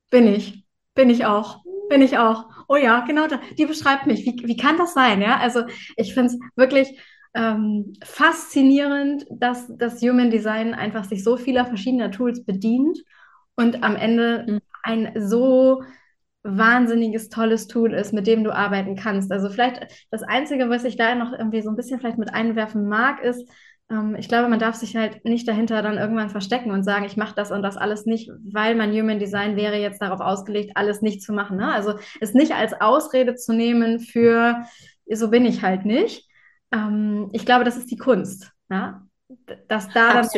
bin 0.09 0.28
ich, 0.28 0.66
bin 0.93 1.09
ich 1.09 1.26
auch, 1.26 1.62
bin 1.94 2.02
ich 2.02 2.18
auch. 2.18 2.46
Oh 2.68 2.76
ja, 2.76 3.02
genau 3.02 3.28
da, 3.28 3.39
die 3.56 3.68
beschreibt 3.68 4.08
mich. 4.08 4.26
Wie, 4.26 4.48
wie 4.48 4.58
kann 4.58 4.78
das 4.78 4.96
sein? 4.96 5.22
Ja, 5.22 5.38
also 5.38 5.64
ich 5.96 6.16
finde 6.16 6.34
es 6.34 6.39
wirklich 6.56 7.00
ähm, 7.36 7.94
faszinierend, 8.04 9.26
dass 9.30 9.72
das 9.78 10.02
Human 10.02 10.32
Design 10.32 10.74
einfach 10.74 11.04
sich 11.04 11.24
so 11.24 11.38
vieler 11.38 11.68
verschiedener 11.68 12.10
Tools 12.10 12.44
bedient 12.46 12.98
und 13.56 13.84
am 13.84 13.96
Ende 13.96 14.44
mhm. 14.48 14.60
ein 14.82 15.14
so 15.20 15.84
wahnsinniges, 16.41 17.30
tolles 17.30 17.68
Tool 17.68 17.94
ist, 17.94 18.12
mit 18.12 18.26
dem 18.26 18.44
du 18.44 18.52
arbeiten 18.52 18.96
kannst. 18.96 19.32
Also 19.32 19.50
vielleicht 19.50 20.08
das 20.10 20.24
Einzige, 20.24 20.70
was 20.72 20.86
ich 20.86 20.98
da 20.98 21.14
noch 21.14 21.32
irgendwie 21.32 21.62
so 21.62 21.70
ein 21.70 21.76
bisschen 21.76 22.00
vielleicht 22.00 22.18
mit 22.18 22.34
einwerfen 22.34 22.89
mag, 22.89 23.24
ist, 23.24 23.48
ähm, 23.90 24.16
ich 24.18 24.28
glaube, 24.28 24.50
man 24.50 24.60
darf 24.60 24.76
sich 24.76 24.96
halt 24.96 25.24
nicht 25.26 25.48
dahinter 25.48 25.82
dann 25.82 25.98
irgendwann 25.98 26.30
verstecken 26.30 26.72
und 26.72 26.84
sagen, 26.84 27.06
ich 27.06 27.18
mache 27.18 27.36
das 27.36 27.52
und 27.52 27.62
das 27.62 27.78
alles 27.78 28.06
nicht, 28.06 28.32
weil 28.52 28.76
mein 28.76 28.92
Human 28.92 29.20
Design 29.20 29.56
wäre 29.56 29.78
jetzt 29.78 30.02
darauf 30.02 30.20
ausgelegt, 30.20 30.72
alles 30.76 31.02
nicht 31.02 31.22
zu 31.22 31.34
machen. 31.34 31.58
Ne? 31.58 31.72
Also 31.72 31.96
es 32.20 32.34
nicht 32.34 32.54
als 32.54 32.74
Ausrede 32.80 33.36
zu 33.36 33.54
nehmen 33.54 34.00
für, 34.00 34.64
so 35.12 35.30
bin 35.30 35.46
ich 35.46 35.62
halt 35.62 35.86
nicht. 35.86 36.28
Ähm, 36.72 37.30
ich 37.34 37.46
glaube, 37.46 37.64
das 37.64 37.78
ist 37.78 37.92
die 37.92 37.98
Kunst. 37.98 38.52
Ja? 38.70 39.06
Dass 39.68 39.90
da 39.90 40.14
dann 40.14 40.30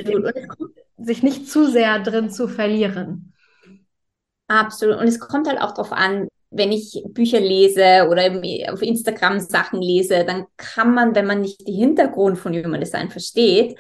sich 0.98 1.24
nicht 1.24 1.50
zu 1.50 1.66
sehr 1.66 2.00
drin 2.00 2.30
zu 2.30 2.48
verlieren. 2.48 3.34
Absolut. 4.48 4.98
Und 4.98 5.08
es 5.08 5.20
kommt 5.20 5.48
halt 5.48 5.60
auch 5.60 5.72
darauf 5.72 5.92
an, 5.92 6.28
wenn 6.50 6.72
ich 6.72 7.04
Bücher 7.10 7.40
lese 7.40 8.08
oder 8.10 8.32
auf 8.72 8.82
Instagram 8.82 9.40
Sachen 9.40 9.82
lese, 9.82 10.24
dann 10.26 10.46
kann 10.58 10.94
man, 10.94 11.16
wenn 11.16 11.26
man 11.26 11.42
nicht 11.42 11.68
den 11.68 11.76
Hintergrund 11.76 12.38
von 12.38 12.54
Human 12.54 12.80
Design 12.80 13.10
versteht, 13.10 13.78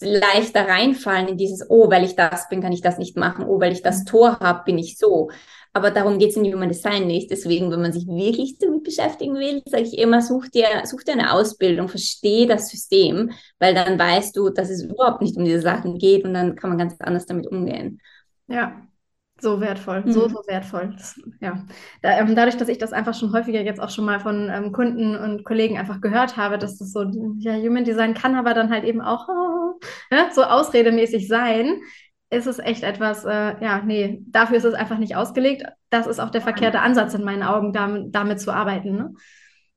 leichter 0.00 0.68
reinfallen 0.68 1.28
in 1.28 1.36
dieses, 1.36 1.68
oh, 1.68 1.90
weil 1.90 2.04
ich 2.04 2.16
das 2.16 2.48
bin, 2.48 2.60
kann 2.60 2.72
ich 2.72 2.82
das 2.82 2.98
nicht 2.98 3.16
machen, 3.16 3.46
oh, 3.46 3.60
weil 3.60 3.72
ich 3.72 3.82
das 3.82 4.00
mhm. 4.00 4.06
Tor 4.06 4.38
habe, 4.40 4.64
bin 4.64 4.78
ich 4.78 4.98
so. 4.98 5.30
Aber 5.72 5.90
darum 5.90 6.18
geht 6.18 6.30
es 6.30 6.36
in 6.36 6.44
Human 6.44 6.68
Design 6.68 7.08
nicht. 7.08 7.32
Deswegen, 7.32 7.70
wenn 7.72 7.82
man 7.82 7.92
sich 7.92 8.06
wirklich 8.06 8.58
damit 8.58 8.84
beschäftigen 8.84 9.34
will, 9.34 9.60
sage 9.66 9.82
ich 9.82 9.98
immer, 9.98 10.22
such 10.22 10.48
dir, 10.48 10.66
such 10.84 11.02
dir 11.02 11.14
eine 11.14 11.32
Ausbildung, 11.32 11.88
verstehe 11.88 12.46
das 12.46 12.68
System, 12.68 13.32
weil 13.58 13.74
dann 13.74 13.98
weißt 13.98 14.36
du, 14.36 14.50
dass 14.50 14.70
es 14.70 14.84
überhaupt 14.84 15.20
nicht 15.20 15.36
um 15.36 15.44
diese 15.44 15.60
Sachen 15.60 15.98
geht 15.98 16.24
und 16.24 16.34
dann 16.34 16.54
kann 16.54 16.70
man 16.70 16.78
ganz 16.78 16.94
anders 17.00 17.26
damit 17.26 17.48
umgehen. 17.48 18.00
Ja, 18.46 18.86
so 19.40 19.60
wertvoll, 19.60 20.02
mhm. 20.04 20.12
so, 20.12 20.28
so 20.28 20.42
wertvoll. 20.46 20.94
Das, 20.96 21.20
ja. 21.40 21.64
Da, 22.02 22.18
ähm, 22.18 22.34
dadurch, 22.34 22.56
dass 22.56 22.68
ich 22.68 22.78
das 22.78 22.92
einfach 22.92 23.14
schon 23.14 23.32
häufiger 23.32 23.60
jetzt 23.60 23.80
auch 23.80 23.90
schon 23.90 24.04
mal 24.04 24.20
von 24.20 24.48
ähm, 24.50 24.72
Kunden 24.72 25.16
und 25.16 25.44
Kollegen 25.44 25.78
einfach 25.78 26.00
gehört 26.00 26.36
habe, 26.36 26.58
dass 26.58 26.78
das 26.78 26.92
so, 26.92 27.04
ja, 27.38 27.54
Human 27.54 27.84
Design 27.84 28.14
kann 28.14 28.34
aber 28.34 28.54
dann 28.54 28.70
halt 28.70 28.84
eben 28.84 29.00
auch 29.00 29.28
oh, 29.28 29.80
ja, 30.10 30.30
so 30.32 30.44
ausredemäßig 30.44 31.28
sein, 31.28 31.80
ist 32.30 32.46
es 32.46 32.58
echt 32.58 32.82
etwas, 32.82 33.24
äh, 33.24 33.62
ja, 33.62 33.82
nee, 33.84 34.22
dafür 34.26 34.56
ist 34.56 34.64
es 34.64 34.74
einfach 34.74 34.98
nicht 34.98 35.16
ausgelegt. 35.16 35.64
Das 35.90 36.06
ist 36.06 36.20
auch 36.20 36.30
der 36.30 36.40
verkehrte 36.40 36.80
Ansatz 36.80 37.14
in 37.14 37.24
meinen 37.24 37.42
Augen, 37.42 37.72
damit, 37.72 38.14
damit 38.14 38.40
zu 38.40 38.52
arbeiten. 38.52 38.96
Ne? 38.96 39.14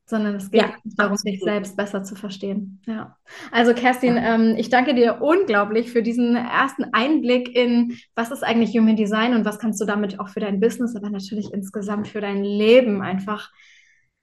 Sondern 0.09 0.35
es 0.35 0.49
geht 0.49 0.61
ja, 0.61 0.73
darum, 0.85 1.13
absolut. 1.13 1.19
sich 1.19 1.43
selbst 1.43 1.75
besser 1.75 2.01
zu 2.01 2.15
verstehen. 2.15 2.81
Ja. 2.85 3.17
Also 3.51 3.73
Kerstin, 3.73 4.15
ja. 4.15 4.35
ähm, 4.35 4.55
ich 4.57 4.69
danke 4.69 4.95
dir 4.95 5.21
unglaublich 5.21 5.91
für 5.91 6.01
diesen 6.01 6.35
ersten 6.35 6.85
Einblick 6.93 7.53
in, 7.53 7.97
was 8.15 8.31
ist 8.31 8.43
eigentlich 8.43 8.75
Human 8.77 8.95
Design 8.95 9.33
und 9.33 9.43
was 9.43 9.59
kannst 9.59 9.81
du 9.81 9.85
damit 9.85 10.19
auch 10.19 10.29
für 10.29 10.39
dein 10.39 10.61
Business, 10.61 10.95
aber 10.95 11.09
natürlich 11.09 11.53
insgesamt 11.53 12.07
für 12.07 12.21
dein 12.21 12.41
Leben 12.41 13.01
einfach 13.01 13.51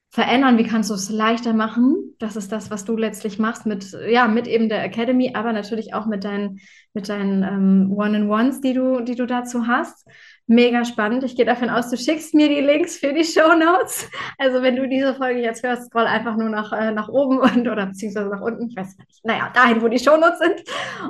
verändern. 0.09 0.57
Wie 0.57 0.63
kannst 0.63 0.89
du 0.89 0.95
es 0.95 1.09
leichter 1.09 1.53
machen? 1.53 2.15
Das 2.19 2.35
ist 2.35 2.51
das, 2.51 2.71
was 2.71 2.85
du 2.85 2.97
letztlich 2.97 3.37
machst 3.37 3.65
mit, 3.65 3.95
ja, 4.09 4.27
mit 4.27 4.47
eben 4.47 4.69
der 4.69 4.83
Academy, 4.83 5.33
aber 5.35 5.53
natürlich 5.53 5.93
auch 5.93 6.07
mit 6.07 6.23
deinen, 6.23 6.61
mit 6.93 7.09
deinen 7.09 7.43
ähm, 7.43 7.93
One-on-Ones, 7.93 8.61
die 8.61 8.73
du, 8.73 9.01
die 9.01 9.15
du 9.15 9.27
dazu 9.27 9.67
hast. 9.67 10.07
Mega 10.47 10.85
spannend. 10.85 11.23
Ich 11.23 11.35
gehe 11.35 11.45
davon 11.45 11.71
aus, 11.71 11.89
du 11.89 11.97
schickst 11.97 12.35
mir 12.35 12.47
die 12.47 12.61
Links 12.61 12.97
für 12.97 13.13
die 13.13 13.23
Show 13.23 13.55
Notes. 13.55 14.07
Also 14.37 14.61
wenn 14.61 14.75
du 14.75 14.87
diese 14.87 15.15
Folge 15.15 15.39
jetzt 15.41 15.63
hörst, 15.63 15.85
scroll 15.85 16.05
einfach 16.05 16.37
nur 16.37 16.49
nach, 16.49 16.71
äh, 16.71 16.91
nach 16.91 17.09
oben 17.09 17.39
und 17.39 17.67
oder 17.67 17.87
beziehungsweise 17.87 18.29
nach 18.29 18.41
unten. 18.41 18.69
Ich 18.69 18.75
weiß 18.75 18.95
nicht. 18.95 19.25
Naja, 19.25 19.51
dahin, 19.55 19.81
wo 19.81 19.87
die 19.87 19.97
Show 19.97 20.17
Notes 20.17 20.37
sind. 20.37 20.63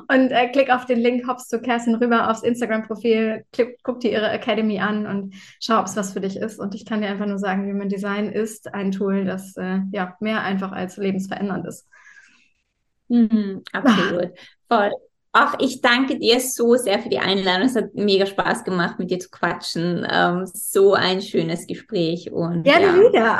Und 0.08 0.32
äh, 0.32 0.48
klick 0.48 0.70
auf 0.70 0.86
den 0.86 1.00
Link, 1.00 1.28
hoppst 1.28 1.50
zu 1.50 1.60
Kerstin 1.60 1.96
rüber 1.96 2.30
aufs 2.32 2.44
Instagram-Profil, 2.44 3.44
guck 3.84 4.00
dir 4.00 4.12
ihre 4.12 4.30
Academy 4.30 4.80
an 4.80 5.06
und 5.06 5.36
schau, 5.60 5.80
ob 5.80 5.88
es 5.88 5.98
was 5.98 6.14
für 6.14 6.22
dich 6.22 6.38
ist. 6.38 6.58
Und 6.58 6.74
ich 6.74 6.86
kann 6.86 7.02
dir 7.02 7.10
einfach 7.10 7.26
nur 7.26 7.40
sagen, 7.40 7.70
Human 7.70 7.90
Design 7.90 8.32
ist 8.32 8.74
ein 8.74 8.92
Tool, 8.92 9.26
das 9.26 9.58
äh, 9.58 9.80
ja 9.92 10.16
mehr 10.22 10.44
einfach 10.44 10.72
als 10.72 10.96
lebensverändernd 10.96 11.68
ist. 11.68 11.90
Mhm, 13.10 13.64
absolut. 13.74 14.32
Voll. 14.70 14.92
Ach, 15.38 15.54
ich 15.60 15.82
danke 15.82 16.18
dir 16.18 16.40
so 16.40 16.76
sehr 16.76 16.98
für 17.00 17.10
die 17.10 17.20
Einladung. 17.20 17.68
Es 17.68 17.76
hat 17.76 17.94
mega 17.94 18.26
Spaß 18.26 18.64
gemacht, 18.64 19.00
mit 19.00 19.12
dir 19.12 19.20
zu 19.20 19.30
quatschen. 19.30 20.08
Ähm, 20.10 20.46
so 20.46 20.94
ein 20.94 21.22
schönes 21.22 21.68
Gespräch. 21.68 22.32
Und, 22.32 22.64
Gerne 22.64 22.86
ja. 22.86 22.96
wieder. 22.96 23.38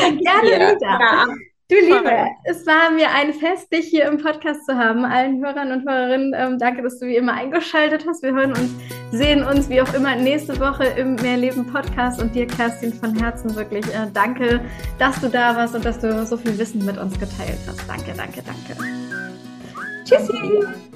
Gerne 0.00 0.48
wieder. 0.48 0.80
Ja. 0.80 1.26
Du 1.68 1.74
Liebe, 1.74 2.10
es 2.44 2.66
war 2.66 2.90
mir 2.90 3.10
ein 3.10 3.34
Fest, 3.34 3.70
dich 3.70 3.88
hier 3.88 4.06
im 4.06 4.16
Podcast 4.16 4.64
zu 4.64 4.78
haben. 4.78 5.04
Allen 5.04 5.44
Hörern 5.44 5.72
und 5.72 5.86
Hörerinnen, 5.86 6.32
ähm, 6.34 6.58
danke, 6.58 6.80
dass 6.82 7.00
du 7.00 7.06
wie 7.06 7.16
immer 7.16 7.34
eingeschaltet 7.34 8.06
hast. 8.08 8.22
Wir 8.22 8.32
hören 8.32 8.52
uns, 8.52 8.70
sehen 9.10 9.42
uns 9.42 9.68
wie 9.68 9.82
auch 9.82 9.92
immer 9.92 10.16
nächste 10.16 10.58
Woche 10.58 10.84
im 10.84 11.16
Mehrleben 11.16 11.66
Podcast. 11.66 12.22
Und 12.22 12.34
dir, 12.34 12.46
Kerstin, 12.46 12.94
von 12.94 13.14
Herzen 13.14 13.54
wirklich 13.56 13.84
äh, 13.88 14.06
danke, 14.14 14.62
dass 14.98 15.20
du 15.20 15.28
da 15.28 15.54
warst 15.54 15.74
und 15.74 15.84
dass 15.84 15.98
du 15.98 16.24
so 16.24 16.38
viel 16.38 16.56
Wissen 16.56 16.82
mit 16.86 16.96
uns 16.96 17.12
geteilt 17.20 17.58
hast. 17.66 17.86
Danke, 17.86 18.14
danke, 18.16 18.42
danke. 18.42 19.25
Tschüssi! 20.06 20.95